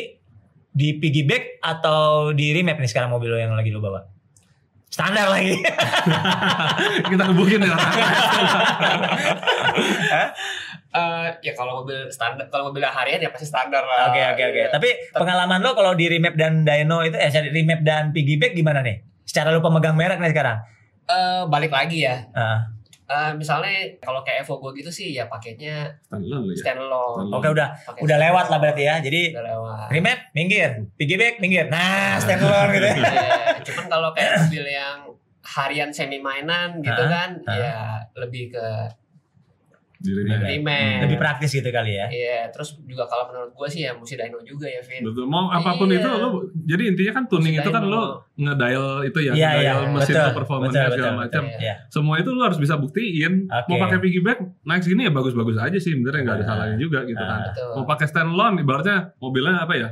di 0.71 0.93
piggyback 0.95 1.57
atau 1.59 2.01
di 2.31 2.53
remap 2.53 2.77
nih 2.77 2.85
sekarang 2.87 3.09
mobil 3.09 3.29
lo 3.29 3.37
yang 3.39 3.49
lagi 3.51 3.69
lo 3.69 3.77
bawa? 3.79 4.01
Standar 4.87 5.27
lagi. 5.29 5.59
Kita 7.11 7.23
kebukin 7.27 7.59
ya. 7.59 7.77
Eh, 10.97 11.27
ya 11.43 11.53
kalau 11.53 11.83
mobil 11.83 12.07
standar, 12.09 12.47
kalau 12.49 12.71
mobil 12.71 12.81
harian 12.81 13.19
ya 13.21 13.29
pasti 13.29 13.45
standar 13.45 13.83
lah. 13.83 14.09
Oke 14.09 14.21
oke 14.23 14.43
oke. 14.49 14.61
Iya. 14.65 14.69
Tapi 14.73 14.89
pengalaman 15.13 15.59
lo 15.61 15.75
kalau 15.77 15.93
di 15.93 16.09
remap 16.09 16.33
dan 16.39 16.63
dyno 16.63 17.03
itu 17.03 17.19
eh 17.19 17.29
sorry, 17.29 17.51
remap 17.53 17.83
dan 17.83 18.15
piggyback 18.15 18.55
gimana 18.55 18.81
nih? 18.81 19.03
Secara 19.27 19.51
lo 19.53 19.59
pemegang 19.61 19.93
merek 19.93 20.17
nih 20.17 20.31
sekarang? 20.31 20.57
Eh, 21.07 21.41
balik 21.51 21.71
lagi 21.75 22.07
ya. 22.07 22.25
Ah, 22.33 22.71
Eh, 23.07 23.31
misalnya 23.33 23.71
kalau 23.97 24.19
kayak 24.19 24.43
Evo 24.43 24.59
gue 24.59 24.71
gitu 24.77 24.91
sih 24.91 25.07
ya 25.11 25.25
paketnya 25.25 25.87
Standalone 26.03 26.43
lo 26.43 26.51
ya. 26.51 26.59
standalone. 26.59 27.27
Oke 27.31 27.47
udah 27.49 27.67
Pakai 27.73 28.01
udah 28.03 28.17
lewat 28.19 28.45
lah 28.47 28.59
berarti 28.59 28.83
ya. 28.83 28.95
Jadi 28.99 29.21
Udah 29.31 29.45
lewat. 29.47 29.87
remap 29.89 30.19
minggir, 30.31 30.69
piggyback 30.93 31.39
minggir. 31.39 31.65
Nah, 31.67 32.19
standalone 32.19 32.71
gitu. 32.73 32.85
ya. 32.85 32.95
Iya, 33.07 33.63
cuman 33.63 33.85
kalau 33.87 34.09
kayak 34.11 34.43
mobil 34.43 34.65
yang 34.67 34.97
harian 35.41 35.89
semi 35.89 36.19
mainan 36.19 36.77
gitu 36.77 37.03
kan 37.07 37.39
ya 37.47 37.95
lebih 38.13 38.51
ke 38.51 38.65
Di 39.97 40.11
remap. 40.11 40.37
Remap. 40.37 40.47
remake. 40.47 41.01
Lebih 41.03 41.17
praktis 41.17 41.49
gitu 41.51 41.65
kali 41.67 41.91
ya. 41.93 42.05
Iya, 42.07 42.49
terus 42.49 42.77
juga 42.79 43.03
kalau 43.03 43.27
menurut 43.27 43.51
gue 43.51 43.67
sih 43.67 43.81
ya 43.81 43.91
mesti 43.91 44.13
dyno 44.13 44.37
juga 44.41 44.65
ya, 44.65 44.77
Vin. 44.79 45.01
Betul. 45.01 45.25
Mau 45.25 45.47
apa 45.47 45.73
pun 45.73 45.87
Iya. 45.87 45.99
itu 45.99 46.09
lo 46.11 46.27
jadi 46.53 46.83
intinya 46.85 47.13
kan 47.13 47.23
tuning 47.25 47.53
Mesti 47.53 47.61
itu 47.61 47.69
kan 47.69 47.83
lo 47.83 48.03
ngedial 48.33 48.85
itu 49.03 49.19
ya, 49.19 49.31
Iya, 49.31 49.35
iya, 49.35 49.49
ngedial 49.73 49.79
mesin 49.91 50.13
betul, 50.13 50.31
performance 50.35 50.71
betul, 50.71 50.85
segala 50.87 50.97
betul, 51.09 51.19
macam. 51.19 51.43
Iya. 51.43 51.57
Iya. 51.59 51.73
Semua 51.87 52.15
itu 52.17 52.29
lo 52.29 52.41
harus 52.43 52.57
bisa 52.57 52.75
buktiin. 52.75 53.33
Oke. 53.45 53.67
Mau 53.67 53.77
pakai 53.79 53.97
piggyback 53.99 54.37
naik 54.63 54.81
segini 54.81 55.01
ya 55.03 55.11
bagus-bagus 55.11 55.57
aja 55.57 55.77
sih, 55.77 55.91
sebenarnya 55.91 56.21
nggak 56.23 56.35
ada 56.35 56.43
Ah. 56.43 56.49
salahnya 56.51 56.77
juga 56.77 56.99
gitu 57.03 57.17
kan. 57.19 57.39
Betul. 57.49 57.71
Mau 57.73 57.85
pakai 57.85 58.05
standalone 58.05 58.55
ibaratnya 58.59 58.97
mobilnya 59.17 59.59
apa 59.59 59.73
ya? 59.73 59.89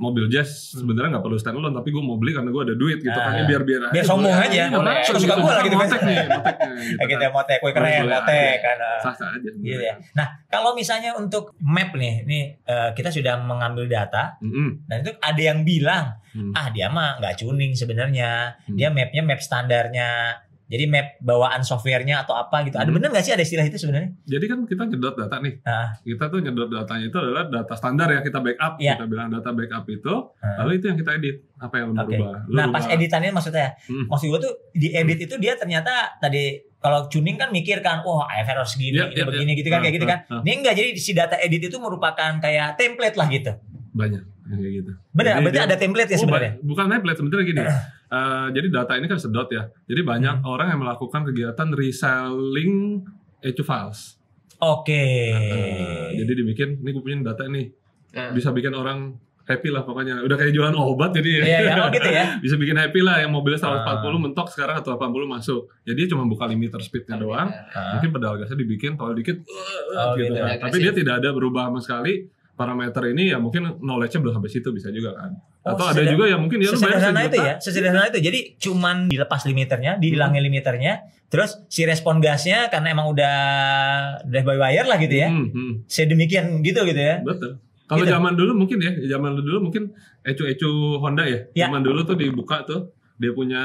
Mobil 0.00 0.26
jazz 0.26 0.48
sebenarnya 0.72 1.12
nggak 1.12 1.22
perlu 1.22 1.36
standalone 1.36 1.70
tapi 1.70 1.88
gue 1.88 2.00
mau 2.00 2.16
beli 2.16 2.32
karena 2.32 2.48
gue 2.48 2.62
ada 2.64 2.74
duit 2.74 2.98
gitu 2.98 3.12
kan 3.12 3.30
Ah. 3.30 3.36
ya 3.36 3.44
biar 3.44 3.62
biar 3.62 3.80
Biar 3.90 4.00
sombong 4.02 4.32
aja. 4.32 4.48
Iya, 4.50 4.64
benar. 4.72 5.04
Suka-suka 5.04 5.34
gua 5.36 5.52
lah 5.52 5.62
gitu, 5.62 5.76
motek 5.76 5.92
Mas. 5.92 6.02
nih 6.02 6.16
moteknya 6.26 6.70
gitu 7.04 7.20
kan. 7.20 7.30
motek, 7.30 7.58
kue 7.60 7.70
keren, 7.70 8.00
motek 8.06 8.56
kan. 8.58 8.76
ah. 8.80 8.98
sah 8.98 9.12
sah 9.12 9.28
aja 9.30 9.48
Gitu 9.52 9.76
ya. 9.78 9.94
Nah, 10.12 10.26
kalau 10.46 10.72
misalnya 10.72 11.12
untuk 11.14 11.52
map 11.60 11.92
nih, 11.92 12.24
nih 12.24 12.44
eh, 12.58 12.90
kita 12.90 13.08
sudah 13.08 13.38
mengambil 13.38 13.84
data 13.84 14.40
dan 14.82 14.96
itu 14.98 15.12
ada 15.14 15.42
yang 15.42 15.60
bilang, 15.62 16.16
Hmm. 16.30 16.54
ah 16.54 16.70
dia 16.70 16.86
mah 16.86 17.18
nggak 17.18 17.36
tuning 17.36 17.74
sebenarnya, 17.74 18.54
Hmm. 18.62 18.74
dia 18.74 18.88
mapnya 18.88 19.20
map 19.20 19.38
standarnya. 19.38 20.38
Jadi 20.70 20.86
map 20.86 21.18
bawaan 21.18 21.60
softwarenya 21.60 22.22
atau 22.22 22.32
apa 22.32 22.62
gitu. 22.62 22.78
Ada 22.78 22.86
Hmm. 22.86 22.94
bener 22.94 23.10
nggak 23.10 23.20
sih 23.20 23.32
ada 23.32 23.42
istilah 23.42 23.66
itu 23.66 23.74
sebenarnya? 23.76 24.14
Jadi 24.24 24.44
kan 24.46 24.58
kita 24.64 24.82
nyedot 24.86 25.14
data 25.14 25.36
nih. 25.36 25.54
Ah. 25.62 25.90
Kita 25.98 26.24
tuh 26.26 26.38
nyedot 26.38 26.70
datanya 26.70 27.04
itu 27.04 27.18
adalah 27.18 27.44
data 27.44 27.74
standar 27.74 28.06
yang 28.08 28.22
kita 28.22 28.38
backup. 28.38 28.78
Iya. 28.78 28.94
Kita 28.94 29.04
bilang 29.04 29.28
data 29.28 29.50
backup 29.50 29.84
itu, 29.84 30.14
Ah. 30.38 30.62
lalu 30.62 30.78
itu 30.78 30.86
yang 30.86 30.96
kita 30.96 31.10
edit. 31.12 31.36
Apa 31.56 31.74
yang 31.76 31.86
lo 31.88 31.92
mau 31.92 32.06
Oke. 32.06 32.14
rubah? 32.14 32.34
Lo 32.46 32.54
Nah 32.54 32.66
pas 32.70 32.84
editannya 32.86 33.30
maksudnya, 33.30 33.68
Hmm. 33.82 34.06
maksud 34.06 34.26
gue 34.28 34.40
tuh 34.40 34.52
di 34.72 34.88
edit 34.90 35.18
itu 35.20 35.34
dia 35.36 35.52
ternyata 35.54 35.90
tadi 36.16 36.54
kalau 36.76 37.04
tuning 37.04 37.34
kan 37.34 37.50
mikir 37.50 37.78
kan, 37.80 38.00
wah 38.00 38.24
AFR 38.24 38.56
harus 38.56 38.72
segini, 38.72 38.96
Iya, 38.96 39.06
ini 39.06 39.12
iya, 39.12 39.24
begini 39.26 39.50
iya. 39.50 39.58
gitu 39.58 39.68
kan 39.68 39.76
Ah, 39.76 39.82
kayak 39.82 39.94
gitu 39.96 40.06
ah, 40.06 40.10
kan. 40.16 40.18
ah. 40.30 40.40
Ini 40.40 40.52
enggak 40.56 40.74
jadi 40.74 40.88
si 40.94 41.12
data 41.12 41.36
edit 41.36 41.62
itu 41.62 41.76
merupakan 41.76 42.30
kayak 42.38 42.68
template 42.74 43.16
lah 43.16 43.26
gitu. 43.28 43.52
banyak 43.90 44.22
kayak 44.48 44.72
gitu. 44.76 44.92
Benar, 45.10 45.32
berarti 45.40 45.50
dia- 45.52 45.66
ada 45.66 45.74
template 45.76 46.08
ya 46.08 46.14
Oh, 46.14 46.20
sebenarnya. 46.20 46.52
bukan 46.60 46.84
template 46.88 47.18
sebenarnya 47.18 47.42
gini. 47.44 47.60
Eh, 48.10 48.46
jadi 48.50 48.66
data 48.68 48.92
ini 48.94 49.06
kan 49.06 49.16
sedot 49.16 49.46
ya. 49.48 49.70
Jadi 49.84 50.02
banyak 50.02 50.42
Hmm. 50.42 50.50
orang 50.50 50.66
yang 50.68 50.80
melakukan 50.80 51.22
kegiatan 51.24 51.68
reselling 51.70 53.06
ecu 53.40 53.62
files. 53.62 54.18
Oke. 54.58 55.04
Eh, 55.30 56.08
jadi 56.16 56.32
dibikin, 56.34 56.68
ini 56.76 56.90
gue 56.90 57.00
punya 57.00 57.22
data 57.24 57.46
nih, 57.46 57.70
Nah, 58.10 58.34
bisa 58.34 58.50
bikin 58.50 58.74
orang 58.74 59.14
happy 59.40 59.66
lah 59.66 59.82
pokoknya. 59.82 60.20
Udah 60.20 60.34
kayak 60.34 60.50
jualan 60.50 60.74
obat 60.74 61.10
jadi 61.12 61.30
Iya, 61.40 61.58
iya, 61.64 61.74
oh 61.76 61.88
gitu 61.88 62.08
ya. 62.08 62.24
bisa 62.44 62.54
bikin 62.54 62.74
happy 62.76 63.00
lah 63.00 63.18
yang 63.18 63.30
mobilnya 63.30 63.58
140 63.58 63.86
Ah. 64.12 64.20
mentok 64.20 64.46
sekarang 64.48 64.74
180 64.76 65.26
masuk. 65.26 65.70
Jadi 65.82 66.06
cuma 66.06 66.22
buka 66.24 66.44
limiter 66.44 66.78
speednya 66.78 67.14
doang. 67.14 67.46
Ah. 67.70 67.94
Mungkin 67.94 68.10
pedal 68.10 68.36
gasnya 68.36 68.54
dibikin 68.56 68.94
tol 68.94 69.10
dikit 69.12 69.38
Oh, 69.92 70.14
gitu 70.14 70.28
gitu. 70.28 70.34
kan. 70.36 70.58
Tapi 70.60 70.76
dia 70.80 70.92
tidak 70.92 71.14
ada 71.18 71.30
berubah 71.30 71.66
sama 71.66 71.78
sekali. 71.78 72.26
Parameter 72.52 73.02
ini 73.08 73.30
ya 73.30 73.38
mungkin 73.38 73.80
knowledge-nya 73.80 74.20
belum 74.20 74.34
sampai 74.36 74.50
situ 74.50 74.68
bisa 74.70 74.90
juga 74.90 75.16
kan. 75.16 75.32
Oh, 75.60 75.76
Atau 75.76 75.92
ada 75.92 76.02
juga 76.02 76.24
yang 76.24 76.40
mungkin 76.40 76.56
ya 76.58 76.72
Sesederhana 76.72 77.20
itu 77.22 77.36
ya, 77.36 77.54
sesederhana 77.58 78.08
itu. 78.08 78.18
Jadi 78.18 78.38
cuman 78.56 78.96
dilepas 79.06 79.44
limiternya, 79.44 80.00
dihilangin 80.00 80.40
limiternya, 80.40 81.04
terus 81.28 81.60
si 81.68 81.84
respon 81.84 82.16
gasnya 82.18 82.66
karena 82.66 82.90
emang 82.90 83.12
udah 83.12 83.36
udah 84.24 84.40
by 84.40 84.56
wire 84.56 84.88
lah 84.88 84.96
gitu 84.96 85.16
ya. 85.16 85.28
Hmm, 85.28 85.52
hmm. 85.52 85.72
Sedemikian 85.84 86.60
gitu 86.60 86.80
gitu 86.82 86.96
ya. 86.96 87.20
Betul. 87.20 87.60
Kalau 87.84 88.00
Gitu. 88.00 88.08
zaman 88.08 88.32
dulu 88.34 88.52
mungkin 88.56 88.78
ya, 88.78 88.92
zaman 89.10 89.36
dulu 89.36 89.58
mungkin 89.62 89.92
ecu-ecu 90.22 90.70
Honda 90.96 91.24
ya. 91.24 91.44
Ya. 91.52 91.66
Zaman 91.66 91.82
dulu 91.82 92.00
tuh 92.04 92.16
dibuka 92.16 92.64
tuh 92.64 92.96
dia 93.14 93.36
punya 93.36 93.60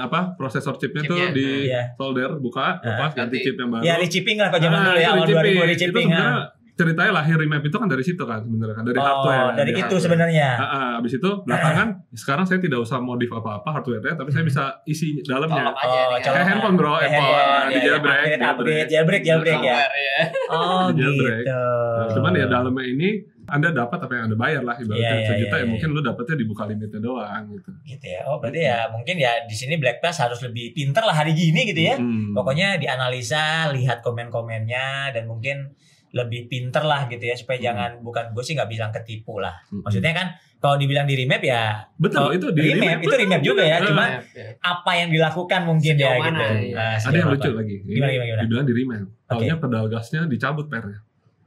apa 0.00 0.32
prosesor 0.32 0.80
chipnya 0.80 1.04
tuh 1.04 1.12
Chipnya. 1.12 1.36
di 1.36 1.68
Iya. 1.68 1.92
solder 1.92 2.40
buka 2.40 2.80
Ah. 2.80 2.88
lepas 2.88 3.12
ganti 3.12 3.36
chip 3.38 3.52
yang 3.54 3.68
baru. 3.68 3.84
Ya 3.84 4.00
rechipping 4.00 4.40
lah 4.40 4.48
kalau 4.48 4.64
zaman 4.64 4.78
Ah, 4.78 4.84
dulu 4.86 4.96
ya 4.96 5.02
itu 5.02 5.10
awal 5.10 5.20
rechipping. 5.20 5.44
2000 5.44 5.60
Itu 5.60 5.68
rechipping. 5.68 6.08
sebenarnya 6.08 6.32
ah. 6.32 6.46
Ceritanya 6.74 7.12
lahir 7.22 7.38
remap 7.38 7.62
itu 7.62 7.76
kan 7.78 7.86
dari 7.86 8.02
situ 8.02 8.22
kan 8.26 8.42
sebenarnya 8.42 8.74
kan 8.74 8.84
dari 8.84 8.98
oh, 8.98 9.06
hardware. 9.06 9.54
dari 9.54 9.70
itu 9.70 9.80
hardware. 9.86 10.02
sebenarnya. 10.02 10.48
Ah, 10.58 10.64
ah, 10.66 10.88
abis 10.98 11.22
itu 11.22 11.30
belakangan 11.46 11.88
sekarang 12.20 12.44
saya 12.50 12.58
tidak 12.58 12.82
usah 12.82 12.98
modif 12.98 13.30
apa-apa 13.30 13.78
hardware-nya 13.78 14.18
tapi 14.18 14.30
saya 14.34 14.42
bisa 14.42 14.82
isi 14.82 15.22
dalamnya. 15.22 15.70
Oh, 15.70 15.74
colok. 15.78 16.18
Kayak 16.18 16.46
handphone 16.50 16.74
bro, 16.74 16.98
handphone 16.98 17.14
handphone, 17.14 17.70
di 17.70 17.74
ya, 17.74 17.78
ya, 17.78 17.84
jailbreak, 17.86 17.94
upgrade, 17.94 18.34
jailbreak. 18.34 18.50
upgrade, 18.50 18.88
jailbreak, 18.90 19.22
jailbreak 19.22 19.60
ya. 19.62 19.78
Ya. 19.86 20.18
Oh 20.50 20.90
Di 20.90 20.98
jailbreak. 20.98 21.46
gitu. 21.46 21.62
Nah, 21.94 22.06
cuman 22.10 22.32
ya 22.34 22.46
dalamnya 22.50 22.84
ini 22.90 23.08
anda 23.44 23.68
dapat 23.70 23.98
apa 24.00 24.12
yang 24.16 24.24
anda 24.32 24.38
bayar 24.40 24.62
lah 24.64 24.76
ibaratnya 24.80 25.04
Iya, 25.04 25.20
iya, 25.20 25.28
sejuta 25.28 25.54
iya, 25.54 25.60
ya 25.60 25.64
iya. 25.64 25.70
mungkin 25.70 25.88
lu 25.92 26.00
dapatnya 26.00 26.34
dibuka 26.40 26.62
limitnya 26.64 27.00
doang 27.00 27.42
gitu. 27.52 27.70
Gitu 27.84 28.06
ya. 28.08 28.20
Oh 28.26 28.40
berarti 28.40 28.60
ya 28.64 28.88
mungkin 28.88 29.16
ya 29.20 29.32
di 29.44 29.54
sini 29.54 29.76
Black 29.76 30.00
Pass 30.00 30.24
harus 30.24 30.40
lebih 30.40 30.72
pinter 30.72 31.04
lah 31.04 31.12
hari 31.12 31.36
gini 31.36 31.68
gitu 31.68 31.80
ya. 31.84 31.94
Hmm. 32.00 32.32
Pokoknya 32.32 32.80
dianalisa, 32.80 33.68
lihat 33.76 34.00
komen-komennya 34.00 35.12
dan 35.12 35.28
mungkin 35.28 35.76
lebih 36.14 36.46
pinter 36.46 36.80
lah 36.80 37.04
gitu 37.04 37.20
ya 37.20 37.34
supaya 37.34 37.58
Hmm. 37.58 37.66
jangan 37.66 37.90
bukan 38.00 38.24
gue 38.30 38.40
sih 38.40 38.54
nggak 38.54 38.70
bilang 38.70 38.90
ketipu 38.90 39.36
lah. 39.36 39.58
Hmm. 39.66 39.82
Maksudnya 39.82 40.14
kan 40.14 40.26
kalau 40.56 40.78
dibilang 40.78 41.04
di 41.04 41.12
remap 41.14 41.42
ya 41.42 41.82
betul 41.94 42.30
itu 42.30 42.48
di 42.48 42.72
remap, 42.72 42.98
itu 42.98 43.12
remap 43.12 43.42
juga 43.42 43.60
ya, 43.60 43.82
cuma 43.82 44.04
Ya, 44.06 44.18
ya. 44.32 44.48
apa 44.62 44.90
yang 44.94 45.10
dilakukan 45.10 45.60
mungkin 45.62 45.92
Sejauh 45.92 46.08
ya 46.08 46.22
mana, 46.24 46.38
gitu. 46.40 46.54
iya. 46.64 46.72
Nah, 46.72 46.88
Ada 46.88 47.00
sejauh 47.02 47.12
yang 47.12 47.26
apa. 47.26 47.34
lucu 47.36 47.50
lagi. 47.52 47.76
Ini 47.76 47.90
Gimana, 47.90 48.08
gimana, 48.08 48.24
gimana? 48.24 48.42
Dibilang 48.42 48.64
di 48.64 48.72
remap. 48.72 49.06
Taunya 49.26 49.54
pedal 49.58 49.84
gasnya 49.88 50.20
dicabut 50.24 50.66
pernya. 50.66 50.98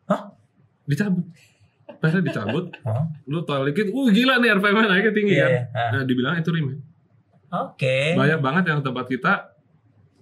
Hah? 0.06 0.22
Dicabut. 0.84 1.26
Pernya 1.98 2.22
dicabut. 2.22 2.66
Lu 3.26 3.40
tol 3.42 3.64
dikit, 3.66 3.88
uh 3.88 4.08
gila 4.08 4.38
nih 4.38 4.50
RPM 4.54 4.78
naiknya 4.86 5.12
tinggi 5.12 5.34
Iya, 5.34 5.42
kan. 5.42 5.50
iya. 5.50 5.64
Ah. 5.74 5.90
Nah, 5.90 6.04
dibilang 6.04 6.36
itu 6.36 6.50
remap. 6.52 6.78
Oke. 7.48 7.98
Banyak 8.14 8.40
banget 8.40 8.64
yang 8.68 8.80
tempat 8.82 9.06
kita 9.08 9.32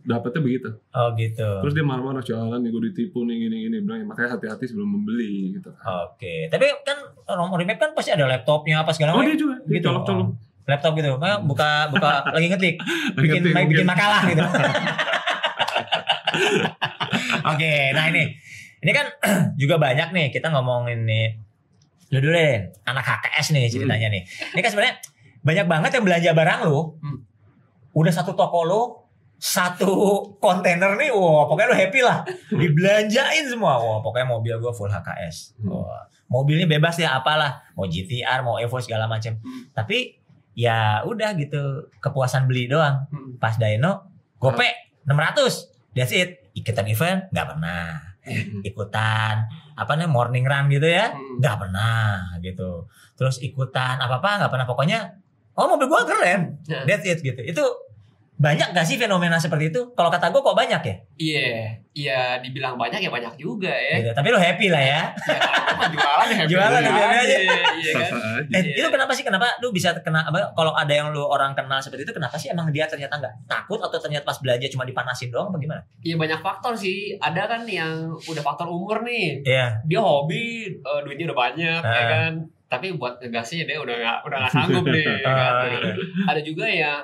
dapetnya 0.06 0.40
begitu. 0.40 0.70
Oh 0.92 1.12
gitu. 1.14 1.50
Terus 1.62 1.74
dia 1.74 1.82
marah-marah, 1.82 2.22
jalan 2.22 2.58
nih 2.58 2.70
gue 2.70 2.84
ditipu 2.86 3.22
nih 3.22 3.36
gini-gini. 3.42 3.78
Bilang, 3.82 4.06
makanya 4.06 4.38
hati-hati 4.38 4.66
sebelum 4.66 4.88
membeli 4.88 5.54
gitu. 5.54 5.74
Oke. 5.76 6.48
Tapi 6.48 6.66
kan 6.82 6.98
nomor 7.28 7.58
remap 7.58 7.76
kan 7.76 7.92
pasti 7.92 8.10
ada 8.10 8.24
laptopnya 8.24 8.82
apa 8.82 8.90
segala 8.90 9.12
Oh 9.12 9.20
macam. 9.20 9.28
dia 9.28 9.36
juga, 9.36 9.56
dia 9.62 9.76
Gitu. 9.76 9.86
colok-colok. 9.86 10.24
Oh, 10.24 10.34
laptop 10.66 10.92
gitu. 10.94 11.10
Makanya 11.12 11.38
buka 11.42 11.70
buka 11.90 12.12
lagi 12.36 12.48
ngetik. 12.48 12.76
Bikin 13.14 13.42
ngetik, 13.44 13.66
bikin 13.68 13.86
makalah 13.86 14.22
gitu. 14.26 14.42
Oke, 17.46 17.74
nah 17.92 18.10
ini 18.10 18.24
ini 18.80 18.92
kan 18.92 19.06
juga 19.62 19.76
banyak 19.78 20.10
nih 20.12 20.28
kita 20.30 20.50
ngomongin 20.50 21.06
nih. 21.06 21.28
Lu 22.10 22.20
dulu 22.20 22.32
deh, 22.32 22.56
anak 22.84 23.02
HKS 23.04 23.48
nih 23.52 23.66
ceritanya 23.68 24.08
nih. 24.10 24.22
Ini 24.54 24.60
kan 24.60 24.70
sebenarnya 24.70 24.96
banyak 25.42 25.66
banget 25.66 25.92
yang 25.94 26.04
belanja 26.04 26.32
barang 26.32 26.60
lu. 26.66 26.82
Hmm. 26.96 27.18
Udah 27.94 28.12
satu 28.12 28.34
toko 28.34 28.60
lu, 28.62 28.82
satu 29.36 29.92
kontainer 30.38 30.96
nih, 30.96 31.10
wah 31.10 31.46
pokoknya 31.46 31.70
lu 31.70 31.78
happy 31.78 32.00
lah. 32.00 32.24
Dibelanjain 32.50 33.46
semua. 33.46 33.78
Wah, 33.78 34.00
pokoknya 34.00 34.28
mobil 34.28 34.56
gua 34.58 34.72
full 34.72 34.88
HKS. 34.88 35.60
Hmm. 35.60 35.76
Wah, 35.76 36.04
mobilnya 36.26 36.66
bebas 36.66 36.96
ya 36.96 37.14
apalah, 37.14 37.64
mau 37.74 37.86
GTR, 37.86 38.42
mau 38.42 38.58
Evo 38.58 38.78
segala 38.78 39.06
macam. 39.06 39.36
Hmm. 39.38 39.70
Tapi 39.72 40.18
ya 40.52 41.04
udah 41.04 41.36
gitu, 41.36 41.92
kepuasan 42.00 42.46
beli 42.46 42.66
doang 42.66 43.04
Hmm. 43.08 43.36
pas 43.36 43.54
Dino 43.54 44.08
gope 44.36 44.64
600 45.04 45.68
that's 45.92 46.12
it 46.12 46.48
ikutan 46.54 46.88
event 46.88 47.28
nggak 47.28 47.44
pernah 47.46 48.00
ikutan 48.62 49.46
apa 49.76 49.92
namanya 49.94 50.08
morning 50.08 50.46
run 50.46 50.66
gitu 50.70 50.88
ya 50.88 51.12
Hmm. 51.12 51.40
nggak 51.40 51.56
pernah 51.58 52.08
gitu 52.40 52.88
terus 53.14 53.40
ikutan 53.40 54.00
apa 54.00 54.20
apa 54.20 54.30
nggak 54.40 54.52
pernah 54.52 54.64
pokoknya 54.66 55.00
oh 55.54 55.68
mobil 55.68 55.88
gua 55.88 56.08
keren 56.08 56.56
Ya. 56.64 56.88
that's 56.88 57.04
it 57.04 57.20
gitu 57.20 57.42
itu 57.42 57.64
banyak 58.36 58.68
gak 58.72 58.84
sih 58.84 58.96
fenomena 58.96 59.36
seperti 59.36 59.70
itu 59.70 59.92
kalau 59.92 60.08
kata 60.08 60.28
gua 60.28 60.44
kok 60.44 60.58
banyak 60.58 60.82
ya 60.82 60.96
Iya, 61.16 61.48
iya 61.94 62.20
dibilang 62.38 62.76
banyak 62.76 63.00
ya 63.00 63.08
banyak 63.08 63.32
juga 63.36 63.72
ya. 63.72 63.96
gitu. 63.98 64.12
tapi 64.12 64.28
lo 64.28 64.36
happy 64.36 64.68
lah 64.68 64.84
ya 64.84 65.02
Ya, 65.76 65.88
jualan 65.92 66.28
ya. 66.30 66.44
Jualan 66.48 66.82
happy 66.82 66.98
happy 66.98 67.18
aja. 67.18 67.38
Iya 67.38 67.56
kan. 67.94 68.10
Sasa 68.10 68.18
aja. 68.18 68.42
Eh, 68.50 68.62
Iya. 68.66 68.76
itu 68.76 68.88
kenapa 68.90 69.12
sih 69.12 69.22
kenapa 69.22 69.48
lu 69.60 69.70
bisa 69.70 69.92
kena 69.98 70.24
apa 70.24 70.52
kalau 70.52 70.72
ada 70.72 70.90
yang 70.90 71.12
lu 71.12 71.22
orang 71.22 71.52
kenal 71.52 71.78
seperti 71.78 72.04
itu 72.04 72.12
kenapa 72.12 72.36
sih 72.36 72.48
emang 72.48 72.68
dia 72.70 72.84
ternyata 72.86 73.16
nggak 73.16 73.46
takut 73.46 73.78
atau 73.78 73.96
ternyata 73.96 74.24
pas 74.24 74.36
belanja 74.38 74.68
cuma 74.68 74.84
dipanasin 74.84 75.30
doang 75.30 75.48
apa 75.48 75.58
gimana? 75.58 75.82
Iya 76.00 76.16
banyak 76.16 76.40
faktor 76.42 76.74
sih. 76.74 77.16
Ada 77.18 77.44
kan 77.46 77.62
yang 77.66 77.92
udah 78.18 78.42
faktor 78.42 78.66
umur 78.66 79.00
nih. 79.02 79.40
Iya. 79.42 79.68
Dia 79.86 80.00
hobi, 80.00 80.68
eh, 80.74 81.00
duitnya 81.02 81.30
udah 81.30 81.40
banyak, 81.42 81.82
ya 81.82 81.92
Ah. 82.02 82.08
kan. 82.10 82.34
Tapi 82.66 82.98
buat 82.98 83.22
ngegasnya 83.22 83.64
dia 83.64 83.78
udah 83.78 83.96
gak, 83.96 84.18
udah 84.26 84.38
gak 84.42 84.52
sanggup 84.52 84.84
nih. 84.86 85.06
ya 85.24 85.30
kan? 85.30 85.54
Ah. 85.54 85.96
Ada 86.28 86.42
juga 86.42 86.66
yang 86.66 87.04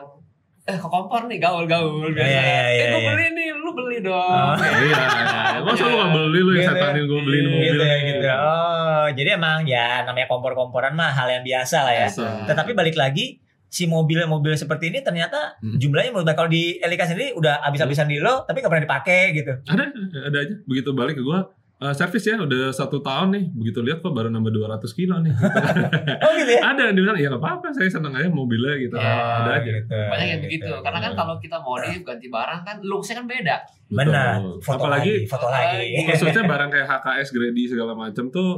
eh 0.64 0.78
ke 0.78 0.88
kompor 0.88 1.26
nih 1.26 1.38
gaul-gaul 1.38 2.12
biasa. 2.12 2.22
Iya, 2.24 2.42
iya, 2.42 2.66
iya, 2.70 2.84
eh 2.84 2.88
gue 2.88 3.02
iya. 3.02 3.10
beli 3.10 3.28
nih, 3.34 3.50
lu 3.56 3.70
beli 3.72 3.98
dong. 4.00 4.14
Oh. 4.14 4.54
Iya, 4.56 5.60
masa 5.60 5.84
lu 5.84 5.96
gak 5.96 6.10
beli 6.12 6.40
lu 6.40 6.52
yang 6.52 6.62
Gitu. 6.62 6.70
setanin 6.72 7.04
gue 7.04 7.22
beliin 7.22 7.46
mobil 7.48 7.72
gitu 7.72 7.84
ya 7.84 7.98
gitu. 8.00 8.26
Oh, 8.30 9.06
jadi 9.12 9.30
emang 9.36 9.60
ya 9.64 9.88
namanya 10.02 10.28
kompor-komporan 10.28 10.94
mah 10.94 11.10
hal 11.10 11.28
yang 11.30 11.42
biasa 11.42 11.78
lah 11.82 11.94
ya. 11.96 12.08
Biasa. 12.08 12.46
Tetapi 12.46 12.72
balik 12.72 12.94
lagi 12.94 13.26
si 13.66 13.88
mobil-mobil 13.88 14.54
seperti 14.54 14.92
ini 14.92 15.00
ternyata 15.00 15.56
Hmm. 15.58 15.80
jumlahnya 15.80 16.12
menurut 16.12 16.28
kalau 16.30 16.48
di 16.48 16.76
Elika 16.78 17.08
sendiri 17.08 17.32
udah 17.32 17.64
habis-habisan 17.64 18.06
di 18.06 18.20
lo 18.20 18.44
tapi 18.44 18.60
nggak 18.60 18.68
pernah 18.70 18.86
dipakai 18.86 19.22
gitu. 19.32 19.54
Ada, 19.64 19.84
ada 20.28 20.38
aja. 20.42 20.56
Begitu 20.62 20.90
balik 20.92 21.16
ke 21.16 21.24
gue, 21.24 21.40
eh, 21.82 21.94
servis 21.94 22.22
ya 22.22 22.38
udah 22.38 22.70
satu 22.70 23.02
tahun 23.02 23.28
nih. 23.32 23.44
Begitu 23.52 23.80
lihat 23.82 24.00
kok 24.00 24.12
baru 24.12 24.30
nambah 24.30 24.50
200 24.50 24.86
kilo 24.92 25.18
nih. 25.20 25.34
Oh 26.22 26.32
gitu 26.36 26.52
ya. 26.52 26.62
ada 26.64 26.82
yang 26.86 26.96
bilang, 26.96 27.16
ya 27.16 27.28
gak 27.28 27.38
apa-apa 27.38 27.68
saya 27.72 27.90
seneng 27.90 28.14
aja 28.14 28.30
mobilnya 28.30 28.78
gitu. 28.78 28.94
Ya, 28.94 29.10
ada 29.42 29.52
aja. 29.56 29.66
gitu. 29.66 29.90
Banyak 29.90 30.28
yang 30.28 30.40
Gitu. 30.40 30.48
begitu. 30.62 30.74
Karena 30.80 31.00
kan 31.00 31.12
kalau 31.14 31.36
kita 31.38 31.58
modif 31.60 32.00
ganti 32.02 32.28
barang 32.28 32.62
kan 32.62 32.76
looksnya 32.82 33.16
kan 33.18 33.28
beda. 33.28 33.56
benar, 33.90 34.40
Betul. 34.40 34.54
foto 34.62 34.80
Apalagi 34.80 35.14
lagi, 35.18 35.28
foto 35.28 35.48
lagi. 35.50 35.84
khususnya 36.08 36.44
barang 36.46 36.70
kayak 36.70 36.88
HKS, 36.88 37.28
Grady 37.32 37.64
segala 37.68 37.92
macam 37.92 38.30
tuh 38.30 38.50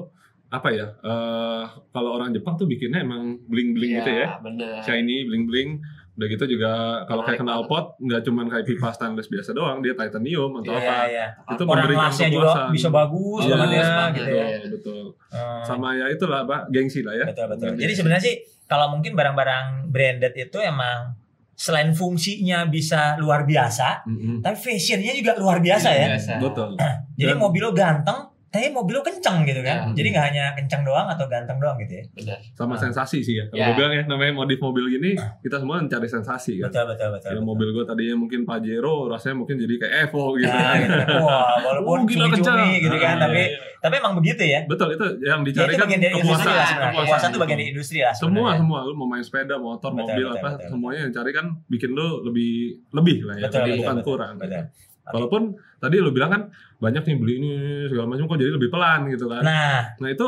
apa 0.48 0.70
ya? 0.70 0.86
eh, 1.02 1.64
kalau 1.90 2.14
orang 2.14 2.30
Jepang 2.30 2.54
tuh 2.54 2.68
bikinnya 2.68 3.02
emang 3.02 3.42
bling-bling 3.44 3.98
gitu 3.98 4.12
ya. 4.14 4.38
bener. 4.40 4.78
Shiny, 4.80 5.26
bling-bling. 5.26 5.82
Udah 6.14 6.28
gitu 6.28 6.46
juga 6.48 6.72
kalau 7.04 7.22
kayak 7.22 7.42
Menarik 7.42 7.66
knalpot 7.66 7.86
nggak 7.98 8.22
cuman 8.22 8.46
kayak 8.46 8.66
pipa 8.66 8.90
stainless 8.90 9.26
biasa 9.28 9.50
doang, 9.52 9.82
dia 9.82 9.92
titanium 9.92 10.52
atau 10.58 10.70
Iya, 10.70 10.78
apa. 10.80 10.96
iya. 11.08 11.26
Itu 11.48 11.64
Orang 11.64 11.70
memberikan 11.82 12.00
kelasnya 12.06 12.28
juga 12.30 12.46
kepuasan. 12.48 12.70
bisa 12.70 12.88
bagus 12.90 13.42
Iya, 13.42 13.50
banget 13.52 13.68
ya 13.68 13.74
gitu 13.74 14.22
betul, 14.24 14.30
ya. 14.32 14.46
ya. 14.46 14.60
betul. 14.70 15.04
Hmm. 15.28 15.62
Sama 15.64 15.88
ya 15.92 16.06
itulah 16.08 16.42
Pak, 16.44 16.62
gengsi 16.70 17.00
lah 17.02 17.14
ya. 17.14 17.26
Betul 17.26 17.46
betul. 17.50 17.66
Gengsi. 17.68 17.82
Jadi 17.82 17.94
sebenarnya 17.96 18.24
sih 18.24 18.36
kalau 18.64 18.88
mungkin 18.90 19.12
barang-barang 19.12 19.66
branded 19.88 20.34
itu 20.36 20.58
emang 20.60 21.18
selain 21.56 21.90
fungsinya 21.92 22.66
bisa 22.68 23.14
luar 23.16 23.42
biasa, 23.44 24.06
Mm-mm. 24.06 24.42
tapi 24.42 24.58
fashionnya 24.60 25.14
juga 25.14 25.34
luar 25.36 25.58
biasa 25.60 25.90
ya. 25.92 26.08
Biasa. 26.12 26.34
Betul. 26.38 26.70
Jadi 27.16 27.30
Dan- 27.30 27.40
mobil 27.40 27.62
lo 27.62 27.72
ganteng, 27.72 28.33
tapi 28.54 28.70
mobil 28.70 28.94
lo 28.94 29.02
kenceng 29.02 29.42
gitu 29.42 29.60
kan. 29.60 29.90
Ya. 29.90 29.98
Jadi 29.98 30.08
nggak 30.10 30.26
hanya 30.30 30.44
kenceng 30.54 30.82
doang 30.84 31.10
atau 31.10 31.26
ganteng 31.26 31.58
doang 31.58 31.74
gitu 31.80 31.94
ya. 31.96 32.04
Bener. 32.14 32.38
Sama 32.54 32.78
sensasi 32.78 33.20
sih 33.20 33.34
ya. 33.34 33.46
Kalau 33.46 33.58
Ya. 33.58 33.66
gue 33.66 33.76
bilang 33.76 33.92
ya 33.92 34.04
namanya 34.06 34.34
modif 34.36 34.60
mobil 34.60 34.86
gini, 34.88 35.12
kita 35.42 35.58
semua 35.58 35.82
mencari 35.82 36.06
sensasi 36.06 36.62
kan. 36.62 36.70
Betul 36.70 36.84
betul 36.88 37.08
betul. 37.12 37.28
Ya, 37.28 37.34
betul. 37.34 37.44
mobil 37.44 37.68
gue 37.72 37.84
tadinya 37.84 38.16
mungkin 38.16 38.40
Pajero, 38.44 38.96
rasanya 39.08 39.36
mungkin 39.36 39.58
jadi 39.58 39.74
kayak 39.76 39.94
Evo 40.06 40.38
gitu. 40.38 40.48
Nah, 40.48 40.74
gitu. 40.78 41.14
Wah, 41.20 41.54
walaupun 41.60 41.90
Oh, 41.90 42.06
gila 42.06 42.24
cumi-cumi 42.24 42.38
kencang. 42.38 42.62
gitu 42.80 42.98
kan, 43.00 43.16
Ah, 43.16 43.22
tapi 43.24 43.42
tapi 43.80 43.94
emang 43.98 44.14
begitu 44.16 44.44
ya. 44.44 44.60
Betul 44.64 44.88
itu 44.92 45.06
yang 45.20 45.40
Ya, 45.40 45.46
dicari 45.46 45.66
itu 45.66 45.74
kan 45.74 45.84
bagian 45.84 46.00
dari 46.00 46.14
industri 46.14 46.30
kepuasan. 46.38 46.54
lah 46.54 46.68
sebenarnya. 46.70 46.94
Kepuasan 46.94 47.18
itu 47.18 47.26
betul. 47.28 47.42
bagian 47.42 47.58
dari 47.58 47.70
industri 47.70 47.98
lah 48.00 48.14
semua 48.14 48.30
sebenarnya. 48.30 48.60
semua 48.60 48.80
lu 48.84 48.94
mau 48.94 49.08
main 49.08 49.24
sepeda, 49.24 49.56
motor, 49.58 49.90
Betul, 49.90 50.00
mobil 50.00 50.26
betul, 50.26 50.38
apa 50.38 50.50
betul. 50.54 50.68
semuanya 50.70 51.00
yang 51.02 51.14
cari 51.14 51.32
kan 51.32 51.46
bikin 51.68 51.90
lu 51.92 52.08
lebih 52.22 52.52
lebih 52.92 53.18
lah 53.24 53.36
ya, 53.36 53.44
Betul, 53.44 53.58
jadi 53.58 53.66
betul, 53.68 53.80
bukan 53.82 53.96
betul, 53.96 54.08
kurang. 54.08 54.34
betul. 54.38 54.64
Walaupun 55.06 55.42
tadi 55.78 56.00
lu 56.00 56.10
bilang 56.10 56.32
kan 56.32 56.42
banyak 56.78 57.04
nih 57.04 57.16
beli 57.18 57.34
ini 57.38 57.52
segala 57.88 58.08
macam 58.08 58.24
kok 58.24 58.38
jadi 58.38 58.52
lebih 58.52 58.70
pelan 58.70 59.10
gitu 59.10 59.28
kan. 59.28 59.44
Nah, 59.44 59.80
Nah 59.98 60.10
itu 60.10 60.28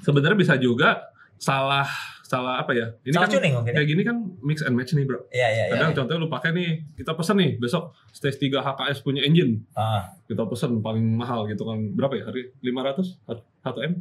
sebenarnya 0.00 0.34
bisa 0.34 0.54
juga 0.56 1.06
salah 1.36 1.86
salah 2.22 2.58
apa 2.58 2.72
ya? 2.72 2.88
Ini 3.04 3.12
salah 3.12 3.28
kan 3.28 3.36
tuning 3.36 3.52
mungkin. 3.52 3.70
ya? 3.70 3.76
kayak 3.78 3.88
gini 3.88 4.02
kan 4.02 4.16
mix 4.40 4.58
and 4.64 4.72
match 4.72 4.96
nih 4.96 5.04
bro. 5.04 5.20
Iya 5.28 5.48
iya 5.48 5.64
iya. 5.68 5.72
Kadang 5.76 5.92
contohnya 5.92 6.18
lu 6.18 6.28
pakai 6.28 6.50
nih, 6.50 6.70
kita 6.96 7.12
pesen 7.12 7.36
nih 7.36 7.50
besok 7.60 7.92
stage 8.08 8.40
3 8.40 8.56
HKS 8.58 8.98
punya 9.04 9.20
engine. 9.20 9.60
Ah, 9.76 10.08
Kita 10.24 10.48
pesen 10.48 10.80
paling 10.80 11.04
mahal 11.12 11.44
gitu 11.46 11.62
kan. 11.62 11.78
Berapa 11.92 12.16
ya? 12.16 12.24
Hari 12.26 12.56
500? 12.64 13.20
1 13.28 13.86
M? 13.86 13.92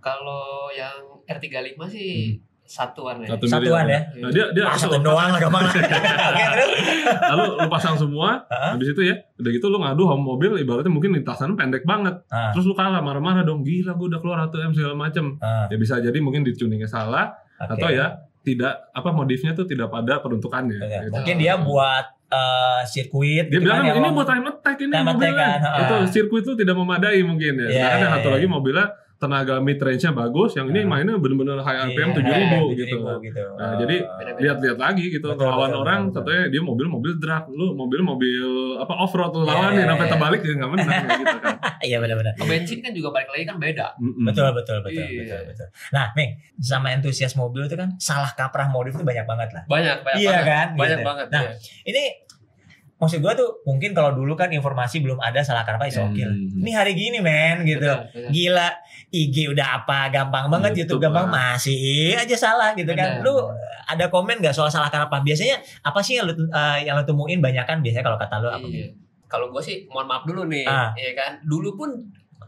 Kalau 0.00 0.72
yang 0.72 1.20
R35 1.24 1.76
sih 1.92 2.40
satuan 2.64 3.20
ya. 3.20 3.36
Satu 3.36 3.44
Satuan 3.44 3.84
miliar. 3.84 4.08
ya? 4.16 4.24
Nah, 4.24 4.30
dia 4.32 4.44
dia 4.50 4.64
ah, 4.64 4.72
satu 4.74 4.96
doang 4.98 5.28
lah 5.28 5.38
gampang 5.38 5.62
lah. 5.62 5.72
Oke, 6.32 6.44
terus. 6.50 6.70
lalu 7.22 7.44
lu 7.60 7.68
pasang 7.68 7.94
semua, 7.94 8.42
Hah? 8.46 8.72
habis 8.72 8.88
itu 8.88 9.02
ya, 9.02 9.14
udah 9.36 9.50
gitu 9.50 9.66
lu 9.68 9.78
ngadu 9.78 10.08
sama 10.08 10.18
mobil 10.18 10.50
ibaratnya 10.56 10.88
mungkin 10.88 11.12
lintasan 11.12 11.52
pendek 11.54 11.84
banget. 11.84 12.24
Ah, 12.28 12.50
Terus 12.50 12.64
lu 12.64 12.72
kalah 12.72 12.98
marah-marah 12.98 13.42
dong, 13.42 13.60
gila 13.60 13.92
gua 13.92 14.06
udah 14.08 14.18
keluar 14.18 14.38
1 14.42 14.64
M 14.64 14.72
segala 14.72 14.94
macem 14.94 15.36
ah, 15.38 15.68
Ya 15.68 15.76
bisa 15.76 15.98
jadi 15.98 16.16
mungkin 16.18 16.40
di 16.40 16.52
tuningnya 16.52 16.86
salah 16.86 17.36
oke. 17.58 17.76
atau 17.76 17.88
ya 17.88 18.06
tidak 18.40 18.92
apa 18.92 19.08
modifnya 19.08 19.52
tuh 19.52 19.64
tidak 19.64 19.88
pada 19.88 20.20
peruntukannya. 20.20 20.76
Betul. 20.76 21.00
gitu. 21.00 21.12
Mungkin 21.16 21.36
dia 21.38 21.54
buat 21.56 22.04
eh, 22.26 22.80
sirkuit 22.84 23.46
Dia 23.46 23.56
gitu 23.56 23.64
bilang 23.64 23.80
kan, 23.82 23.92
ini 23.94 24.08
buat 24.10 24.26
time 24.26 24.46
attack 24.46 24.76
ini 24.78 24.90
Time 24.90 25.06
attack 25.06 25.32
mobilnya. 25.32 25.48
kan, 25.52 25.58
ha. 25.60 25.70
Itu 25.80 25.94
sirkuit 26.10 26.42
itu 26.42 26.52
tidak 26.54 26.76
memadai 26.76 27.20
mungkin 27.20 27.52
ya. 27.56 27.64
Iya, 27.64 27.68
Sedangkan 27.70 27.96
yang 27.98 28.04
iya, 28.04 28.16
satu 28.16 28.28
iya. 28.28 28.34
lagi 28.36 28.46
mobilnya 28.48 28.86
tenaga 29.14 29.56
mid 29.56 29.78
range-nya 29.78 30.10
bagus, 30.10 30.52
yang 30.52 30.68
ini 30.68 30.82
mainnya 30.82 31.16
bener-bener 31.16 31.56
high 31.58 31.88
RPM 31.88 32.10
Iya, 32.10 32.16
7000 32.18 32.74
7000 32.74 32.76
gitu. 32.76 32.96
gitu. 33.22 33.42
Nah, 33.54 33.64
Oh. 33.64 33.78
jadi. 33.80 33.96
Lihat-lihat 34.34 34.76
lagi 34.76 35.04
gitu 35.08 35.26
Betul, 35.30 35.46
lawan 35.46 35.70
betul, 35.70 35.80
orang 35.80 36.00
betul, 36.04 36.16
katanya 36.20 36.44
dia 36.50 36.60
mobil-mobil 36.60 37.12
drag, 37.16 37.44
lu 37.48 37.66
mobil-mobil 37.72 38.44
apa 38.76 38.94
off-road 38.98 39.32
lu 39.32 39.40
Iya, 39.40 39.48
lawanin 39.48 39.78
iya, 39.78 39.86
sampai 39.86 40.02
iya. 40.02 40.12
terbalik 40.12 40.40
ya 40.40 40.52
nggak 40.52 40.70
menang 40.70 41.02
gitu 41.14 41.38
kan. 41.38 41.56
Iya 41.84 41.96
benar-benar. 42.00 42.32
Bensin 42.40 42.78
kan 42.80 42.92
juga 42.92 43.08
balik 43.10 43.28
lagi 43.30 43.44
kan 43.44 43.56
beda. 43.56 43.86
Betul 44.24 44.48
betul 44.52 44.76
betul 44.80 45.04
Iya. 45.04 45.20
betul 45.22 45.40
betul. 45.48 45.66
Nah, 45.90 46.06
Ming, 46.12 46.30
sama 46.58 46.88
entusias 46.90 47.32
mobil 47.34 47.62
itu 47.62 47.74
kan 47.74 47.94
salah 47.96 48.30
kaprah 48.30 48.66
modif 48.66 48.92
itu 48.92 49.04
banyak 49.04 49.24
banget 49.24 49.48
lah. 49.52 49.62
Banyak, 49.64 49.96
banyak 50.02 50.18
Iya 50.18 50.30
banget. 50.32 50.44
kan? 50.44 50.66
Banyak 50.74 50.98
Gitu. 50.98 51.06
banget. 51.06 51.26
Nah, 51.30 51.42
iya. 51.44 51.50
Ini 51.86 52.02
maksud 52.94 53.18
gua 53.20 53.34
tuh 53.34 53.60
mungkin 53.62 53.90
kalau 53.92 54.10
dulu 54.12 54.32
kan 54.32 54.48
informasi 54.48 54.98
belum 54.98 55.18
ada 55.18 55.40
salah 55.40 55.62
kaprah 55.62 55.84
is 55.84 55.94
oke 55.94 56.16
lah. 56.16 56.32
Hmm. 56.32 56.58
Ini 56.58 56.70
hari 56.72 56.92
gini 56.94 57.18
men 57.20 57.62
gitu. 57.62 57.84
Betul, 57.84 58.10
betul. 58.10 58.30
Gila, 58.32 58.68
IG 59.14 59.54
udah 59.54 59.78
apa 59.78 60.10
gampang 60.10 60.50
banget 60.50 60.82
YouTube 60.82 60.98
YouTube 60.98 61.02
gampang 61.06 61.30
masih 61.30 62.18
aja 62.18 62.34
salah 62.34 62.74
gitu 62.74 62.90
kan. 62.92 63.22
Benar. 63.22 63.26
Lu 63.26 63.34
ada 63.84 64.10
komen 64.10 64.42
gak 64.42 64.50
soal 64.50 64.66
salah 64.66 64.90
kaprah? 64.90 65.22
Biasanya 65.22 65.56
apa 65.80 66.00
sih 66.00 66.18
yang 66.18 66.26
lu 66.26 66.34
eh, 66.34 66.78
yang 66.82 66.98
lu 66.98 67.04
temuin 67.04 67.38
banyak 67.38 67.62
kan 67.62 67.78
biasanya 67.78 68.02
kalau 68.02 68.18
kata 68.18 68.34
lu 68.42 68.48
apa? 68.50 68.66
Iya. 68.66 68.88
Kalau 69.24 69.50
gue 69.50 69.58
sih, 69.58 69.86
mohon 69.86 70.06
maaf 70.06 70.22
dulu 70.22 70.46
nih, 70.46 70.62
Ah. 70.62 70.94
ya 70.94 71.10
kan. 71.12 71.42
Dulu 71.42 71.74
pun 71.74 71.90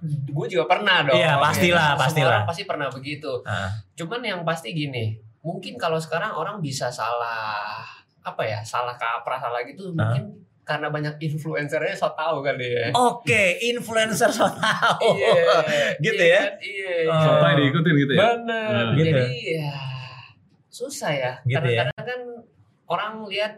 gue 0.06 0.46
juga 0.46 0.64
pernah 0.68 1.02
dong. 1.02 1.18
Iya, 1.18 1.34
ya 1.34 1.42
pastilah? 1.42 1.88
Semua 1.94 2.02
pastilah. 2.04 2.30
orang 2.36 2.46
pasti 2.46 2.62
pernah 2.62 2.88
begitu. 2.90 3.30
Ah. 3.42 3.70
Cuman 3.94 4.20
yang 4.22 4.40
pasti 4.42 4.70
gini, 4.70 5.16
mungkin 5.40 5.74
kalau 5.74 5.98
sekarang 5.98 6.30
orang 6.30 6.60
bisa 6.60 6.86
salah 6.88 7.82
apa 8.20 8.42
ya, 8.42 8.60
salah 8.62 8.94
kaprah 8.94 9.38
salah 9.38 9.62
gitu, 9.62 9.90
Ah. 9.92 10.14
mungkin 10.14 10.24
karena 10.66 10.90
banyak 10.90 11.14
influencernya 11.22 11.94
so 11.94 12.10
tau 12.18 12.42
kali 12.42 12.66
ya. 12.66 12.90
Oke, 12.90 13.62
influencer 13.70 14.34
so 14.34 14.50
tahu. 14.50 15.14
Gitu 16.04 16.18
iya 16.18 16.34
ya? 16.34 16.42
kan? 16.42 16.54
Iya. 16.58 16.94
Oh. 17.06 17.22
Sampai 17.22 17.50
diikutin 17.62 17.94
gitu 17.94 18.12
ya. 18.18 18.20
Bener. 18.34 18.70
Nah. 18.74 18.92
Gitu. 18.98 19.14
Jadi 19.14 19.26
ya 19.62 19.72
susah 20.66 21.10
ya. 21.14 21.32
Gitu 21.46 21.54
ya? 21.70 21.86
Kadang-kadang 21.86 22.02
kan 22.04 22.20
orang 22.90 23.14
lihat 23.30 23.52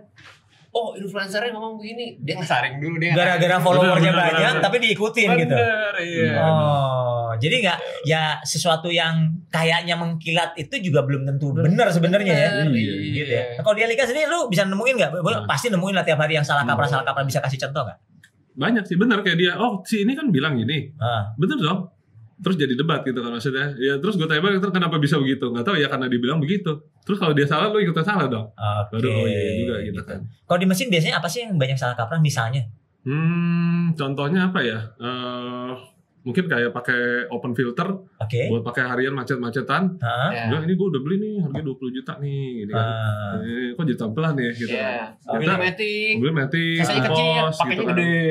oh 0.79 0.95
influencernya 0.95 1.51
ngomong 1.51 1.75
begini, 1.75 2.15
dia 2.23 2.39
ngesaring 2.39 2.79
dulu 2.79 2.97
dia. 2.97 3.11
Gara-gara 3.13 3.59
followernya 3.59 3.99
Benar, 4.09 4.23
benar, 4.23 4.31
banyak 4.31 4.53
benar. 4.55 4.63
tapi 4.63 4.77
diikutin 4.79 5.29
gitu. 5.37 5.57
Bener, 5.59 5.95
iya. 5.99 6.33
Oh, 6.39 7.31
jadi 7.35 7.55
nggak 7.61 7.79
ya 8.05 8.23
sesuatu 8.41 8.87
yang 8.87 9.15
kayaknya 9.49 9.95
mengkilat 9.95 10.55
itu 10.55 10.79
juga 10.81 11.03
belum 11.03 11.27
tentu 11.27 11.51
benar 11.51 11.91
sebenarnya 11.91 12.31
ya. 12.33 12.51
Bener, 12.63 12.71
Iya. 12.71 12.95
Gitu 13.11 13.33
ya. 13.33 13.43
Nah, 13.59 13.63
kalau 13.63 13.75
dia 13.75 13.87
Lika 13.87 14.07
sendiri 14.07 14.27
lu 14.27 14.47
bisa 14.47 14.63
nemuin 14.63 14.95
nggak? 14.95 15.11
Nah. 15.19 15.43
Pasti 15.45 15.67
nemuin 15.69 15.95
lah 15.95 16.05
tiap 16.07 16.19
hari 16.19 16.39
yang 16.39 16.47
salah 16.47 16.63
kaprah 16.63 16.87
salah 16.87 17.03
kaprah 17.03 17.27
bisa 17.27 17.43
kasih 17.43 17.59
contoh 17.67 17.83
nggak? 17.83 17.99
Banyak 18.55 18.85
sih 18.87 18.95
bener 18.95 19.19
kayak 19.21 19.39
dia. 19.39 19.53
Oh 19.55 19.83
si 19.83 20.03
ini 20.03 20.15
kan 20.15 20.31
bilang 20.31 20.55
gini, 20.55 20.95
Ah, 20.97 21.35
bener 21.35 21.59
dong. 21.59 21.91
Terus 22.39 22.55
jadi 22.55 22.75
debat 22.79 23.03
gitu 23.03 23.19
kan 23.19 23.35
maksudnya. 23.35 23.75
Ya 23.83 23.99
terus 23.99 24.15
gue 24.15 24.27
tanya 24.31 24.43
balik 24.43 24.63
terus 24.63 24.75
kenapa 24.75 24.97
bisa 25.03 25.19
begitu? 25.19 25.51
Nggak 25.51 25.67
tahu 25.67 25.77
ya 25.79 25.91
karena 25.91 26.07
dibilang 26.07 26.39
begitu. 26.39 26.71
Terus 27.03 27.19
kalau 27.19 27.35
dia 27.35 27.47
salah 27.51 27.75
lu 27.75 27.83
ikutan 27.83 28.07
salah 28.07 28.31
dong. 28.31 28.47
Oke. 28.55 28.99
Baru 28.99 29.09
oh 29.11 29.27
iya 29.27 29.53
juga 29.59 29.77
gitu 29.83 30.01
kan. 30.07 30.19
Kalau 30.47 30.59
di 30.63 30.67
mesin 30.71 30.87
biasanya 30.89 31.19
apa 31.19 31.27
sih 31.27 31.43
yang 31.43 31.59
banyak 31.59 31.75
salah 31.75 31.99
kaprah 31.99 32.23
misalnya? 32.23 32.63
Hmm, 33.03 33.95
contohnya 33.99 34.51
apa 34.55 34.61
ya? 34.63 34.79
Eh 35.03 35.73
mungkin 36.27 36.45
kayak 36.51 36.71
pakai 36.75 37.31
open 37.31 37.55
filter 37.55 37.89
Oke. 38.21 38.51
buat 38.51 38.63
pakai 38.67 38.85
harian 38.91 39.15
macet-macetan. 39.15 39.97
Hah? 40.03 40.31
Ya. 40.35 40.45
Bilang 40.51 40.65
ini 40.67 40.75
gue 40.75 40.87
udah 40.91 41.01
beli 41.01 41.17
nih 41.23 41.35
harganya 41.41 41.65
20 41.73 41.97
juta 42.01 42.13
nih 42.19 42.45
gitu 42.65 42.73
kan. 42.75 42.87
Ah. 42.87 43.33
Eh, 43.41 43.69
kok 43.73 43.85
jadi 43.87 43.99
tampilan 43.99 44.35
ya 44.37 44.51
gitu. 44.53 44.75
Iya. 44.75 44.93
kan. 45.23 45.33
Mobilnya 45.39 45.59
matic. 45.59 46.13
Mobil 46.19 46.35
matic, 46.35 46.77
kecil, 46.83 47.03
kompos, 47.07 47.57
pakainya 47.57 47.75
gitu 47.75 47.83
kan. 47.85 47.97
gede. 47.97 48.23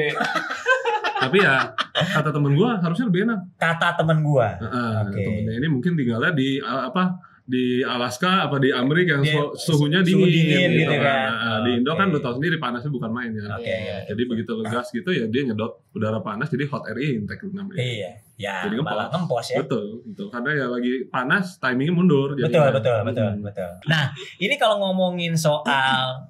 Tapi 1.28 1.38
ya 1.42 1.56
kata 1.98 2.30
temen 2.30 2.54
gue 2.54 2.70
harusnya 2.70 3.06
lebih 3.10 3.22
enak. 3.26 3.40
Kata 3.58 3.88
temen 3.98 4.18
gua. 4.22 4.48
Heeh, 4.62 4.94
Oke. 5.02 5.24
Temennya 5.26 5.54
ini 5.58 5.68
mungkin 5.68 5.92
tinggalnya 5.98 6.32
di 6.32 6.62
uh, 6.62 6.94
apa 6.94 7.18
di 7.48 7.80
Alaska 7.80 8.44
apa 8.44 8.60
di 8.60 8.76
Amerika 8.76 9.16
yang 9.16 9.24
Di- 9.24 9.56
suhunya 9.56 10.04
suhu 10.04 10.28
dingin, 10.28 10.52
dingin 10.52 10.70
gitu 10.76 10.84
gitu 10.84 10.96
kan. 11.00 11.32
Nah, 11.32 11.58
di 11.64 11.72
Indo 11.80 11.92
kan 11.96 12.12
lu 12.12 12.20
tau 12.20 12.36
sendiri 12.36 12.60
panasnya 12.60 12.92
bukan 12.92 13.08
main 13.08 13.32
ya. 13.32 13.56
Oke. 13.56 13.64
Iya. 13.72 13.98
Jadi 14.04 14.22
begitu 14.28 14.52
lu 14.52 14.68
gas 14.68 14.92
gitu 14.92 15.08
ya 15.16 15.32
dia 15.32 15.48
nyedot 15.48 15.80
udara 15.96 16.20
panas 16.20 16.52
jadi 16.52 16.68
hot 16.68 16.84
air 16.92 17.00
intake 17.16 17.48
namanya. 17.48 17.80
Iya. 17.80 18.12
Ya, 18.38 18.68
Jadi 18.68 18.76
malah 18.78 19.08
ngempos 19.10 19.50
ya. 19.50 19.64
Betul, 19.64 20.04
betul. 20.06 20.28
Karena 20.30 20.50
ya 20.54 20.66
lagi 20.70 21.08
panas, 21.10 21.58
timingnya 21.58 21.90
mundur. 21.90 22.36
Betul, 22.36 22.52
jadinya. 22.54 22.70
betul, 22.70 22.98
betul, 23.08 23.30
Hmm. 23.34 23.42
betul. 23.42 23.72
Nah, 23.88 24.04
ini 24.38 24.56
kalau 24.60 24.76
ngomongin 24.78 25.34
soal 25.34 26.30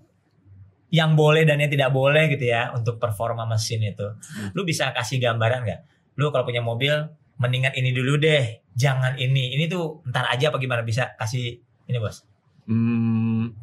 yang 0.88 1.20
boleh 1.20 1.44
dan 1.44 1.60
yang 1.60 1.68
tidak 1.68 1.92
boleh 1.92 2.32
gitu 2.32 2.48
ya 2.48 2.72
untuk 2.72 2.96
performa 2.96 3.44
mesin 3.44 3.84
itu, 3.84 4.08
lu 4.56 4.64
bisa 4.64 4.96
kasih 4.96 5.20
gambaran 5.20 5.68
nggak? 5.68 5.82
Lu 6.16 6.32
kalau 6.32 6.48
punya 6.48 6.64
mobil, 6.64 6.96
mendingan 7.38 7.74
ini 7.74 7.90
dulu 7.92 8.18
deh, 8.18 8.44
jangan 8.72 9.14
ini. 9.16 9.54
Ini 9.54 9.66
tuh 9.66 10.02
ntar 10.06 10.26
aja 10.28 10.50
apa 10.50 10.58
gimana 10.58 10.82
bisa 10.82 11.14
kasih 11.14 11.58
ini 11.86 11.98
bos? 11.98 12.22
Hmm, 12.68 13.54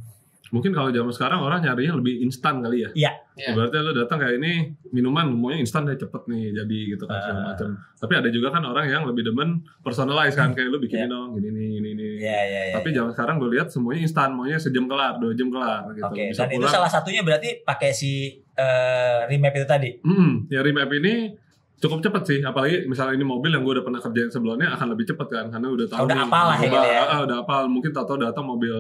mungkin 0.49 0.70
kalau 0.70 0.89
zaman 0.89 1.11
sekarang 1.11 1.39
orang 1.39 1.61
nyarinya 1.61 1.99
lebih 1.99 2.22
instan 2.22 2.59
kali 2.59 2.83
ya. 2.83 2.91
Iya. 2.95 3.12
Iya. 3.35 3.49
Ibaratnya 3.51 3.81
lu 3.83 3.93
datang 3.93 4.16
kayak 4.16 4.39
ini 4.39 4.53
minuman 4.89 5.27
maunya 5.29 5.59
instan 5.59 5.83
deh 5.83 5.95
cepet 5.95 6.22
nih 6.25 6.55
jadi 6.55 6.79
gitu 6.89 7.05
kan 7.05 7.18
segala 7.18 7.37
Ah. 7.37 7.47
macam. 7.51 7.68
Tapi 7.99 8.12
ada 8.14 8.29
juga 8.31 8.49
kan 8.49 8.62
orang 8.62 8.87
yang 8.87 9.03
lebih 9.03 9.22
demen 9.25 9.49
personalize 9.83 10.33
kan 10.33 10.55
kayak 10.55 10.70
lu 10.70 10.79
bikinin 10.85 11.11
dong 11.11 11.35
gini 11.35 11.51
nih 11.51 11.68
ini 11.75 11.91
nih. 11.93 12.12
Iya, 12.22 12.41
iya, 12.45 12.61
iya. 12.70 12.75
Tapi 12.75 12.89
zaman 12.91 13.11
sekarang 13.11 13.37
gue 13.37 13.51
lihat 13.51 13.68
semuanya 13.68 14.01
instan, 14.01 14.31
maunya 14.33 14.57
sejam 14.57 14.87
kelar, 14.87 15.18
dua 15.18 15.35
jam 15.35 15.51
kelar 15.51 15.91
gitu. 15.91 16.07
Oke, 16.07 16.22
Bisa 16.31 16.41
dan 16.41 16.49
itu 16.49 16.62
pulang. 16.62 16.72
salah 16.72 16.89
satunya 16.89 17.20
berarti 17.20 17.49
pakai 17.61 17.91
si 17.91 18.12
eh, 18.55 19.20
remap 19.27 19.51
itu 19.53 19.66
tadi. 19.66 19.91
Mm, 20.01 20.47
ya 20.47 20.62
remap 20.62 20.87
ini 20.89 21.35
cukup 21.79 22.01
cepet 22.01 22.22
sih, 22.25 22.39
apalagi 22.41 22.87
misalnya 22.87 23.14
ini 23.14 23.27
mobil 23.27 23.51
yang 23.51 23.62
gue 23.62 23.75
udah 23.77 23.85
pernah 23.85 24.01
kerjain 24.01 24.29
sebelumnya 24.29 24.72
akan 24.72 24.95
lebih 24.95 25.05
cepet 25.07 25.27
kan, 25.29 25.47
karena 25.49 25.68
udah 25.68 25.87
tahu 25.87 26.05
Udah 26.07 26.16
nih, 26.16 26.25
hafal 26.25 26.45
lah 26.49 26.57
ya 26.57 26.64
gitu 26.64 26.79
ya. 26.81 27.03
Ah, 27.05 27.20
udah 27.22 27.37
apal, 27.43 27.62
mungkin 27.68 27.91
tahu-tahu 27.91 28.18
datang 28.20 28.45
mobil 28.45 28.77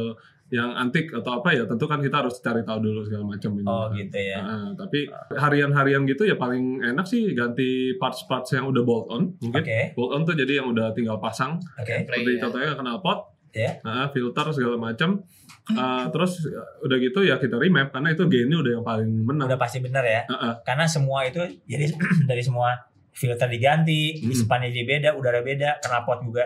yang 0.48 0.70
antik 0.72 1.10
atau 1.10 1.40
apa 1.40 1.50
ya, 1.50 1.64
tentu 1.64 1.84
kan 1.84 1.98
kita 1.98 2.20
harus 2.20 2.38
cari 2.38 2.62
tahu 2.62 2.78
dulu 2.80 3.00
segala 3.02 3.24
macam 3.26 3.50
ini. 3.56 3.66
Oh 3.66 3.88
kan. 3.88 3.96
gitu 3.98 4.18
ya. 4.20 4.38
Ah, 4.40 4.68
tapi 4.72 4.98
harian-harian 5.34 6.02
gitu 6.04 6.22
ya 6.24 6.36
paling 6.36 6.80
enak 6.80 7.04
sih 7.04 7.32
ganti 7.32 7.96
parts-parts 7.96 8.54
yang 8.54 8.68
udah 8.68 8.82
bolt 8.82 9.10
on 9.10 9.34
mungkin. 9.40 9.62
Oke, 9.64 9.80
Bolt 9.92 10.10
on 10.12 10.22
tuh 10.22 10.34
jadi 10.34 10.62
yang 10.62 10.70
udah 10.70 10.92
tinggal 10.92 11.18
pasang, 11.18 11.58
oke. 11.60 11.84
Play, 11.84 12.24
seperti 12.24 12.30
ya. 12.30 12.40
contohnya 12.46 12.70
knalpot, 12.76 13.18
Ya. 13.54 13.78
ah, 13.82 14.10
filter 14.10 14.46
segala 14.50 14.74
macam. 14.74 15.22
Ah, 15.64 16.12
terus 16.12 16.44
ya, 16.44 16.60
udah 16.84 16.96
gitu 17.00 17.24
ya 17.24 17.40
kita 17.40 17.56
remap 17.56 17.88
karena 17.88 18.12
itu 18.12 18.28
gainnya 18.28 18.60
udah 18.60 18.72
yang 18.76 18.84
paling 18.84 19.10
menang. 19.24 19.48
Udah 19.48 19.56
pasti 19.56 19.80
benar 19.80 20.04
ya. 20.04 20.28
Ah, 20.28 20.36
ah. 20.36 20.54
Karena 20.60 20.84
semua 20.84 21.24
itu 21.24 21.40
jadi 21.64 21.88
dari 22.28 22.44
semua 22.44 22.84
filter 23.16 23.48
diganti, 23.48 24.20
Hmm. 24.20 24.28
ispannya 24.28 24.68
jadi 24.68 24.84
beda, 24.84 25.08
udara 25.16 25.40
beda, 25.40 25.80
knalpot 25.80 26.20
juga 26.20 26.44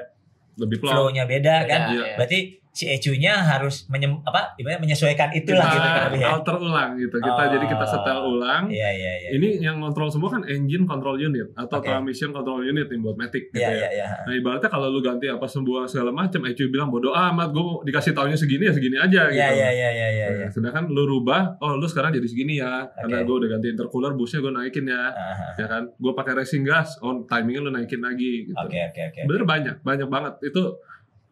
lebih 0.55 0.79
flow-nya 0.79 1.27
beda 1.27 1.67
kan. 1.67 1.81
Beda, 1.83 1.91
Iya. 1.91 2.05
iya. 2.05 2.15
Berarti 2.15 2.39
si 2.79 2.87
ECU-nya 2.87 3.43
harus 3.43 3.91
menyem, 3.91 4.23
apa 4.23 4.55
ibaratnya 4.55 4.87
menyesuaikan 4.87 5.35
itulah 5.35 5.67
kita 5.67 5.75
gitu 5.75 5.89
kan 5.91 6.11
ya. 6.15 6.27
alter 6.31 6.57
ulang 6.57 6.91
gitu. 6.95 7.17
Kita 7.19 7.35
Oh. 7.35 7.51
jadi 7.51 7.67
kita 7.67 7.85
setel 7.85 8.19
ulang. 8.23 8.63
Iya 8.71 8.91
iya 8.95 9.13
iya. 9.19 9.29
Ini 9.35 9.49
yang 9.59 9.83
kontrol 9.83 10.07
semua 10.07 10.31
kan 10.31 10.47
engine 10.47 10.87
control 10.87 11.19
unit 11.19 11.51
atau 11.53 11.83
Oke. 11.83 11.91
transmission 11.91 12.31
control 12.31 12.63
unit 12.63 12.87
yang 12.87 13.03
buat 13.03 13.19
Matic 13.19 13.51
gitu 13.51 13.59
Iya 13.59 13.67
ya. 13.67 13.75
iya 13.75 13.89
iya. 13.91 14.07
Nah 14.23 14.33
ibaratnya 14.33 14.71
kalau 14.71 14.87
lu 14.89 15.03
ganti 15.03 15.27
apa 15.27 15.43
semua 15.45 15.91
segala 15.91 16.15
macam, 16.15 16.39
ECU 16.41 16.71
bilang 16.71 16.87
bodoh 16.87 17.11
amat, 17.11 17.51
gue 17.51 17.67
dikasih 17.85 18.15
taunya 18.15 18.39
segini 18.39 18.65
ya 18.65 18.73
segini 18.73 18.95
aja 18.95 19.27
gitu. 19.27 19.35
Iya 19.35 19.49
iya 19.51 19.69
iya 19.75 19.89
iya 19.91 20.09
iya. 20.15 20.27
Nah, 20.39 20.51
sedangkan 20.55 20.87
lu 20.87 21.03
rubah, 21.03 21.59
oh 21.59 21.75
lu 21.75 21.85
sekarang 21.85 22.15
jadi 22.15 22.25
segini 22.25 22.63
ya, 22.63 22.87
Oke. 22.87 22.95
karena 23.03 23.27
gue 23.27 23.37
udah 23.37 23.49
ganti 23.51 23.67
intercooler, 23.69 24.15
busnya 24.15 24.39
gue 24.39 24.53
naikin 24.53 24.87
ya, 24.87 25.03
Aha. 25.09 25.47
ya 25.57 25.67
kan? 25.67 25.83
Gue 25.93 26.15
pakai 26.15 26.33
racing 26.37 26.63
gas, 26.63 26.95
on 27.01 27.27
timingnya 27.27 27.59
lu 27.61 27.71
naikin 27.71 27.99
lagi. 27.99 28.47
Gitu. 28.47 28.55
Oke 28.55 28.79
oke 28.87 29.01
oke. 29.09 29.21
Bener 29.27 29.43
banyak, 29.43 29.77
banyak 29.81 30.07
banget. 30.07 30.35
Itu 30.45 30.79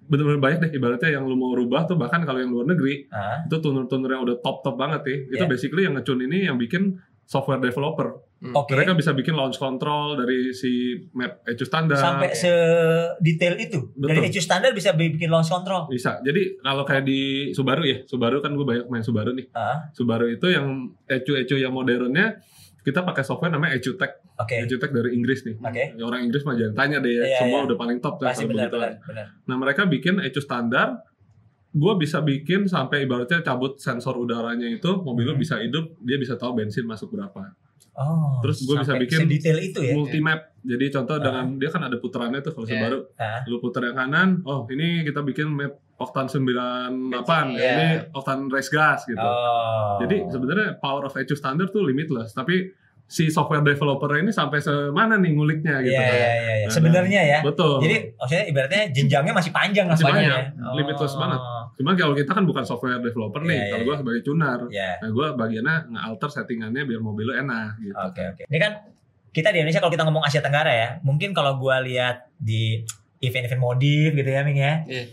bener-bener 0.06 0.38
banyak 0.38 0.58
deh. 0.62 0.70
Ibaratnya 0.74 1.10
yang 1.12 1.24
lu 1.24 1.34
mau 1.34 1.52
rubah 1.52 1.84
tuh 1.84 1.94
bahkan 1.94 2.22
kalau 2.22 2.38
yang 2.38 2.48
luar 2.48 2.66
negeri 2.66 3.06
Ah, 3.08 3.42
itu 3.42 3.56
tuner-tuner 3.58 4.08
yang 4.08 4.22
udah 4.22 4.38
top-top 4.38 4.74
banget 4.74 5.02
ya. 5.04 5.16
Itu 5.32 5.44
Iya. 5.44 5.50
basically 5.50 5.82
yang 5.84 5.94
ngecun 5.94 6.20
ini 6.22 6.46
yang 6.46 6.56
bikin 6.56 6.96
software 7.26 7.58
developer. 7.58 8.22
Oke. 8.52 8.76
Mereka 8.76 8.92
bisa 8.92 9.10
bikin 9.10 9.32
launch 9.32 9.56
control 9.56 10.14
dari 10.14 10.52
si 10.52 10.94
map 11.12 11.40
ECU 11.42 11.64
standar. 11.64 11.96
Sampai 11.96 12.30
sedetail 12.36 13.54
itu. 13.58 13.90
Dari 13.92 14.20
Betul. 14.20 14.30
ECU 14.30 14.40
standar 14.40 14.70
bisa 14.70 14.92
bikin 14.92 15.26
launch 15.26 15.48
control. 15.48 15.88
bisa. 15.88 16.20
Jadi 16.20 16.60
kalau 16.60 16.84
kayak 16.84 17.02
di 17.02 17.20
Subaru 17.50 17.82
ya, 17.82 17.98
Subaru 18.04 18.38
kan 18.38 18.52
gue 18.52 18.62
banyak 18.62 18.86
main 18.86 19.02
Subaru 19.02 19.32
nih. 19.32 19.48
Ah, 19.52 19.88
Subaru 19.90 20.28
itu 20.28 20.46
yang 20.46 20.66
ECU-ECU 21.04 21.58
yang 21.58 21.72
modernnya 21.72 22.38
kita 22.82 23.02
pakai 23.02 23.24
software 23.24 23.50
namanya 23.50 23.74
ECUTech. 23.74 24.22
Oke. 24.36 24.54
ECUTech 24.62 24.90
dari 24.90 25.10
Inggris 25.12 25.40
nih. 25.42 25.56
Oke. 25.58 25.84
Ya, 25.92 26.04
orang 26.04 26.20
Inggris 26.22 26.42
mah 26.42 26.54
jangan 26.54 26.74
tanya 26.74 26.98
deh 26.98 27.10
ya, 27.10 27.24
Iya, 27.24 27.38
semua 27.40 27.58
iya. 27.58 27.66
udah 27.66 27.76
paling 27.76 27.98
top 27.98 28.14
kan 28.16 28.30
Pasti 28.30 28.44
benar 28.44 28.68
benar 28.68 29.00
benar. 29.00 29.26
Nah 29.42 29.56
mereka 29.56 29.82
bikin 29.84 30.20
ECU 30.20 30.40
standar, 30.40 31.00
gue 31.70 31.92
bisa 31.96 32.20
bikin 32.20 32.64
sampai 32.66 33.04
ibaratnya 33.04 33.40
cabut 33.40 33.76
sensor 33.76 34.14
udaranya 34.14 34.64
itu, 34.64 34.88
mobil 34.98 35.24
lu 35.24 35.32
Hmm. 35.32 35.40
bisa 35.40 35.56
hidup, 35.58 35.96
dia 36.00 36.16
bisa 36.16 36.34
tahu 36.34 36.54
bensin 36.54 36.84
masuk 36.84 37.10
berapa. 37.10 37.52
Oh. 37.92 38.40
Terus 38.40 38.60
gua 38.62 38.84
bisa 38.84 38.92
bikin 38.94 39.24
sedetail 39.24 39.56
itu 39.58 39.80
ya. 39.80 39.92
Multi 39.92 40.20
map, 40.20 40.52
jadi 40.60 40.84
contoh 40.90 41.16
Ah. 41.16 41.22
dengan 41.22 41.44
dia 41.56 41.68
kan 41.68 41.80
ada 41.80 41.96
putarannya 41.96 42.40
tuh 42.40 42.52
kalau 42.52 42.68
Iya. 42.68 42.72
Subaru, 42.76 42.98
Ah, 43.16 43.40
lu 43.44 43.56
putar 43.56 43.82
yang 43.82 43.96
kanan, 43.96 44.44
oh 44.44 44.68
ini 44.68 45.00
kita 45.00 45.24
bikin 45.24 45.48
map 45.48 45.80
oktan 45.96 46.28
98, 46.28 47.56
Iya. 47.56 47.72
ini 47.72 47.86
oktan 48.12 48.52
race 48.52 48.68
gas 48.68 49.04
gitu. 49.04 49.16
Oh. 49.16 49.96
Jadi 49.98 50.28
sebenarnya 50.28 50.76
power 50.76 51.08
of 51.08 51.16
ECU 51.16 51.32
standar 51.32 51.68
tuh 51.68 51.80
limitless, 51.82 52.32
tapi 52.32 52.68
si 53.06 53.30
software 53.30 53.62
developer 53.62 54.10
ini 54.18 54.28
sampai 54.28 54.58
semana 54.58 55.14
nih 55.14 55.30
nguliknya 55.30 55.78
gitu 55.78 55.94
Iya 55.94 56.02
kan. 56.02 56.10
iya 56.10 56.26
iya. 56.28 56.54
iya. 56.58 56.66
Nah, 56.66 56.74
Sebenarnya 56.74 57.20
ya. 57.22 57.38
Betul. 57.40 57.78
Jadi 57.78 57.96
maksudnya 58.12 58.44
ibaratnya 58.46 58.82
jenjangnya 58.90 59.32
masih 59.32 59.52
panjang 59.54 59.86
lah 59.86 59.94
Masih 59.94 60.04
sebenarnya 60.04 60.26
panjang, 60.28 60.46
ya. 60.58 60.74
limitless 60.74 61.14
banget. 61.14 61.40
Cuman 61.76 61.94
kalau 61.94 62.14
kita 62.14 62.30
kan 62.34 62.44
bukan 62.44 62.64
software 62.66 62.98
developer 62.98 63.40
nih, 63.40 63.52
Iya, 63.52 63.62
iya, 63.62 63.70
kalau 63.70 63.84
gue 63.84 63.96
sebagai 63.96 64.22
tuner, 64.22 64.58
Iya. 64.66 64.90
nah 64.98 65.08
gue 65.08 65.26
bagiannya 65.32 65.76
nge-alter 65.88 66.30
settingannya 66.32 66.82
biar 66.82 67.00
mobil 67.00 67.24
lu 67.24 67.34
enak 67.36 67.70
gitu. 67.78 67.94
Oke 67.94 68.22
oke. 68.26 68.42
Ini 68.44 68.58
kan 68.58 68.72
kita 69.30 69.48
di 69.50 69.58
Indonesia 69.60 69.78
kalau 69.78 69.92
kita 69.92 70.02
ngomong 70.02 70.24
Asia 70.24 70.40
Tenggara 70.40 70.72
ya, 70.72 70.88
mungkin 71.00 71.30
kalau 71.30 71.54
gua 71.56 71.78
lihat 71.78 72.32
di 72.34 72.80
event-event 73.20 73.60
modif 73.60 74.10
gitu 74.12 74.26
ya, 74.26 74.40
Ming 74.42 74.56
ya. 74.56 74.82
Iya. 74.82 75.04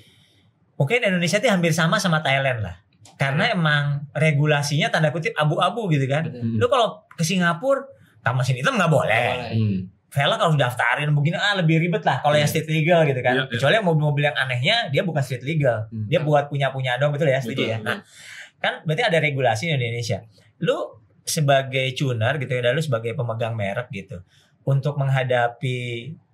Mungkin 0.74 0.98
Indonesia 1.04 1.38
itu 1.38 1.46
hampir 1.46 1.70
sama 1.70 2.00
sama 2.00 2.20
Thailand 2.20 2.64
lah. 2.64 2.76
Karena 3.14 3.52
emang 3.52 3.84
regulasinya 4.12 4.90
tanda 4.90 5.12
kutip 5.12 5.32
abu-abu 5.36 5.88
gitu 5.90 6.08
kan. 6.08 6.28
Betul. 6.28 6.42
Hmm. 6.42 6.58
Lu 6.60 6.66
kalau 6.68 6.88
ke 7.14 7.24
Singapura 7.24 7.86
sama 8.24 8.42
mesin 8.42 8.58
hitam 8.58 8.76
nggak 8.76 8.92
boleh. 8.92 9.28
Boleh. 9.38 9.54
Hmm. 9.54 9.80
Velg 10.14 10.38
harus 10.38 10.58
daftarin 10.62 11.10
begini 11.10 11.34
ah 11.36 11.58
lebih 11.58 11.82
ribet 11.82 12.06
lah 12.06 12.22
kalau 12.22 12.38
yang 12.38 12.46
Iya. 12.46 12.62
street 12.62 12.70
legal 12.70 13.02
gitu 13.10 13.18
kan. 13.20 13.34
Iya. 13.34 13.44
Kecuali 13.50 13.74
yang 13.82 13.86
mobil-mobil 13.86 14.24
yang 14.30 14.38
anehnya 14.38 14.76
dia 14.94 15.02
bukan 15.02 15.26
street 15.26 15.42
legal. 15.42 15.90
Hmm. 15.90 16.06
Dia 16.06 16.22
buat 16.22 16.48
punya-punya 16.48 17.02
dong 17.02 17.12
betul 17.12 17.28
ya, 17.28 17.42
setuju 17.42 17.66
Betul, 17.66 17.74
ya. 17.74 17.78
betul. 17.82 17.90
Nah, 17.90 17.98
kan 18.62 18.74
berarti 18.86 19.04
ada 19.10 19.18
regulasi 19.18 19.64
di 19.68 19.74
Indonesia. 19.74 20.18
Lu 20.62 20.78
sebagai 21.24 21.88
tuner 21.98 22.36
gitu 22.38 22.52
ya, 22.52 22.62
dan 22.62 22.76
lu 22.76 22.84
sebagai 22.84 23.16
pemegang 23.16 23.58
merek 23.58 23.90
gitu. 23.90 24.22
Untuk 24.64 24.96
menghadapi 24.96 25.78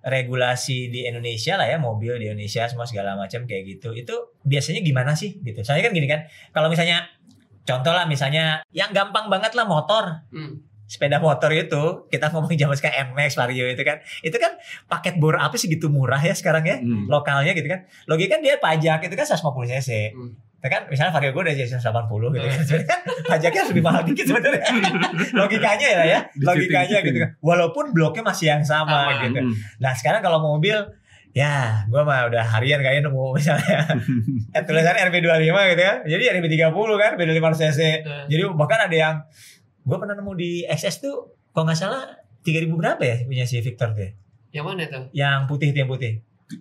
regulasi 0.04 0.86
di 0.88 1.06
Indonesia 1.06 1.56
lah 1.56 1.66
ya, 1.66 1.78
mobil 1.78 2.14
di 2.18 2.30
Indonesia 2.30 2.68
semua 2.68 2.86
segala 2.86 3.16
macam 3.16 3.42
kayak 3.44 3.64
gitu. 3.66 3.90
Itu 3.90 4.29
biasanya 4.42 4.80
gimana 4.80 5.12
sih 5.12 5.36
gitu? 5.38 5.60
Soalnya 5.60 5.86
kan 5.86 5.92
gini 5.92 6.06
kan, 6.06 6.20
kalau 6.50 6.66
misalnya 6.66 7.04
contoh 7.60 7.90
lah 7.90 8.04
misalnya 8.04 8.64
yang 8.70 8.90
gampang 8.90 9.28
banget 9.28 9.52
lah 9.52 9.64
motor 9.64 10.24
Hmm. 10.28 10.64
sepeda 10.84 11.22
motor 11.22 11.54
itu 11.54 12.08
kita 12.08 12.34
ngomongin 12.34 12.58
zaman 12.58 12.74
sekarang 12.74 13.14
MX 13.14 13.38
Vario 13.38 13.62
itu 13.64 13.78
kan 13.80 14.02
itu 14.20 14.34
kan 14.34 14.58
paket 14.86 15.14
bor 15.16 15.38
apa 15.38 15.54
segitu 15.54 15.86
murah 15.86 16.18
ya 16.18 16.34
sekarang 16.34 16.66
ya 16.66 16.82
Hmm. 16.82 17.06
lokalnya 17.06 17.52
gitu 17.52 17.64
kan 17.64 17.86
logika 18.04 18.34
kan 18.34 18.40
dia 18.40 18.58
pajak 18.58 19.06
itu 19.06 19.14
kan 19.14 19.22
150 19.24 19.70
cc 19.70 19.90
Hmm. 20.10 20.34
Itu 20.58 20.66
kan 20.66 20.82
misalnya 20.90 21.12
Vario 21.14 21.30
gue 21.30 21.40
udah 21.40 21.54
jadi 21.54 21.70
180 21.70 22.34
gitu 22.34 22.42
kan 22.44 22.58
sebenarnya 22.60 22.88
kan 22.90 23.00
pajaknya 23.28 23.62
lebih 23.70 23.82
mahal 23.82 24.02
dikit 24.02 24.24
sebenarnya 24.26 24.60
logikanya 25.40 25.88
ya 25.88 26.02
ya 26.08 26.20
logikanya 26.36 26.98
gitu 27.00 27.18
kan 27.18 27.30
walaupun 27.38 27.84
bloknya 27.92 28.22
masih 28.22 28.46
yang 28.50 28.64
sama, 28.64 29.08
Sama. 29.08 29.22
gitu 29.24 29.40
Hmm. 29.40 29.54
nah 29.78 29.92
sekarang 29.94 30.20
kalau 30.20 30.42
mobil 30.42 30.74
ya 31.30 31.54
gue 31.86 32.00
mah 32.00 32.26
udah 32.26 32.42
harian 32.44 32.78
kayaknya 32.78 33.06
nemu 33.06 33.22
misalnya 33.32 33.86
eh, 34.50 34.62
tulisannya 34.62 35.02
RB25 35.08 35.46
gitu 35.70 35.82
ya 35.82 35.94
jadi 36.04 36.22
RB30 36.34 36.74
kan 36.96 37.12
beda 37.14 37.32
500 37.32 37.62
cc 37.64 37.80
Nah, 38.02 38.24
jadi 38.26 38.42
bahkan 38.50 38.80
ada 38.82 38.96
yang 38.96 39.14
gue 39.80 39.96
pernah 39.96 40.14
nemu 40.14 40.32
di 40.34 40.50
XS 40.64 41.00
tuh 41.00 41.16
kalau 41.50 41.64
nggak 41.64 41.78
salah 41.78 42.02
3000 42.40 42.66
berapa 42.72 42.98
ya 43.00 43.16
punya 43.24 43.44
si 43.44 43.58
Victor 43.58 43.92
tuh 43.92 44.02
ya? 44.02 44.10
Yang 44.50 44.64
mana 44.64 44.82
tuh? 44.86 45.04
Yang 45.12 45.38
putih 45.46 45.66
itu 45.70 45.78
yang 45.78 45.88
putih. 45.88 46.12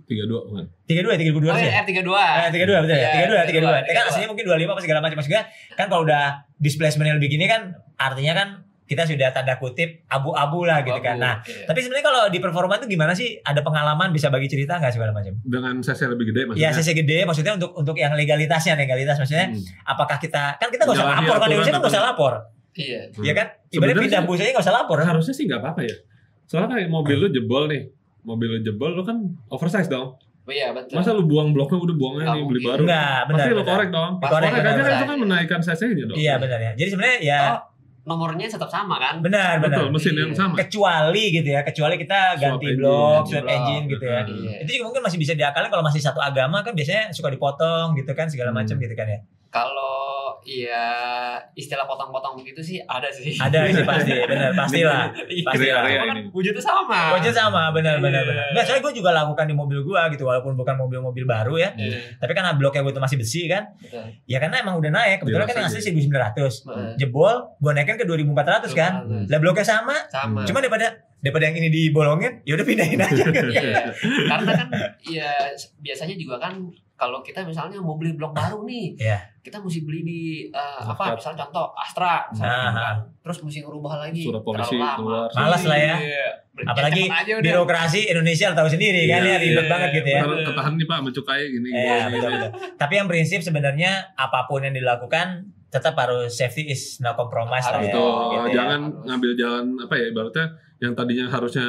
tiga 0.05 0.21
dua 0.23 0.45
kan 0.45 0.65
32 0.85 1.17
32 1.33 1.49
Oh 1.49 1.57
sih. 1.57 1.65
ya 1.65 1.81
R32. 1.81 2.13
Eh, 2.13 2.49
32 2.53 2.83
betul 2.85 2.93
ya? 2.93 3.09
Iya, 3.09 3.25
32 3.25 3.49
32. 3.49 3.89
32. 3.89 3.89
Kan 3.89 4.03
aslinya 4.05 4.29
mungkin 4.29 4.45
25 4.45 4.69
apa 4.69 4.81
segala 4.85 4.99
macam 5.01 5.17
maksudnya 5.17 5.41
kan 5.73 5.85
kalau 5.89 6.01
udah 6.05 6.23
displacement 6.57 7.17
lebih 7.17 7.29
gini 7.31 7.49
kan 7.49 7.61
artinya 7.97 8.33
kan 8.37 8.47
kita 8.89 9.05
sudah 9.05 9.29
tanda 9.29 9.53
kutip 9.55 10.01
abu-abu 10.07 10.65
lah 10.65 10.81
gitu 10.81 10.97
kan. 10.97 11.15
Nah, 11.15 11.37
Iya. 11.39 11.63
tapi 11.63 11.79
sebenarnya 11.79 12.01
kalau 12.03 12.21
di 12.25 12.39
performa 12.39 12.73
itu 12.75 12.89
gimana 12.89 13.13
sih? 13.13 13.37
Ada 13.39 13.61
pengalaman 13.61 14.09
bisa 14.09 14.27
bagi 14.27 14.45
cerita 14.45 14.75
nggak 14.75 14.89
segala 14.91 15.13
macam? 15.13 15.37
dengan 15.39 15.77
CC 15.77 16.01
lebih 16.07 16.25
gede 16.27 16.41
maksudnya 16.43 16.65
Iya, 16.65 16.69
CC 16.73 16.89
gede 16.95 17.17
maksudnya 17.23 17.53
untuk 17.53 17.71
untuk 17.71 17.93
yang 17.93 18.11
legalitasnya, 18.11 18.73
legalitas 18.73 19.15
maksudnya 19.15 19.47
Hmm. 19.47 19.61
apakah 19.85 20.17
kita 20.17 20.57
kan 20.57 20.67
kita 20.67 20.83
nggak 20.83 20.97
usah 20.97 21.09
lapor 21.13 21.35
kan 21.35 21.47
Indonesia 21.47 21.69
kan 21.69 21.79
nggak 21.79 21.93
usah 21.93 22.03
lapor. 22.03 22.33
Iya. 22.71 23.01
Iya 23.15 23.33
kan? 23.35 23.47
Ibaratnya 23.67 23.69
Sebenarnya 23.69 24.01
pindah 24.01 24.21
bus 24.25 24.39
aja 24.39 24.49
nggak 24.49 24.65
usah 24.65 24.75
lapor. 24.75 24.97
harusnya 24.99 25.31
sih 25.31 25.45
nggak 25.45 25.59
apa-apa 25.59 25.81
ya 25.83 25.95
soalnya 26.43 26.69
kayak 26.71 26.89
mobil 26.89 27.15
lu 27.15 27.27
jebol 27.29 27.63
nih 27.65 27.81
mobil 28.19 28.49
lu 28.49 28.59
jebol 28.59 28.89
lu 28.91 29.03
kan 29.03 29.21
oversize 29.47 29.85
dong 29.85 30.17
Oh 30.41 30.49
iya 30.49 30.73
betul. 30.73 30.97
masa 30.97 31.13
lu 31.13 31.21
buang 31.23 31.53
bloknya 31.53 31.77
udah 31.77 31.93
buangnya 31.93 32.25
nih 32.31 32.41
beli 32.43 32.61
baru 32.63 32.81
Enggak, 32.81 33.19
benar. 33.23 33.37
pasti 33.37 33.49
lu 33.51 33.63
korek 33.63 33.89
dong 33.91 34.11
Pas 34.17 34.29
Korek, 34.31 34.49
aja 34.49 34.61
kan 34.65 34.73
itu 34.91 35.05
kan 35.05 35.17
menaikkan 35.19 35.59
CC-nya 35.61 36.05
dong 36.05 36.17
Iya 36.17 36.33
benar 36.35 36.57
ya. 36.59 36.71
Jadi 36.73 36.89
sebenarnya 36.89 37.17
ya 37.21 37.39
Oh, 37.45 37.59
nomornya 38.01 38.45
tetap 38.45 38.67
sama 38.67 38.95
kan? 38.95 39.19
benar 39.19 39.57
benar. 39.57 39.83
betul 39.83 39.87
mesin 39.91 40.13
yang 40.13 40.31
sama 40.31 40.55
Kecuali 40.55 41.23
gitu 41.31 41.49
ya, 41.49 41.61
kecuali 41.61 41.95
kita 41.95 42.19
Swap 42.33 42.41
ganti 42.57 42.65
engine. 42.65 42.79
blok, 42.79 43.21
swap 43.25 43.45
engine 43.45 43.83
gitu 43.87 44.03
ya. 44.03 44.19
Iya. 44.23 44.53
Itu 44.63 44.69
juga 44.73 44.83
mungkin 44.87 45.03
masih 45.03 45.17
bisa 45.17 45.33
diakalin 45.33 45.67
kalau 45.67 45.81
masih 45.81 45.99
satu 45.99 46.19
agama 46.19 46.61
kan 46.61 46.71
biasanya 46.71 47.09
suka 47.09 47.27
dipotong 47.27 47.93
gitu 47.93 48.11
kan 48.11 48.25
segala 48.25 48.49
macam 48.49 48.75
Hmm. 48.75 48.83
gitu 48.83 48.93
kan 48.93 49.07
ya. 49.07 49.19
Kalau 49.49 49.98
ya 50.41 50.85
istilah 51.51 51.83
potong-potong 51.83 52.37
begitu 52.37 52.59
sih 52.59 52.77
ada 52.79 53.07
sih. 53.07 53.33
Ada 53.33 53.67
sih 53.67 53.83
pasti, 53.83 54.11
benar 54.13 54.51
pastilah. 54.59 55.05
Iya. 55.25 55.43
Pastilah. 55.43 55.81
Area 55.81 55.95
Cuma 55.95 56.07
kan 56.07 56.17
wujudnya 56.29 56.63
sama. 56.63 56.99
Wajah 57.13 57.33
sama, 57.33 57.63
benar 57.69 57.97
benar 57.97 58.21
Iya. 58.21 58.29
benar. 58.29 58.45
Enggak, 58.51 58.63
soalnya 58.65 58.83
gue 58.83 58.93
juga 58.95 59.09
lakukan 59.11 59.45
di 59.45 59.55
mobil 59.55 59.79
gua 59.81 60.01
gitu 60.07 60.23
walaupun 60.23 60.53
bukan 60.53 60.75
mobil-mobil 60.75 61.23
baru 61.23 61.55
ya. 61.55 61.69
Iya, 61.73 62.17
Tapi 62.17 62.31
kan 62.31 62.45
bloknya 62.53 62.81
gue 62.81 62.91
itu 62.91 63.01
masih 63.01 63.17
besi 63.17 63.41
kan. 63.45 63.63
betul. 63.77 64.05
Ya 64.25 64.37
karena 64.37 64.59
emang 64.59 64.75
udah 64.77 64.91
naik. 64.91 65.21
Kebetulan 65.21 65.45
kan 65.45 65.55
yang 65.57 65.67
asli 65.67 65.81
1900. 65.81 66.11
Betul. 66.65 66.85
Jebol, 66.97 67.35
gue 67.57 67.71
naikin 67.71 67.95
ke 67.95 68.05
2400 68.05 68.71
kan. 68.71 68.93
Lah 69.25 69.39
bloknya 69.39 69.65
sama, 69.65 69.95
Sama. 70.07 70.43
Cuma 70.43 70.59
daripada 70.59 70.87
daripada 71.19 71.51
yang 71.51 71.59
ini 71.59 71.67
dibolongin, 71.67 72.39
ya 72.47 72.55
udah 72.55 72.63
pindahin 72.63 72.95
aja. 72.95 73.23
Iya. 73.51 73.91
Karena 74.25 74.51
kan 74.55 74.67
ya 75.03 75.31
biasanya 75.77 76.15
juga 76.15 76.39
kan 76.39 76.53
kalau 76.99 77.23
kita 77.23 77.39
misalnya 77.41 77.79
mau 77.79 77.95
beli 77.95 78.11
blok 78.11 78.35
baru 78.35 78.61
nih, 78.61 78.99
Iya. 78.99 79.17
kita 79.39 79.57
mesti 79.57 79.81
beli 79.81 80.03
di 80.03 80.21
eh, 80.45 80.79
apa? 80.83 81.15
Misalnya 81.15 81.39
contoh 81.41 81.71
Astra, 81.73 82.27
misalnya, 82.27 82.59
Nah. 82.61 82.73
kan. 82.75 82.95
terus 83.19 83.39
mesti 83.39 83.59
ngerubah 83.61 83.93
lagi. 83.97 84.19
Surat 84.21 84.43
polisi 84.43 84.75
keluar. 84.75 85.31
Malas 85.31 85.63
lah 85.63 85.79
ya. 85.79 85.95
Iya. 85.97 86.27
Apalagi. 86.61 87.03
Birokrasi 87.39 88.11
Indonesia 88.11 88.51
tahu 88.51 88.67
sendiri 88.67 89.07
kan 89.07 89.21
Iya, 89.21 89.31
ya 89.31 89.37
ribet 89.39 89.63
iya, 89.63 89.71
banget 89.71 89.89
gitu 89.95 90.09
ya. 90.09 90.21
ketahan 90.43 90.73
nih 90.75 90.85
pak 90.85 90.99
mencukai 91.01 91.43
gini 91.47 91.67
Iya, 91.69 91.95
gini, 92.03 92.13
betul, 92.13 92.29
betul. 92.33 92.49
Tapi 92.75 92.93
yang 92.93 93.07
prinsip 93.07 93.39
sebenarnya 93.39 93.91
apa 94.13 94.43
pun 94.43 94.59
yang 94.59 94.75
dilakukan 94.75 95.27
tetap 95.69 95.95
harus 95.95 96.33
safety 96.33 96.67
is 96.67 96.99
no 96.99 97.13
compromise 97.13 97.63
lah 97.63 97.79
ya. 97.79 97.79
Harus. 97.79 97.87
Betul, 97.87 98.11
Gitu 98.11 98.43
ya. 98.43 98.53
jangan 98.53 98.79
Harus. 98.83 99.05
ngambil 99.05 99.31
jalan 99.33 99.65
apa 99.79 99.93
ya 99.95 100.05
ibaratnya 100.05 100.45
yang 100.79 100.93
tadinya 100.93 101.25
harusnya 101.27 101.67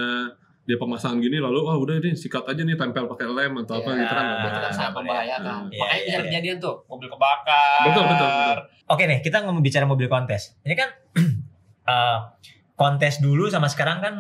dia 0.71 0.79
pemasangan 0.79 1.19
gini 1.19 1.37
lalu 1.37 1.59
wah 1.61 1.75
udah 1.75 1.99
ini 1.99 2.15
sikat 2.15 2.47
aja 2.47 2.63
nih 2.63 2.79
tempel 2.79 3.05
pakai 3.05 3.27
lem 3.27 3.53
atau 3.59 3.75
apa 3.77 3.91
Iya, 3.91 3.99
gitu 3.99 4.13
kan 4.13 4.23
nggak 4.23 4.31
itu 4.31 4.47
boleh. 4.47 4.61
kan 4.63 4.71
sangat 4.71 4.87
Iya, 4.87 4.97
membahayakan. 4.97 5.43
iya, 5.43 5.55
Makanya 5.77 5.91
iya, 5.91 6.07
bisa 6.07 6.15
iya. 6.15 6.25
kejadian 6.25 6.57
tuh 6.57 6.75
mobil 6.87 7.09
kebakar. 7.09 7.81
Betul, 7.83 8.05
betul, 8.07 8.29
betul. 8.31 8.59
Oke 8.87 9.03
nih, 9.05 9.19
kita 9.21 9.37
ngomong 9.43 9.61
bicara 9.61 9.85
mobil 9.85 10.07
kontes. 10.07 10.43
Ini 10.63 10.75
kan 10.75 10.89
eh, 11.91 12.19
kontes 12.73 13.15
dulu 13.19 13.45
sama 13.47 13.67
sekarang 13.67 13.99
kan 13.99 14.15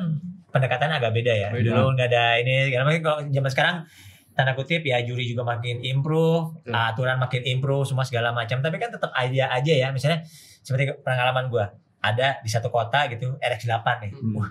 pendekatannya 0.50 0.98
agak 0.98 1.12
beda 1.12 1.32
ya. 1.32 1.48
Beda. 1.48 1.70
Dulu 1.70 1.94
nggak 1.94 2.08
ada 2.10 2.24
ini, 2.38 2.68
karena 2.68 2.84
mungkin 2.84 3.02
kalau 3.02 3.18
zaman 3.24 3.50
sekarang 3.50 3.76
tanda 4.30 4.52
kutip 4.52 4.82
ya 4.82 4.98
juri 5.00 5.24
juga 5.24 5.42
makin 5.44 5.78
improve, 5.80 6.58
Betul. 6.60 6.74
aturan 6.74 7.16
makin 7.18 7.42
improve, 7.46 7.84
semua 7.84 8.02
segala 8.02 8.30
macam. 8.30 8.58
Tapi 8.58 8.76
kan 8.76 8.90
tetap 8.90 9.10
aja 9.12 9.50
aja 9.50 9.72
ya. 9.72 9.88
Misalnya 9.90 10.26
seperti 10.60 10.90
pengalaman 11.00 11.46
gua 11.46 11.70
ada 12.00 12.40
di 12.40 12.48
satu 12.48 12.68
kota 12.68 13.06
gitu 13.08 13.36
RX8 13.36 13.86
nih. 14.00 14.12
Hmm. 14.12 14.34
Wah, 14.34 14.50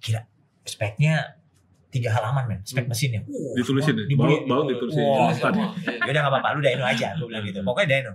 gila. 0.00 0.20
Speknya 0.66 1.38
tiga 1.86 2.10
halaman 2.10 2.44
men, 2.44 2.60
spek 2.60 2.84
Hmm. 2.84 2.90
mesinnya. 2.90 3.20
Uh, 3.24 3.54
Ditulisin 3.56 3.94
ya? 3.94 4.04
dibeli- 4.04 4.42
Baut- 4.42 4.46
baut 4.46 4.66
ditulisin. 4.68 5.06
Tadi. 5.38 5.60
ya 5.86 6.10
udah 6.10 6.20
nggak 6.20 6.32
apa-apa 6.34 6.48
lu 6.52 6.60
dyno 6.60 6.84
aja 6.84 7.08
gue 7.14 7.24
bilang 7.24 7.42
gitu 7.42 7.58
pokoknya 7.62 7.88
dyno 7.88 8.12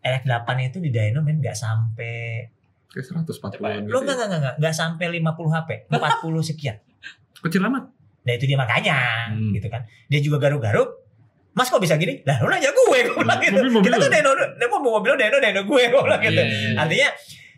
RX8 0.00 0.48
itu 0.64 0.78
di 0.78 0.88
dyno 0.88 1.20
men 1.20 1.36
nggak 1.36 1.52
sampai 1.52 2.46
Kayak 2.88 3.04
140 3.20 3.84
lu 3.84 3.98
nggak 3.98 4.16
nggak 4.16 4.28
nggak 4.32 4.54
nggak 4.56 4.72
sampai 4.72 5.06
50 5.12 5.52
HP 5.52 5.68
40 5.90 6.40
sekian 6.42 6.76
Kecil 7.36 7.60
amat. 7.62 7.84
nah 8.20 8.32
itu 8.32 8.44
dia 8.44 8.56
makanya 8.56 8.96
Hmm. 9.28 9.52
gitu 9.52 9.66
kan 9.66 9.82
dia 10.06 10.20
juga 10.20 10.38
garuk-garuk 10.38 11.04
Mas 11.50 11.66
kok 11.66 11.82
bisa 11.82 11.98
gini? 11.98 12.22
Lah 12.22 12.38
lu 12.38 12.46
nanya 12.46 12.70
gue, 12.70 12.86
gue 13.02 13.18
bilang 13.18 13.42
gitu. 13.42 13.50
Mobil-mobil 13.52 13.90
Kita 13.90 13.98
tuh 13.98 14.06
Deno 14.06 14.30
mau 14.70 14.94
mobil 14.94 15.10
lu 15.10 15.18
Deno, 15.18 15.36
Deno 15.36 15.60
gue, 15.60 15.82
gue 15.84 16.00
bilang 16.00 16.22
gitu. 16.22 16.42
Artinya 16.72 17.08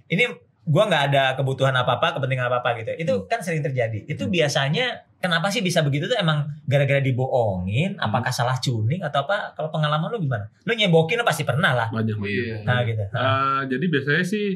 ini 0.08 0.24
gua 0.62 0.84
nggak 0.86 1.04
ada 1.10 1.24
kebutuhan 1.34 1.72
apa-apa, 1.72 2.14
kepentingan 2.14 2.46
apa-apa 2.46 2.76
gitu. 2.78 2.90
Itu 2.96 3.12
kan 3.26 3.40
sering 3.40 3.60
terjadi. 3.60 4.04
Itu 4.04 4.26
Hmm. 4.26 4.32
biasanya 4.32 4.86
kenapa 5.16 5.48
sih 5.48 5.60
bisa 5.60 5.80
begitu 5.80 6.04
tuh 6.04 6.14
emang 6.14 6.46
gara-gara 6.64 7.00
dibohongin, 7.00 7.96
apakah 7.96 8.28
salah 8.28 8.56
tuning 8.56 9.00
atau 9.00 9.24
apa? 9.24 9.52
Kalau 9.52 9.68
pengalaman 9.68 10.08
lu 10.08 10.20
gimana? 10.20 10.46
Lu 10.62 10.72
nyebokin 10.72 11.16
lu 11.16 11.24
pasti 11.24 11.42
pernah 11.42 11.72
lah. 11.72 11.88
Banyak. 11.88 12.16
Iya. 12.18 12.56
Nah 12.62 12.78
gitu. 12.82 13.02
Nah, 13.10 13.20
Eh, 13.20 13.60
jadi 13.68 13.84
biasanya 13.86 14.22
sih 14.22 14.46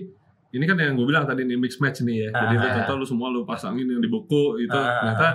ini 0.51 0.65
kan 0.65 0.77
yang 0.77 0.95
gue 0.95 1.03
bilang 1.03 1.25
tadi 1.25 1.43
nih 1.43 1.57
mix 1.57 1.77
match 1.79 2.01
nih 2.01 2.29
ya. 2.29 2.29
Jadi 2.31 2.55
lu 2.55 2.63
Ah. 2.63 2.73
contoh 2.79 2.95
lu 2.97 3.05
semua 3.05 3.29
lu 3.29 3.43
pasangin 3.43 3.85
yang 3.85 3.99
di 3.99 4.07
buku 4.07 4.61
itu 4.61 4.71
Ah. 4.73 5.03
ternyata 5.03 5.29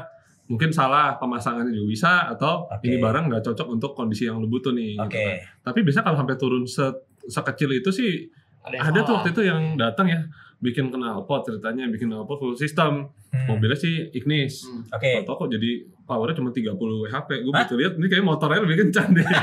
mungkin 0.45 0.69
salah 0.69 1.13
pemasangannya 1.15 1.69
juga 1.69 1.87
bisa 1.87 2.11
atau 2.27 2.65
Oke. 2.67 2.87
ini 2.87 2.97
barang 2.97 3.27
nggak 3.27 3.43
cocok 3.43 3.67
untuk 3.69 3.91
kondisi 3.93 4.25
yang 4.25 4.37
lu 4.37 4.47
butuh 4.47 4.71
nih. 4.71 4.95
Oke. 4.97 5.11
gitu 5.11 5.19
kan. 5.19 5.35
Tapi 5.65 5.79
biasanya 5.83 6.05
kalau 6.05 6.17
sampai 6.17 6.35
turun 6.35 6.63
se- 6.63 6.97
sekecil 7.27 7.69
itu 7.71 7.89
sih 7.91 8.11
yang 8.65 8.81
ada 8.83 8.99
tuh 9.01 9.13
waktu 9.15 9.29
itu 9.29 9.41
yang 9.43 9.75
datang 9.75 10.07
ya 10.07 10.19
bikin 10.59 10.89
knalpot 10.89 11.41
ceritanya 11.41 11.87
bikin 11.87 12.07
knalpot 12.07 12.35
full 12.35 12.53
system 12.53 13.07
Hmm. 13.29 13.45
mobilnya 13.47 13.77
sih 13.77 14.09
Ignis 14.09 14.65
Hmm. 14.65 14.89
Oke. 14.89 15.21
Tau 15.21 15.37
kok 15.37 15.47
jadi 15.47 15.69
powernya 16.01 16.33
cuma 16.35 16.49
30 16.49 16.73
WHP 16.73 17.29
gue 17.39 17.51
begitu 17.53 17.75
lihat 17.77 17.93
ini 17.93 18.07
kayak 18.07 18.25
motornya 18.25 18.59
lebih 18.59 18.77
kencang 18.81 19.09
deh 19.11 19.21
Itu 19.21 19.37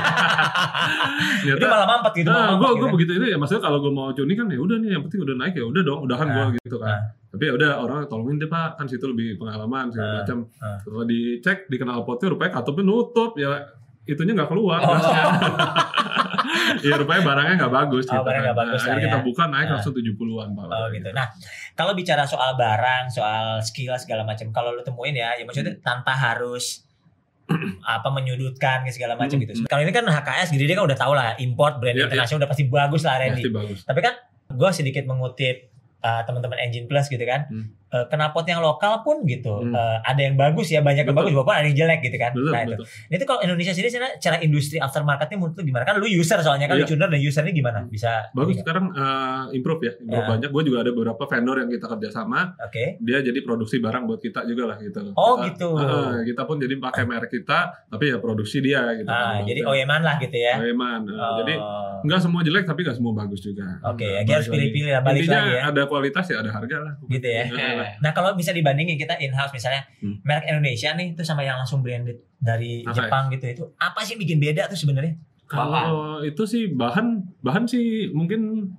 ternyata 1.55 1.65
malah 1.65 1.87
mampet 1.89 2.13
gitu, 2.13 2.27
Nah, 2.27 2.51
gue 2.53 2.67
gue 2.67 2.75
gitu. 2.77 2.87
begitu 2.91 3.11
ini 3.15 3.27
ya 3.29 3.37
maksudnya 3.37 3.63
kalau 3.63 3.79
gue 3.79 3.87
mau 3.89 4.11
tuning 4.11 4.35
kan 4.35 4.45
ya 4.45 4.59
udah 4.59 4.75
nih 4.77 4.89
yang 4.91 5.01
penting 5.01 5.23
udah 5.23 5.35
naik 5.37 5.53
ya 5.53 5.63
udah 5.63 5.81
dong 5.81 5.99
udahan 6.03 6.27
Ah. 6.27 6.33
gue 6.35 6.59
gitu 6.59 6.77
kan 6.77 6.91
Ah. 6.91 7.01
tapi 7.29 7.43
ya 7.43 7.53
udah 7.55 7.71
orang 7.79 7.99
tolongin 8.05 8.35
deh 8.37 8.45
pak 8.45 8.75
kan 8.75 8.85
situ 8.85 9.05
lebih 9.05 9.27
pengalaman 9.35 9.87
segala 9.87 10.03
Ah, 10.03 10.15
macam 10.21 10.37
ah. 10.59 10.75
setelah 10.77 11.05
dicek 11.05 11.57
di 11.65 11.75
knalpotnya 11.77 12.27
rupanya 12.27 12.51
katupnya 12.53 12.83
nutup 12.85 13.31
ya 13.35 13.51
itunya 14.03 14.35
nggak 14.35 14.49
keluar 14.49 14.79
Oh. 14.81 14.99
ya 16.79 16.95
rupanya 16.95 17.21
barangnya 17.23 17.53
nggak 17.57 17.73
bagus 17.75 18.03
Oh, 18.07 18.19
barangnya 18.19 18.43
nggak 18.45 18.57
kan. 18.57 18.63
bagus 18.65 18.81
Nah, 18.81 18.91
ya. 18.91 19.03
kita 19.03 19.17
buka 19.21 19.43
naik 19.45 19.67
Ah. 19.67 19.73
langsung 19.73 19.93
70-an 19.93 20.49
pak 20.49 20.63
Oh 20.67 20.85
gitu. 20.89 21.09
Nah, 21.11 21.25
kalau 21.73 21.93
bicara 21.93 22.23
soal 22.23 22.55
barang, 22.55 23.03
soal 23.07 23.59
skill 23.59 23.93
segala 23.95 24.21
macam, 24.21 24.49
kalau 24.49 24.71
lu 24.71 24.81
temuin 24.81 25.13
ya, 25.13 25.33
ya 25.33 25.43
maksudnya 25.43 25.77
tanpa 25.79 26.11
harus 26.11 26.83
apa 27.87 28.09
menyudutkan 28.09 28.83
ke 28.83 28.91
segala 28.91 29.15
macam 29.15 29.33
Hmm, 29.33 29.43
gitu. 29.45 29.63
Kalau 29.63 29.79
ini 29.79 29.89
kan 29.89 30.03
HKS 30.03 30.51
gede 30.51 30.65
dia 30.65 30.75
kan 30.75 30.83
udah 30.83 30.97
tahu 30.97 31.13
lah 31.13 31.31
import 31.37 31.79
brand 31.79 31.95
Iya, 31.95 32.05
internasional 32.05 32.43
udah 32.43 32.49
pasti 32.49 32.63
bagus 32.65 33.01
lah 33.01 33.15
Randy. 33.17 33.39
pasti 33.39 33.51
bagus 33.53 33.79
Tapi 33.83 33.99
kan 34.01 34.13
gue 34.49 34.69
sedikit 34.71 35.03
mengutip 35.03 35.71
uh, 35.99 36.21
teman-teman 36.23 36.59
Engine 36.59 36.85
Plus 36.85 37.07
gitu 37.07 37.23
kan. 37.23 37.47
Hmm. 37.47 37.71
Uh, 37.87 38.03
knalpot 38.09 38.43
yang 38.43 38.59
lokal 38.59 38.99
pun 38.99 39.23
gitu. 39.23 39.63
Hmm. 39.63 39.71
uh, 39.71 39.97
ada 40.01 40.19
yang 40.19 40.35
bagus 40.35 40.67
ya, 40.67 40.79
banyak 40.79 41.01
yang 41.01 41.09
Betul. 41.09 41.23
bagus 41.23 41.33
walaupun 41.33 41.55
ada 41.55 41.65
yang 41.65 41.77
jelek 41.77 41.99
gitu 42.01 42.17
kan. 42.17 42.31
betul 42.31 42.51
nah, 42.51 42.61
itu. 42.61 42.71
betul 42.75 42.85
Itu 43.09 43.23
kalau 43.23 43.39
Indonesia 43.41 43.71
sendiri 43.71 43.89
sebenarnya 43.89 44.15
cara 44.17 44.37
industri 44.37 44.77
aftermarketnya 44.77 45.37
menurut 45.37 45.55
lu 45.55 45.63
gimana? 45.63 45.83
Kan 45.83 45.95
lu 45.95 46.05
user 46.05 46.35
soalnya 46.37 46.65
kan 46.65 46.75
Iya. 46.75 46.83
lu 46.83 46.89
tuner 46.89 47.07
dan 47.07 47.21
user 47.21 47.41
ini 47.41 47.53
gimana? 47.53 47.79
Bisa 47.85 48.27
bagus 48.29 48.55
sekarang 48.57 48.91
eh, 48.91 49.43
improve 49.53 49.81
ya 49.81 49.93
improve 49.97 50.19
Ya. 50.19 50.29
banyak 50.29 50.49
gue 50.49 50.63
juga 50.65 50.77
ada 50.79 50.91
beberapa 50.91 51.23
vendor 51.25 51.55
yang 51.57 51.69
kita 51.69 51.85
kerjasama 51.87 52.39
Oke. 52.59 52.99
dia 52.99 53.17
jadi 53.19 53.39
produksi 53.39 53.75
barang 53.77 54.03
buat 54.03 54.19
kita 54.19 54.43
juga 54.43 54.63
lah 54.65 54.77
gitu 54.77 55.01
Oh, 55.13 55.33
Kita- 55.37 55.45
gitu. 55.47 55.69
eh, 55.77 56.19
kita 56.25 56.41
pun 56.43 56.55
jadi 56.57 56.75
pakai 56.77 57.03
merek 57.09 57.31
kita 57.31 57.59
tapi 57.87 58.03
ya 58.05 58.17
produksi 58.17 58.59
dia 58.59 58.83
gitu 58.93 59.07
Ah, 59.07 59.39
kan. 59.39 59.47
jadi 59.47 59.63
OEM-an 59.63 60.01
lah 60.01 60.15
gitu 60.17 60.35
ya. 60.35 60.59
OEM-an. 60.59 61.01
Eh, 61.05 61.15
Oh. 61.15 61.35
jadi 61.39 61.53
nggak 62.03 62.19
semua 62.19 62.41
jelek 62.41 62.63
tapi 62.63 62.83
nggak 62.83 62.93
semua 62.95 63.15
bagus 63.15 63.41
juga 63.41 63.65
Oke, 63.85 64.03
ya, 64.03 64.19
Nah, 64.19 64.23
dia 64.23 64.33
harus 64.35 64.49
pilih-pilih 64.49 64.91
lah, 64.91 65.01
balik 65.01 65.23
Intinya 65.23 65.39
lagi 65.39 65.53
ya. 65.53 65.61
ada 65.65 65.81
kualitas 65.85 66.25
ya 66.25 66.37
ada 66.37 66.51
harga 66.51 66.77
lah 66.79 66.93
Gitu 67.07 67.25
ya. 67.25 67.45
Eh, 67.79 67.91
Nah 67.99 68.11
kalau 68.11 68.33
bisa 68.33 68.49
dibandingin 68.49 68.95
kita 68.95 69.17
in-house 69.17 69.51
misalnya 69.51 69.85
Hmm. 69.97 70.17
merek 70.21 70.45
Indonesia 70.47 70.89
nih 70.91 71.13
itu 71.13 71.21
sama 71.21 71.41
yang 71.41 71.57
langsung 71.57 71.79
branded 71.79 72.17
dari 72.35 72.81
ya? 72.81 72.93
Jepang 72.93 73.29
gitu 73.29 73.45
itu 73.45 73.63
apa 73.75 74.01
sih 74.01 74.15
bikin 74.15 74.37
beda 74.37 74.65
tuh 74.65 74.75
sebenarnya? 74.75 75.15
Kalau 75.47 75.87
itu 76.21 76.43
sih 76.43 76.67
bahan 76.69 77.05
bahan 77.39 77.63
sih 77.65 77.85
mungkin 78.11 78.71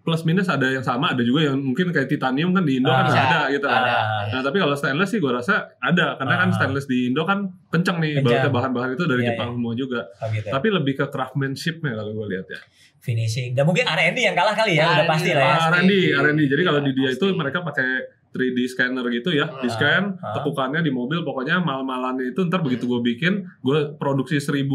plus 0.00 0.22
minus 0.22 0.46
ada 0.46 0.62
yang 0.68 0.80
sama 0.80 1.10
ada 1.10 1.20
juga 1.20 1.42
yang 1.44 1.58
mungkin 1.60 1.90
kayak 1.90 2.06
titanium 2.06 2.50
kan 2.50 2.62
di 2.62 2.78
Indo 2.78 2.86
Ah, 2.86 3.02
kan 3.02 3.04
bisa. 3.04 3.20
ada 3.20 3.40
gitu 3.48 3.62
kan. 3.64 3.82
Ada. 3.82 3.98
Nah 4.30 4.40
tapi 4.40 4.56
kalau 4.56 4.74
stainless 4.74 5.10
sih 5.10 5.18
gue 5.18 5.28
rasa 5.28 5.54
ada 5.76 6.14
karena 6.14 6.34
kan 6.36 6.48
Ah. 6.48 6.54
stainless 6.54 6.86
di 6.86 7.10
Indo 7.10 7.22
kan 7.22 7.42
kenceng 7.68 7.98
nih 7.98 8.12
Kenceng. 8.16 8.46
bahan-bahan 8.48 8.94
itu 8.94 9.02
dari 9.04 9.22
Iya, 9.22 9.34
Jepang 9.34 9.48
semua 9.52 9.74
juga. 9.74 10.06
Oh 10.16 10.30
gitu. 10.30 10.46
Tapi 10.46 10.66
lebih 10.68 10.94
ke 10.96 11.04
craftsmanshipnya 11.06 11.92
kalau 11.92 12.10
gue 12.12 12.26
lihat 12.28 12.46
ya. 12.48 12.60
Finishing. 12.96 13.50
Dan 13.52 13.62
mungkin 13.64 13.82
R&D 13.84 14.18
yang 14.20 14.34
kalah 14.34 14.50
kali 14.52 14.74
ya, 14.74 14.82
udah 14.84 14.98
R&D 15.00 15.10
pasti 15.10 15.30
lah 15.30 15.42
ya. 15.44 15.56
R&D, 15.72 15.92
R&D. 16.12 16.40
Jadi 16.48 16.62
kalau 16.64 16.80
Iya, 16.80 16.86
di 16.86 16.92
dia 16.92 17.08
itu 17.08 17.18
pasti. 17.20 17.34
mereka 17.34 17.58
pakai 17.62 17.88
3D 18.36 18.68
scanner 18.68 19.00
gitu 19.08 19.32
ya, 19.32 19.48
di 19.56 19.66
scan, 19.66 20.20
Ah. 20.20 20.36
tekukannya 20.36 20.84
di 20.84 20.92
mobil, 20.92 21.24
pokoknya 21.24 21.58
mal-malannya 21.58 22.30
itu 22.30 22.44
ntar 22.44 22.60
begitu 22.60 22.84
gue 22.84 23.00
bikin, 23.02 23.32
gue 23.64 23.96
produksi 23.96 24.36
1000 24.36 24.68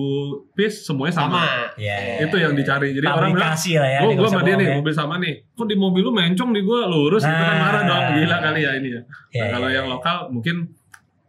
piece 0.52 0.82
semuanya 0.82 1.22
sama. 1.22 1.40
sama 1.40 1.78
Iya. 1.78 2.26
Itu 2.26 2.36
yang 2.36 2.58
dicari. 2.58 2.92
Jadi 2.92 3.06
orang 3.06 3.32
bilang, 3.32 3.54
lah 3.54 3.88
ya. 3.88 4.00
Oh, 4.02 4.12
gue 4.12 4.28
sama 4.28 4.42
dia 4.42 4.58
nih, 4.58 4.66
ngomongnya. 4.66 4.78
mobil 4.82 4.94
sama 4.94 5.16
nih. 5.22 5.34
Kok 5.54 5.68
di 5.70 5.76
mobil 5.78 6.02
lu 6.02 6.12
mencong 6.12 6.50
di 6.50 6.62
gue 6.62 6.80
lurus, 6.90 7.22
gitu 7.22 7.38
kan 7.38 7.54
Nah. 7.54 7.62
marah 7.62 7.82
dong. 7.86 8.04
Gila 8.18 8.38
kali 8.42 8.60
ya 8.66 8.72
ini 8.76 8.90
ya. 8.90 9.02
Iya, 9.30 9.42
Nah, 9.46 9.48
kalau 9.54 9.70
iya, 9.70 9.76
yang 9.78 9.86
iya. 9.86 9.94
lokal 9.94 10.18
mungkin 10.28 10.58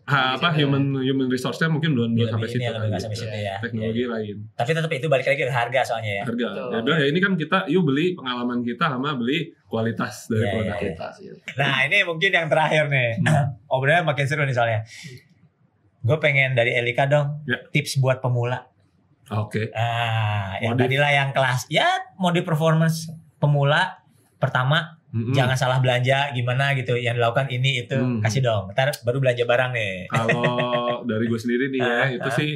ha, 0.03 0.35
apa 0.35 0.51
human 0.53 0.99
human 0.99 1.31
resource-nya 1.31 1.71
mungkin 1.71 1.95
belum 1.95 2.11
belum 2.13 2.29
sampai 2.29 2.49
situ. 2.51 2.61
ya, 2.61 2.75
lebih 2.75 2.99
sampai 2.99 3.17
situ 3.17 3.33
ya. 3.33 3.55
Teknologi 3.63 4.05
lain. 4.05 4.37
Tapi 4.53 4.71
tetap 4.75 4.91
itu 4.91 5.07
balik 5.07 5.25
lagi 5.25 5.39
ke 5.39 5.49
harga 5.49 5.81
soalnya 5.87 6.13
ya. 6.21 6.23
Harga. 6.27 6.49
Bilang 6.83 7.01
ya 7.01 7.07
ini 7.07 7.19
kan 7.23 7.33
kita 7.39 7.59
yuk 7.71 7.87
beli 7.87 8.13
pengalaman 8.13 8.61
kita 8.61 8.91
sama 8.91 9.15
beli 9.15 9.55
kualitas 9.73 10.29
dari 10.29 10.45
Iya, 10.45 10.53
produk 10.53 10.69
iya, 10.71 10.83
kita. 10.85 11.07
gitu. 11.17 11.37
Nah 11.57 11.77
ini 11.83 11.99
mungkin 12.05 12.31
yang 12.31 12.47
terakhir 12.47 12.85
nih. 12.87 13.11
Obrolannya 13.73 14.05
makin 14.05 14.25
seru 14.25 14.45
nih 14.45 14.53
soalnya. 14.53 14.81
Gue 15.99 16.19
pengen 16.19 16.53
dari 16.53 16.75
Elika 16.75 17.07
dong 17.07 17.41
Ya. 17.45 17.57
tips 17.67 17.97
buat 17.97 18.19
pemula. 18.19 18.69
Oke. 19.31 19.71
Ah, 19.73 20.59
yang 20.59 20.75
Modif. 20.75 20.85
tadilah 20.87 21.11
yang 21.11 21.29
kelas 21.31 21.65
ya 21.69 21.89
mode 22.15 22.43
performance 22.43 23.09
pemula 23.39 24.03
pertama 24.37 24.99
Mm-mm. 25.09 25.33
jangan 25.33 25.55
salah 25.55 25.79
belanja 25.79 26.33
gimana 26.33 26.75
gitu 26.75 26.95
yang 26.95 27.15
dilakukan 27.15 27.49
ini 27.49 27.81
itu 27.81 27.95
Hmm. 27.95 28.19
kasih 28.19 28.41
dong 28.41 28.73
ntar 28.73 28.91
baru 28.99 29.21
belanja 29.21 29.45
barang 29.45 29.71
nih 29.71 29.95
Kalau 30.07 30.43
dari 31.11 31.25
gue 31.25 31.39
sendiri 31.39 31.69
nih 31.69 31.81
ya, 31.81 31.97
Ah, 31.99 32.09
itu 32.11 32.27
ah. 32.27 32.35
sih 32.35 32.51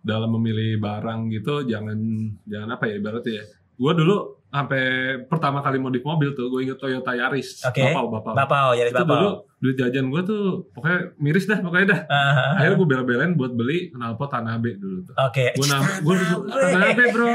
dalam 0.00 0.30
memilih 0.30 0.78
barang 0.78 1.28
gitu 1.30 1.62
jangan 1.64 1.98
jangan 2.42 2.68
apa 2.72 2.84
ya 2.86 2.94
ibaratnya 2.96 3.32
ya. 3.36 3.44
Gue 3.76 3.92
dulu 3.92 4.35
sampai 4.56 4.82
pertama 5.28 5.60
kali 5.60 5.76
modif 5.76 6.00
mobil 6.00 6.32
tuh 6.32 6.48
gue 6.48 6.64
inget 6.64 6.80
Toyota 6.80 7.12
Yaris. 7.12 7.60
Oke. 7.60 7.84
Bapau, 7.92 8.08
bapau. 8.08 8.32
bapak 8.32 8.60
oh 8.70 8.72
Yaris 8.72 8.92
Itu 8.96 9.04
bapak 9.04 9.16
dulu 9.20 9.30
duit 9.56 9.76
jajan 9.76 10.12
gue 10.12 10.20
tuh 10.20 10.68
pokoknya 10.72 10.98
miris 11.20 11.44
dah 11.44 11.60
pokoknya 11.60 11.86
dah. 11.92 12.00
Ah, 12.08 12.56
Akhirnya 12.56 12.76
gue 12.80 12.88
bela-belain 12.88 13.32
buat 13.36 13.52
beli 13.52 13.92
knalpot 13.92 14.32
Tanabe 14.32 14.80
dulu 14.80 15.04
tuh. 15.04 15.12
oke 15.12 15.46
Gue 15.52 15.66
nam, 15.68 15.82
gue 15.84 16.14
Tanabe 16.48 17.04
bro, 17.12 17.28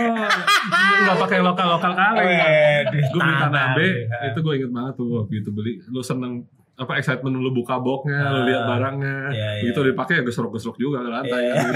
nggak 1.02 1.18
pakai 1.22 1.40
lokal 1.42 1.68
lokal 1.78 1.94
kali. 1.94 2.26
Gue 2.90 3.22
beli 3.22 3.36
Tanabe. 3.38 3.88
Tanabe, 4.10 4.30
itu 4.34 4.40
gue 4.42 4.54
inget 4.58 4.72
banget 4.74 4.94
tuh 4.98 5.08
waktu 5.22 5.34
itu 5.38 5.50
beli. 5.54 5.74
Lu 5.90 6.02
seneng 6.02 6.46
apa 6.74 6.98
excitement 6.98 7.36
lu 7.36 7.52
buka 7.52 7.78
boxnya, 7.78 8.22
lu 8.28 8.38
Ah. 8.38 8.46
lihat 8.46 8.64
barangnya, 8.66 9.16
Iya, 9.30 9.50
iya. 9.54 9.62
begitu 9.62 9.80
dipakai 9.88 10.14
ya 10.18 10.24
gesrok-gesrok 10.24 10.76
juga 10.76 11.00
ke 11.00 11.10
lantai. 11.10 11.42
Iya. 11.44 11.54
kan. 11.54 11.68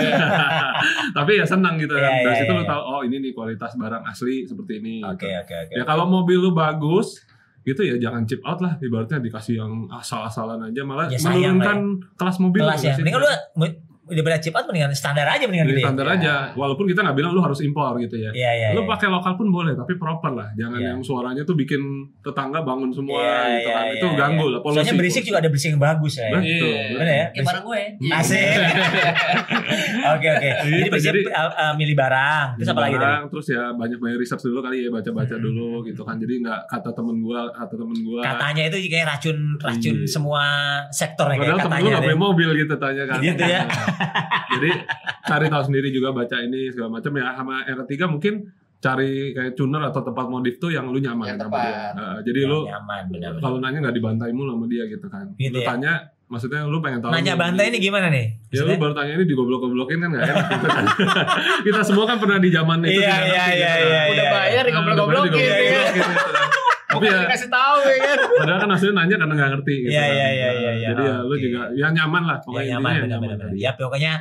Tapi 1.18 1.32
ya 1.36 1.46
senang 1.46 1.76
gitu 1.76 1.94
kan. 1.94 2.10
Iya, 2.10 2.22
Dari 2.22 2.32
iya, 2.32 2.42
situ 2.42 2.52
lu 2.52 2.60
iya. 2.60 2.68
tahu 2.68 2.82
oh 2.82 3.02
ini 3.02 3.16
nih 3.20 3.32
kualitas 3.32 3.72
barang 3.74 4.04
asli 4.04 4.36
seperti 4.44 4.74
ini. 4.80 4.96
oke 5.00 5.20
gitu. 5.20 5.30
oke 5.30 5.56
oke 5.62 5.74
Ya 5.74 5.84
kalau 5.84 6.06
mobil 6.06 6.38
lu 6.40 6.52
bagus 6.52 7.22
gitu 7.62 7.82
ya 7.82 7.98
jangan 8.00 8.24
chip 8.24 8.42
out 8.42 8.62
lah 8.62 8.78
ibaratnya 8.78 9.18
dikasih 9.20 9.58
yang 9.58 9.90
asal-asalan 9.90 10.62
aja 10.64 10.82
malah 10.82 11.06
Ya, 11.08 11.18
menurunkan 11.20 11.78
kelas 12.14 12.38
mobil 12.38 12.62
kelas 12.62 12.78
ya 12.80 12.94
mendingan 12.96 13.22
lu 13.22 13.30
daripada 14.08 14.38
chip 14.38 14.52
out 14.52 14.66
mendingan 14.66 14.92
standar 14.92 15.26
aja 15.26 15.44
mendingan 15.44 15.66
Jadi 15.66 15.72
gitu 15.72 15.82
ya 15.82 15.88
standar 15.88 16.08
aja 16.12 16.34
walaupun 16.54 16.86
kita 16.86 17.02
nggak 17.02 17.16
bilang 17.16 17.32
lu 17.32 17.42
harus 17.42 17.60
impor 17.60 17.98
gitu 17.98 18.16
ya 18.16 18.30
iya 18.32 18.52
iya 18.54 18.68
lu 18.72 18.82
iya. 18.82 18.88
pakai 18.88 19.08
lokal 19.08 19.34
pun 19.34 19.50
boleh 19.50 19.74
tapi 19.74 19.94
proper 19.96 20.32
lah 20.32 20.50
jangan 20.54 20.74
Iya. 20.76 20.88
yang 20.88 21.00
suaranya 21.00 21.42
tuh 21.42 21.56
bikin 21.56 21.82
tetangga 22.20 22.62
bangun 22.62 22.90
semua 22.90 23.18
Iya, 23.18 23.42
gitu 23.56 23.64
iya, 23.64 23.74
kan 23.74 23.84
iya, 23.84 23.94
itu 23.94 24.06
iya. 24.06 24.16
ganggu 24.16 24.46
lah 24.48 24.60
polusi 24.60 24.78
soalnya 24.78 24.94
berisik 24.96 25.24
juga 25.24 25.38
ada 25.38 25.50
berisik 25.50 25.70
yang 25.72 25.82
bagus 25.82 26.14
ya 26.16 26.28
Betul, 26.28 26.46
Iya. 26.46 26.84
bener 26.92 27.08
ya 27.08 27.26
Kayak 27.32 27.46
barang 27.46 27.64
gue. 27.66 27.82
Asik. 28.12 28.46
Oke 30.08 30.28
oke. 30.30 30.50
Jadi 30.62 30.84
Gitu, 30.86 30.98
jadi- 31.02 31.26
uh, 31.28 31.52
uh, 31.52 31.74
milih 31.74 31.96
barang. 31.96 32.48
Terus 32.56 32.70
apa 32.70 32.82
lagi? 32.82 32.96
Barang, 32.96 33.24
terus 33.28 33.46
ya 33.50 33.64
banyak 33.72 33.98
banyak 33.98 34.18
research 34.18 34.44
dulu 34.44 34.60
kali 34.62 34.78
ya 34.80 34.90
baca-baca 34.90 35.36
Hmm. 35.36 35.44
dulu 35.44 35.68
gitu 35.84 36.02
kan 36.02 36.16
jadi 36.16 36.34
nggak 36.40 36.60
kata 36.70 36.90
temen 36.92 37.16
gua 37.20 37.50
kata 37.52 37.74
temen 37.74 37.98
gua 38.04 38.22
Katanya 38.24 38.64
itu 38.68 38.78
kayak 38.88 39.06
racun 39.08 39.38
racun 39.58 39.96
semua 40.06 40.44
sektor 40.90 41.28
ya 41.28 41.38
Padahal 41.38 41.58
temen 41.60 41.72
katanya. 41.72 41.82
lu 41.82 41.90
gak 41.90 41.98
deh. 41.98 42.08
punya 42.08 42.20
mobil 42.22 42.50
gitu 42.56 42.74
tanya 42.76 43.04
kan 43.06 43.18
Gitu 43.20 43.44
ya. 43.44 43.62
Jadi 44.52 44.70
cari 45.22 45.46
tahu 45.46 45.64
sendiri 45.64 45.88
juga 45.90 46.10
baca 46.12 46.38
ini 46.38 46.70
segala 46.70 46.90
macam 46.94 47.12
ya 47.12 47.34
sama 47.34 47.56
R3 47.66 47.92
mungkin 48.08 48.34
cari 48.78 49.12
kayak 49.32 49.54
tuner 49.54 49.82
atau 49.82 50.02
tempat 50.02 50.26
modif 50.26 50.56
tuh 50.56 50.70
yang 50.70 50.86
lu 50.88 51.00
nyaman 51.00 51.26
Yang 51.28 51.40
sama 51.44 51.58
dia. 51.60 51.74
Nah, 51.92 52.18
jadi 52.22 52.40
Yang 52.40 52.52
lu 52.52 52.60
nyaman 52.66 53.04
kalau 53.40 53.58
nanya 53.58 53.78
nggak 53.82 53.96
dibantai 53.96 54.30
mulu 54.30 54.54
sama 54.54 54.66
dia 54.66 54.84
gitu 54.86 55.08
kan. 55.08 55.26
Gitu 55.36 55.52
lu 55.52 55.60
ya. 55.60 55.68
tanya 55.68 55.94
maksudnya 56.26 56.66
lu 56.66 56.78
pengen 56.80 57.00
tahu 57.00 57.10
Nanya 57.12 57.34
lu- 57.34 57.40
bantai 57.40 57.66
ini 57.68 57.78
gimana 57.80 58.10
nih? 58.10 58.26
Ya 58.48 58.62
lu 58.62 58.66
Maksudnya? 58.66 58.78
baru 58.80 58.94
tanya 58.94 59.12
ini 59.14 59.26
digoblok-goblokin 59.26 59.98
kan 60.00 60.10
gak 60.12 60.24
enak 60.24 60.46
gitu 60.48 60.68
kan. 60.68 60.86
Kita 61.66 61.82
semua 61.82 62.06
kan 62.06 62.18
pernah 62.18 62.38
di 62.38 62.50
zaman 62.50 62.78
itu 62.82 62.94
Iya, 62.96 63.14
iya, 63.22 63.24
iya, 63.26 63.44
gitu 63.46 63.66
kan. 63.66 63.78
iya, 63.86 64.02
Udah 64.06 64.22
iya. 64.22 64.32
bayar 64.32 64.64
Nah, 64.64 64.70
digoblok-goblokin. 64.70 65.42
Tapi 66.96 67.06
ya 67.06 67.18
Dikasih 67.22 67.50
tahu 67.50 67.78
ya 67.82 67.98
kan. 68.00 68.18
padahal 68.40 68.58
kan 68.58 68.70
maksudnya 68.70 68.94
nanya 68.96 69.16
karena 69.18 69.34
nggak 69.34 69.50
ngerti 69.54 69.74
gitu 69.78 69.90
Iya, 69.90 70.02
kan. 70.02 70.10
iya, 70.10 70.28
iya, 70.30 70.30
iya, 70.32 70.72
iya. 70.74 70.88
Jadi 70.90 71.02
ya 71.04 71.16
lu 71.22 71.36
juga 71.36 71.62
ya 71.72 71.88
nyaman 71.92 72.24
lah 72.24 72.38
Ya, 72.38 72.44
pokoknya 72.44 72.66
nyaman 72.72 72.90
intinya 72.90 72.96
ya 72.96 73.04
benar-benar. 73.06 73.38
tadi. 73.42 73.58
Ya 73.58 73.72
pokoknya 73.74 74.14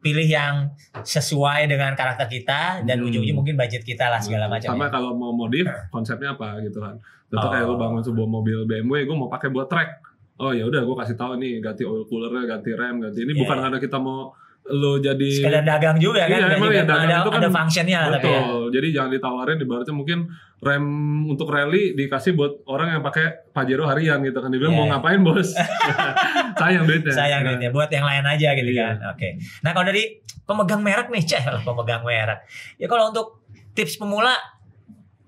pilih 0.00 0.24
yang 0.26 0.54
sesuai 0.96 1.60
dengan 1.66 1.92
karakter 1.92 2.26
kita 2.26 2.60
dan 2.82 2.96
Hmm. 2.96 3.06
ujung-ujung 3.06 3.36
mungkin 3.36 3.54
budget 3.54 3.82
kita 3.82 4.06
lah 4.06 4.18
segala 4.18 4.46
macam. 4.46 4.70
Sama 4.70 4.86
ya. 4.86 4.90
kalau 4.90 5.12
mau 5.12 5.30
modif 5.30 5.68
konsepnya 5.88 6.32
apa 6.32 6.56
gitu 6.60 6.78
kan. 6.78 6.96
Contoh 7.26 7.46
Oh. 7.46 7.52
kayak 7.52 7.64
lu 7.64 7.76
bangun 7.76 8.00
sebuah 8.00 8.26
mobil 8.26 8.58
BMW, 8.64 9.04
gue 9.04 9.14
mau 9.14 9.28
pakai 9.28 9.48
buat 9.48 9.66
track. 9.66 10.02
Oh 10.36 10.50
ya 10.50 10.64
udah 10.64 10.80
gue 10.80 10.96
kasih 10.96 11.14
tahu 11.14 11.36
nih 11.36 11.60
ganti 11.60 11.84
oil 11.84 12.02
coolernya, 12.02 12.48
ganti 12.48 12.72
rem, 12.72 12.96
ganti 12.98 13.20
ini 13.20 13.32
Iya, 13.34 13.40
bukan 13.40 13.54
iya. 13.54 13.62
karena 13.62 13.78
kita 13.78 13.98
mau 13.98 14.32
lu 14.62 14.98
jadi 14.98 15.28
Sekedar 15.34 15.64
dagang 15.64 15.96
juga 15.96 16.24
kan, 16.24 16.36
Iya, 16.36 16.54
emang 16.54 16.68
ya, 16.68 16.84
dagang 16.84 17.02
ada, 17.02 17.16
itu 17.18 17.30
kan- 17.30 17.40
ada 17.40 17.50
functionnya 17.50 17.98
lah 17.98 18.08
tapi 18.12 18.28
ya. 18.28 18.38
Betul. 18.38 18.64
Jadi 18.70 18.86
jangan 18.92 19.10
ditawarin 19.10 19.56
ibaratnya 19.58 19.92
mungkin 19.92 20.18
rem 20.60 20.84
untuk 21.26 21.48
rally 21.48 21.82
dikasih 21.92 22.32
buat 22.32 22.52
orang 22.64 22.88
yang 22.92 23.02
pakai 23.02 23.50
Pajero 23.50 23.84
harian 23.84 24.20
gitu 24.20 24.36
kan. 24.36 24.48
Dia 24.48 24.60
bilang 24.60 24.72
Iya. 24.72 24.78
mau 24.78 24.86
ngapain 24.88 25.20
bos? 25.20 25.50
Sayang 26.60 26.84
duitnya. 26.84 27.10
sayang 27.10 27.40
Nah, 27.40 27.46
duitnya 27.50 27.70
buat 27.70 27.88
yang 27.88 28.04
lain 28.04 28.22
aja 28.22 28.48
gitu 28.52 28.70
Iya. 28.70 28.84
kan 28.94 28.96
oke 29.10 29.28
nah 29.60 29.70
kalau 29.72 29.86
dari 29.86 30.02
pemegang 30.42 30.80
merek 30.80 31.08
nih 31.08 31.22
ceh 31.30 31.40
lah 31.40 31.60
pemegang 31.60 32.02
merek 32.02 32.44
ya 32.76 32.86
kalau 32.86 33.08
untuk 33.08 33.40
tips 33.72 33.96
pemula 33.96 34.36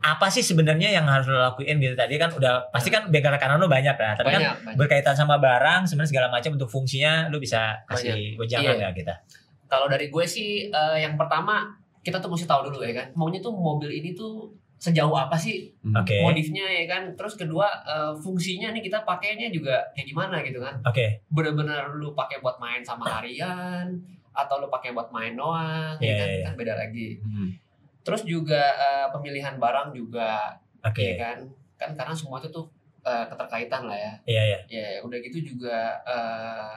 apa 0.03 0.27
sih 0.27 0.43
sebenarnya 0.43 0.91
yang 0.91 1.07
harus 1.07 1.25
lo 1.25 1.39
lakuin 1.41 1.79
gitu 1.79 1.95
tadi 1.95 2.15
kan 2.17 2.29
udah 2.29 2.69
pasti 2.69 2.89
kan 2.89 3.07
bengkel 3.07 3.31
kanan 3.35 3.57
lo 3.57 3.67
banyak 3.67 3.95
lah 3.95 4.13
tapi 4.13 4.29
kan 4.29 4.41
Banyak, 4.41 4.57
banyak. 4.65 4.77
berkaitan 4.77 5.15
sama 5.15 5.39
barang 5.39 5.87
sebenarnya 5.87 6.11
segala 6.11 6.29
macam 6.29 6.51
untuk 6.53 6.67
fungsinya 6.67 7.27
lo 7.27 7.39
bisa 7.39 7.79
kasih 7.87 8.35
wejangan 8.37 8.75
Iya. 8.77 8.85
ya 8.85 8.93
kita 8.93 9.15
Kalau 9.65 9.87
dari 9.87 10.07
gue 10.07 10.25
sih 10.27 10.67
eh, 10.67 10.97
yang 10.99 11.15
pertama 11.15 11.65
kita 11.99 12.19
tuh 12.19 12.29
mesti 12.29 12.45
tahu 12.45 12.67
dulu 12.67 12.83
ya 12.83 12.93
kan. 12.93 13.07
Maunya 13.15 13.39
tuh 13.39 13.51
mobil 13.51 13.89
ini 13.91 14.13
tuh 14.13 14.51
sejauh 14.77 15.15
apa 15.15 15.33
sih 15.33 15.71
Hmm. 15.79 15.95
Oke. 15.97 16.19
modifnya 16.21 16.67
ya 16.67 16.85
kan 16.85 17.15
terus 17.15 17.35
kedua 17.35 17.71
eh, 17.83 18.13
fungsinya 18.17 18.69
nih 18.71 18.83
kita 18.83 19.01
pakainya 19.03 19.49
juga 19.49 19.79
kayak 19.93 20.05
gimana 20.05 20.43
gitu 20.43 20.59
kan 20.59 20.83
Oke. 20.83 21.23
bener-bener 21.27 21.95
lu 21.95 22.11
pakai 22.13 22.39
buat 22.39 22.59
main 22.59 22.83
sama 22.83 23.07
harian 23.09 23.87
atau 24.33 24.59
lu 24.59 24.67
pakai 24.67 24.91
buat 24.91 25.09
main 25.09 25.33
doang 25.33 25.95
Iya, 25.97 26.05
ya 26.05 26.15
kan, 26.17 26.27
iya, 26.27 26.35
iya. 26.35 26.45
kan 26.45 26.55
beda 26.57 26.75
lagi 26.77 27.09
Hmm. 27.19 27.49
Terus 28.03 28.23
juga 28.27 28.63
eh, 28.79 29.07
pemilihan 29.15 29.57
barang 29.59 29.95
juga 29.95 30.59
Oke. 30.83 31.03
ya 31.03 31.15
kan 31.19 31.39
kan 31.79 31.91
karena 31.95 32.15
semua 32.15 32.43
itu 32.43 32.51
tuh 32.51 32.67
eh, 33.07 33.25
keterkaitan 33.31 33.87
lah 33.87 33.99
ya 33.99 34.13
Iya 34.27 34.43
iya. 34.43 34.59
ya 34.67 34.87
udah 35.03 35.19
gitu 35.23 35.55
juga 35.55 35.99
eh, 36.07 36.77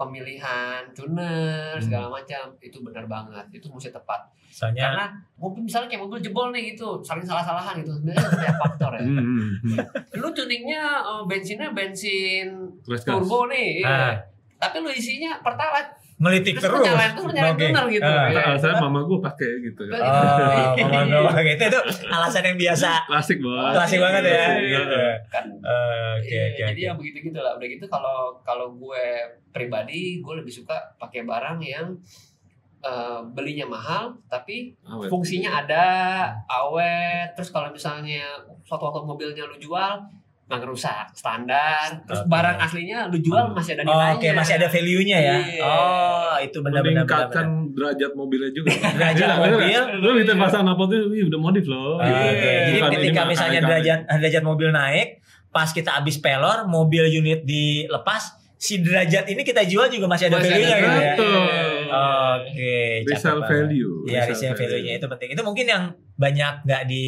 pemilihan 0.00 0.88
tuner 0.96 1.76
segala 1.76 2.08
macam 2.08 2.56
itu 2.64 2.80
benar 2.80 3.04
banget 3.04 3.60
itu 3.60 3.68
mesti 3.68 3.92
tepat 3.92 4.32
Soalnya 4.50 4.82
karena 4.82 5.06
mobil 5.36 5.62
misalnya 5.68 5.92
kayak 5.92 6.02
mobil 6.08 6.18
jebol 6.24 6.48
nih 6.50 6.74
gitu 6.74 7.04
saling 7.04 7.22
salah-salahan 7.22 7.84
gitu 7.84 7.92
sebenarnya 8.00 8.18
itu 8.24 8.36
banyak 8.40 8.56
faktor 8.64 8.92
ya 8.96 9.02
Hmm, 9.10 9.20
hmm, 9.20 9.52
hmm. 9.60 9.78
lu 10.16 10.28
tuningnya 10.32 10.84
eh, 11.04 11.22
bensinnya 11.28 11.68
bensin 11.76 12.48
turbo 13.04 13.44
nih 13.52 13.84
iya. 13.84 13.92
Ah. 13.92 14.14
tapi 14.56 14.80
lu 14.80 14.88
isinya 14.88 15.36
pertalite 15.44 15.99
ngelitik 16.20 16.52
terus, 16.54 16.68
terus. 16.68 16.76
lu 16.76 16.84
nyalain 16.84 17.12
tuh 17.12 17.24
nyalain 17.26 17.56
Oke. 17.56 17.64
tuner 17.66 17.84
gitu 17.88 18.04
Ah. 18.04 18.28
ya. 18.28 18.42
Alasannya 18.46 18.76
mama 18.78 19.00
gue 19.02 19.18
pakai 19.18 19.50
gitu 19.62 19.82
ya. 19.82 19.92
Oh, 19.96 20.76
mama 20.84 21.02
gua 21.26 21.40
gitu 21.40 21.62
itu 21.64 21.80
alasan 22.06 22.42
yang 22.44 22.58
biasa. 22.58 22.90
Klasik 23.02 23.38
banget. 23.40 23.72
Klasik 23.72 23.98
banget 23.98 24.22
ya. 24.22 24.36
Klasik, 24.36 24.60
Gitu. 24.62 24.96
iya. 25.00 25.12
kan 25.26 25.44
Eh, 25.48 26.12
Oke 26.14 26.28
Iya, 26.30 26.44
oke 26.46 26.62
jadi 26.68 26.80
yang 26.84 26.96
begitu 26.96 27.18
gitu 27.24 27.38
lah 27.38 27.56
udah 27.56 27.64
gitu 27.66 27.84
kalau 27.86 28.18
kalau 28.40 28.68
gue 28.70 29.04
pribadi 29.50 30.00
gue 30.20 30.34
lebih 30.36 30.52
suka 30.52 30.76
pakai 30.94 31.24
barang 31.24 31.58
yang 31.58 31.88
eh, 32.80 33.20
belinya 33.26 33.66
mahal 33.66 34.12
tapi 34.26 34.72
Awet. 34.82 35.08
fungsinya 35.08 35.50
ada 35.58 35.84
awet 36.46 37.28
terus 37.30 37.48
kalau 37.48 37.68
misalnya 37.68 38.24
suatu 38.62 38.84
waktu 38.86 39.00
mobilnya 39.02 39.44
lu 39.44 39.56
jual 39.56 40.00
nggak 40.50 40.66
ngerusak 40.66 41.06
standar 41.14 42.02
terus 42.02 42.26
barang 42.26 42.58
aslinya 42.58 43.06
lu 43.06 43.22
jual 43.22 43.54
masih 43.54 43.78
ada 43.78 43.86
Oh, 43.86 43.94
nilainya 43.94 44.14
Oke 44.18 44.28
masih 44.34 44.54
ada 44.58 44.66
value-nya 44.66 45.18
ya. 45.22 45.36
Iya. 45.38 45.62
Oh 45.62 46.34
itu 46.42 46.58
benar-benar. 46.58 47.06
meningkatkan 47.06 47.46
derajat 47.70 48.12
mobilnya 48.18 48.50
juga. 48.50 48.74
Derajat 48.98 49.26
Iya, 49.30 49.36
mobil. 49.38 49.80
Lu 50.02 50.10
bisa 50.18 50.32
pasang 50.34 50.62
knalpotnya, 50.66 51.06
wih 51.06 51.22
udah 51.30 51.38
modif 51.38 51.64
loh. 51.70 52.02
Ah, 52.02 52.10
Gitu. 52.10 52.26
Oke, 52.34 52.50
Jadi 52.50 52.78
Bukan 52.82 52.92
ketika 52.98 53.22
misalnya 53.24 53.60
derajat 53.62 53.98
derajat 54.10 54.42
mobil 54.42 54.68
naik, 54.74 55.08
pas 55.48 55.70
kita 55.70 55.90
habis 55.94 56.18
pelor, 56.18 56.66
mobil 56.66 57.06
unit 57.06 57.46
dilepas, 57.46 58.22
si 58.56 58.82
derajat 58.82 59.30
ini 59.30 59.46
kita 59.46 59.62
jual 59.64 59.86
juga 59.86 60.10
masih 60.10 60.28
ada 60.28 60.42
Masih 60.42 60.50
value-nya 60.50 60.76
gitu 60.76 60.90
ya. 60.98 61.12
Betul. 61.14 61.42
Oke, 61.90 62.78
cakep 63.02 63.14
Resale 63.14 63.42
value. 63.46 63.94
Iya, 64.06 64.20
resale 64.26 64.54
value-nya 64.54 64.92
itu 64.98 65.06
penting. 65.06 65.28
Itu 65.30 65.42
mungkin 65.42 65.66
yang 65.66 65.82
banyak 66.14 66.66
nggak 66.66 66.82
di 66.84 67.06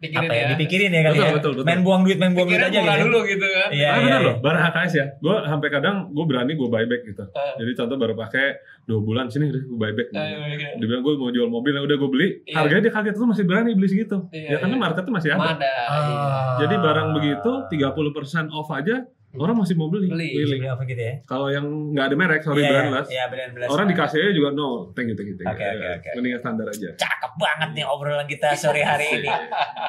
Pikirin 0.00 0.26
apa 0.26 0.32
ya, 0.32 0.40
ya. 0.40 0.48
dipikirin 0.56 0.90
ya 0.90 1.00
kali 1.04 1.12
Betul, 1.12 1.28
ya. 1.28 1.34
betul, 1.36 1.50
betul. 1.52 1.64
Main 1.68 1.80
buang 1.84 2.02
duit, 2.02 2.16
main 2.16 2.32
buang 2.32 2.48
duit 2.48 2.56
Pikirin 2.56 2.72
aja 2.72 2.78
murah 2.80 2.96
gitu. 2.96 3.04
dulu 3.04 3.18
gitu 3.28 3.46
kan 3.46 3.68
Iya, 3.68 3.84
ah 3.84 3.92
iya, 3.92 4.00
bener 4.00 4.16
iya. 4.16 4.26
loh, 4.26 4.36
barang 4.40 4.62
HKS 4.64 4.92
ya. 4.94 5.06
Gue 5.20 5.36
sampai 5.44 5.68
kadang 5.68 5.96
gue 6.08 6.24
berani 6.24 6.52
gue 6.56 6.68
buyback 6.68 7.02
gitu. 7.04 7.24
Eh. 7.28 7.52
Jadi 7.60 7.70
contoh 7.76 7.96
baru 7.96 8.14
pakai 8.16 8.46
dua 8.82 9.00
bulan 9.00 9.28
sini 9.28 9.44
deh 9.46 9.60
gue 9.60 9.76
buyback. 9.76 10.08
Eh, 10.08 10.20
iya. 10.56 10.68
Dia 10.74 10.86
bilang 10.88 11.02
gue 11.04 11.12
mau 11.14 11.28
jual 11.28 11.46
mobil 11.46 11.72
yang 11.72 11.84
udah 11.84 11.96
gue 11.96 12.10
beli, 12.10 12.28
Iya. 12.42 12.56
harganya 12.56 12.82
dia 12.82 12.92
kaget 12.92 13.12
tuh 13.14 13.28
masih 13.28 13.44
berani 13.44 13.70
beli 13.72 13.88
segitu. 13.88 14.16
Iya, 14.32 14.48
ya 14.48 14.56
karena 14.58 14.74
iya. 14.74 14.82
market 14.82 15.02
tuh 15.04 15.12
masih 15.12 15.30
ada. 15.30 15.48
ada 15.52 15.68
iya. 15.68 15.84
Ah. 15.84 16.56
Jadi 16.58 16.74
barang 16.76 17.08
begitu 17.12 17.52
30% 17.68 18.48
off 18.50 18.72
aja 18.72 18.96
orang 19.30 19.54
masih 19.54 19.78
mau 19.78 19.86
beli. 19.86 20.10
Beli. 20.10 20.34
Beli 20.34 20.66
apa 20.66 20.82
gitu 20.82 20.98
ya? 20.98 21.14
Kalau 21.22 21.46
yang 21.46 21.62
nggak 21.94 22.06
ada 22.10 22.16
merek, 22.18 22.40
sorry 22.42 22.66
Iya, 22.66 22.70
brandless. 22.72 23.06
Iya, 23.06 23.24
brandless. 23.30 23.70
Orang 23.70 23.86
dikasih 23.86 24.18
aja 24.18 24.32
juga 24.34 24.48
no, 24.50 24.90
thank 24.90 25.06
you, 25.06 25.14
thank 25.14 25.30
you, 25.30 25.36
thank 25.38 25.46
you. 25.46 25.54
Oke, 25.54 25.62
oke, 25.62 25.78
Ya, 25.78 25.90
oke. 25.94 26.08
Mendingan 26.18 26.40
standar 26.42 26.66
aja. 26.66 26.88
Cakep 26.98 27.32
banget 27.38 27.68
nih 27.78 27.84
obrolan 27.86 28.26
kita 28.26 28.48
sore 28.58 28.82
hari 28.82 29.06
ini. 29.22 29.30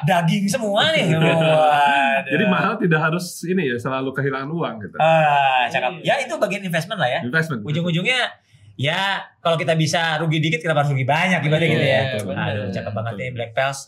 Daging 0.06 0.44
semua 0.46 0.94
nih. 0.94 1.10
Waduh. 1.18 2.22
Jadi 2.30 2.44
mahal 2.46 2.78
tidak 2.78 3.00
harus 3.02 3.24
ini 3.42 3.66
ya 3.66 3.76
selalu 3.76 4.14
kehilangan 4.14 4.46
uang 4.46 4.74
gitu. 4.78 4.96
Ah, 5.02 5.66
cakep. 5.66 6.06
Ya 6.06 6.14
itu 6.22 6.34
bagian 6.38 6.62
investment 6.62 7.02
lah 7.02 7.10
ya. 7.10 7.20
Investment. 7.26 7.66
Ujung-ujungnya 7.66 8.30
ya 8.78 9.20
kalau 9.42 9.58
kita 9.58 9.74
bisa 9.74 10.16
rugi 10.16 10.38
dikit 10.38 10.62
kenapa 10.62 10.86
harus 10.86 10.94
rugi 10.94 11.04
banyak 11.04 11.42
ibaratnya 11.42 11.68
gitu 11.68 11.82
ya. 11.82 12.00
Iya, 12.14 12.22
benar. 12.22 12.46
Aduh, 12.46 12.66
cakep 12.70 12.92
banget 12.94 13.12
Betul. 13.12 13.22
nih 13.26 13.30
Black 13.34 13.52
Pels. 13.58 13.78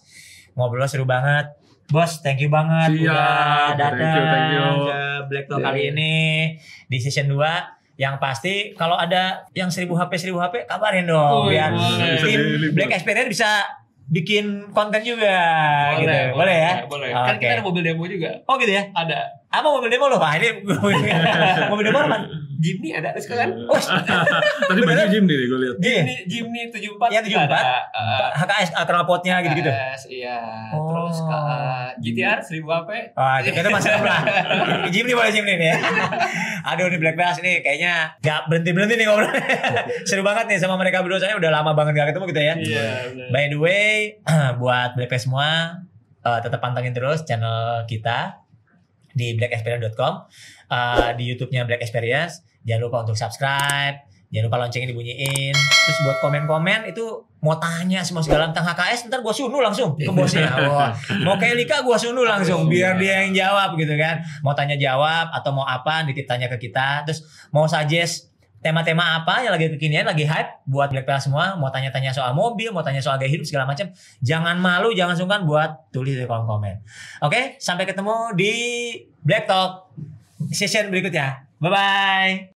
Ngobrol 0.58 0.86
seru 0.90 1.06
banget. 1.06 1.46
Bos, 1.84 2.24
thank 2.24 2.40
you 2.40 2.48
banget 2.48 2.96
Siap. 2.96 3.12
udah 3.12 3.76
Thank 3.76 3.78
datang 3.78 4.08
you, 4.16 4.24
thank 4.24 4.48
you. 4.56 5.13
Black 5.34 5.46
Talk 5.46 5.58
Iya. 5.58 5.66
kali 5.66 5.80
ini 5.90 6.12
di 6.86 6.96
season 6.96 7.26
2. 7.28 7.42
Yang 7.94 8.14
pasti 8.18 8.54
kalau 8.72 8.94
ada 8.94 9.46
yang 9.50 9.66
1000 9.68 9.86
HP 9.88 10.12
1000 10.26 10.34
HP 10.36 10.54
kabarin 10.64 11.06
dong 11.06 11.46
Wih, 11.46 11.54
biar 11.54 11.70
boleh. 11.70 12.10
Bisa 12.12 12.26
tim. 12.26 12.40
Black 12.70 12.90
Experience 12.92 13.28
bisa 13.28 13.50
bikin 14.04 14.44
konten 14.70 15.00
juga 15.00 15.32
gitu. 15.96 16.06
boleh, 16.06 16.34
Boleh 16.34 16.56
ya? 16.56 16.72
boleh 16.84 17.08
kan 17.08 17.34
Oke. 17.34 17.40
kita 17.40 17.52
ada 17.54 17.64
mobil 17.64 17.82
demo 17.82 18.04
juga 18.04 18.36
Oh 18.44 18.54
gitu 18.56 18.68
ya? 18.68 18.90
ada 18.92 19.32
Apa 19.54 19.68
mobil 19.68 19.88
demo 19.88 20.06
lo? 20.06 20.16
Wah 20.16 20.34
ini 20.34 20.48
mobil 21.70 21.84
demo 21.84 22.00
apa? 22.00 22.18
Jimny 22.54 22.96
ada 22.96 23.12
terus 23.12 23.28
kan 23.28 23.50
Oh, 23.68 23.76
Tadi 24.70 24.80
baju 24.80 25.04
gym 25.06 25.24
nih 25.24 25.36
gue 25.44 25.58
lihat. 25.60 25.76
Jimny 25.76 26.14
Jimny 26.24 26.60
74 26.70 27.12
Iya, 27.12 27.20
juga 27.20 27.44
74. 27.44 27.52
ada. 27.52 27.76
Eh, 27.92 28.28
HKS 28.40 28.70
uh, 28.72 28.84
knalpotnya 28.84 29.34
gitu-gitu. 29.42 29.68
KS, 29.68 30.02
iya 30.08 30.38
Oh. 30.72 30.88
terus 30.88 31.16
eh, 31.20 31.88
GTR 32.00 32.38
1000 32.40 32.64
HP 32.64 32.90
Wah, 33.12 33.36
kita 33.38 33.68
masih 33.68 33.90
lah. 34.00 34.20
Jim 34.94 35.04
nih 35.04 35.12
boleh 35.12 35.30
Jim 35.30 35.44
nih 35.44 35.56
ya. 35.60 35.76
Aduh 36.64 36.88
nih 36.88 36.96
Black 36.96 37.16
Bass 37.16 37.36
nih 37.38 37.60
kayaknya 37.60 38.16
gak 38.18 38.48
berhenti-berhenti 38.48 38.94
nih 38.96 39.06
ngobrol. 39.06 39.28
Seru 40.02 40.22
banget 40.22 40.48
nih 40.48 40.56
sama 40.56 40.74
mereka 40.74 41.04
berdua 41.04 41.20
soalnya 41.20 41.36
udah 41.36 41.50
lama 41.52 41.76
banget 41.76 41.92
gak 41.94 42.08
ketemu 42.10 42.24
gitu 42.30 42.40
ya. 42.40 42.54
iya 42.56 42.86
By 43.28 43.44
the 43.46 43.58
way, 43.58 44.16
buat 44.62 44.96
Black 44.96 45.12
Bass 45.12 45.28
semua 45.28 45.84
eh, 46.22 46.40
tetap 46.40 46.58
pantengin 46.58 46.90
terus 46.90 47.22
channel 47.22 47.84
kita 47.84 48.40
di 49.14 49.38
blackexperience.com 49.38 50.12
eh, 50.68 51.10
di 51.16 51.24
YouTube-nya 51.30 51.64
Black 51.64 51.80
Experience. 51.80 52.42
Jangan 52.66 52.82
lupa 52.90 52.96
untuk 53.06 53.14
subscribe, 53.14 54.02
jangan 54.34 54.44
lupa 54.50 54.58
loncengnya 54.66 54.90
dibunyiin. 54.90 55.54
Terus 55.54 55.98
buat 56.02 56.18
komen-komen 56.18 56.90
itu 56.90 57.22
mau 57.38 57.54
tanya 57.60 58.02
semua 58.02 58.24
segala 58.24 58.50
tentang 58.50 58.74
HKS, 58.74 59.06
ntar 59.12 59.20
gue 59.22 59.34
sunu 59.36 59.62
langsung 59.62 59.94
ke 59.94 60.10
bosnya. 60.10 60.50
Wah, 60.72 60.90
mau 61.22 61.38
kayak 61.38 61.54
Lika 61.60 61.76
gue 61.86 61.96
sunu 61.96 62.26
langsung 62.26 62.66
biar 62.66 62.98
dia 62.98 63.22
yang 63.22 63.32
jawab 63.36 63.78
gitu 63.78 63.94
kan. 63.94 64.18
Mau 64.42 64.56
tanya 64.56 64.74
jawab 64.74 65.30
atau 65.30 65.54
mau 65.54 65.68
apa 65.68 66.02
nitip 66.02 66.26
tanya 66.26 66.50
ke 66.50 66.58
kita. 66.58 67.06
Terus 67.06 67.22
mau 67.54 67.70
suggest 67.70 68.33
tema-tema 68.64 69.20
apa 69.20 69.44
yang 69.44 69.52
lagi 69.52 69.68
kekinian, 69.76 70.08
lagi 70.08 70.24
hype 70.24 70.64
buat 70.64 70.88
Black 70.88 71.04
Pearl 71.04 71.20
semua. 71.20 71.52
Mau 71.60 71.68
tanya-tanya 71.68 72.16
soal 72.16 72.32
mobil, 72.32 72.72
mau 72.72 72.80
tanya 72.80 73.04
soal 73.04 73.20
gaya 73.20 73.28
hidup 73.28 73.44
segala 73.44 73.68
macam. 73.68 73.92
Jangan 74.24 74.56
malu, 74.56 74.96
jangan 74.96 75.12
sungkan 75.12 75.44
buat 75.44 75.92
tulis 75.92 76.16
di 76.16 76.24
kolom 76.24 76.48
komen. 76.48 76.80
Oke, 77.20 77.60
sampai 77.60 77.84
ketemu 77.84 78.32
di 78.32 78.52
Black 79.20 79.44
Talk 79.44 79.92
session 80.48 80.88
berikutnya. 80.88 81.44
Bye 81.60 81.70
bye. 81.70 82.53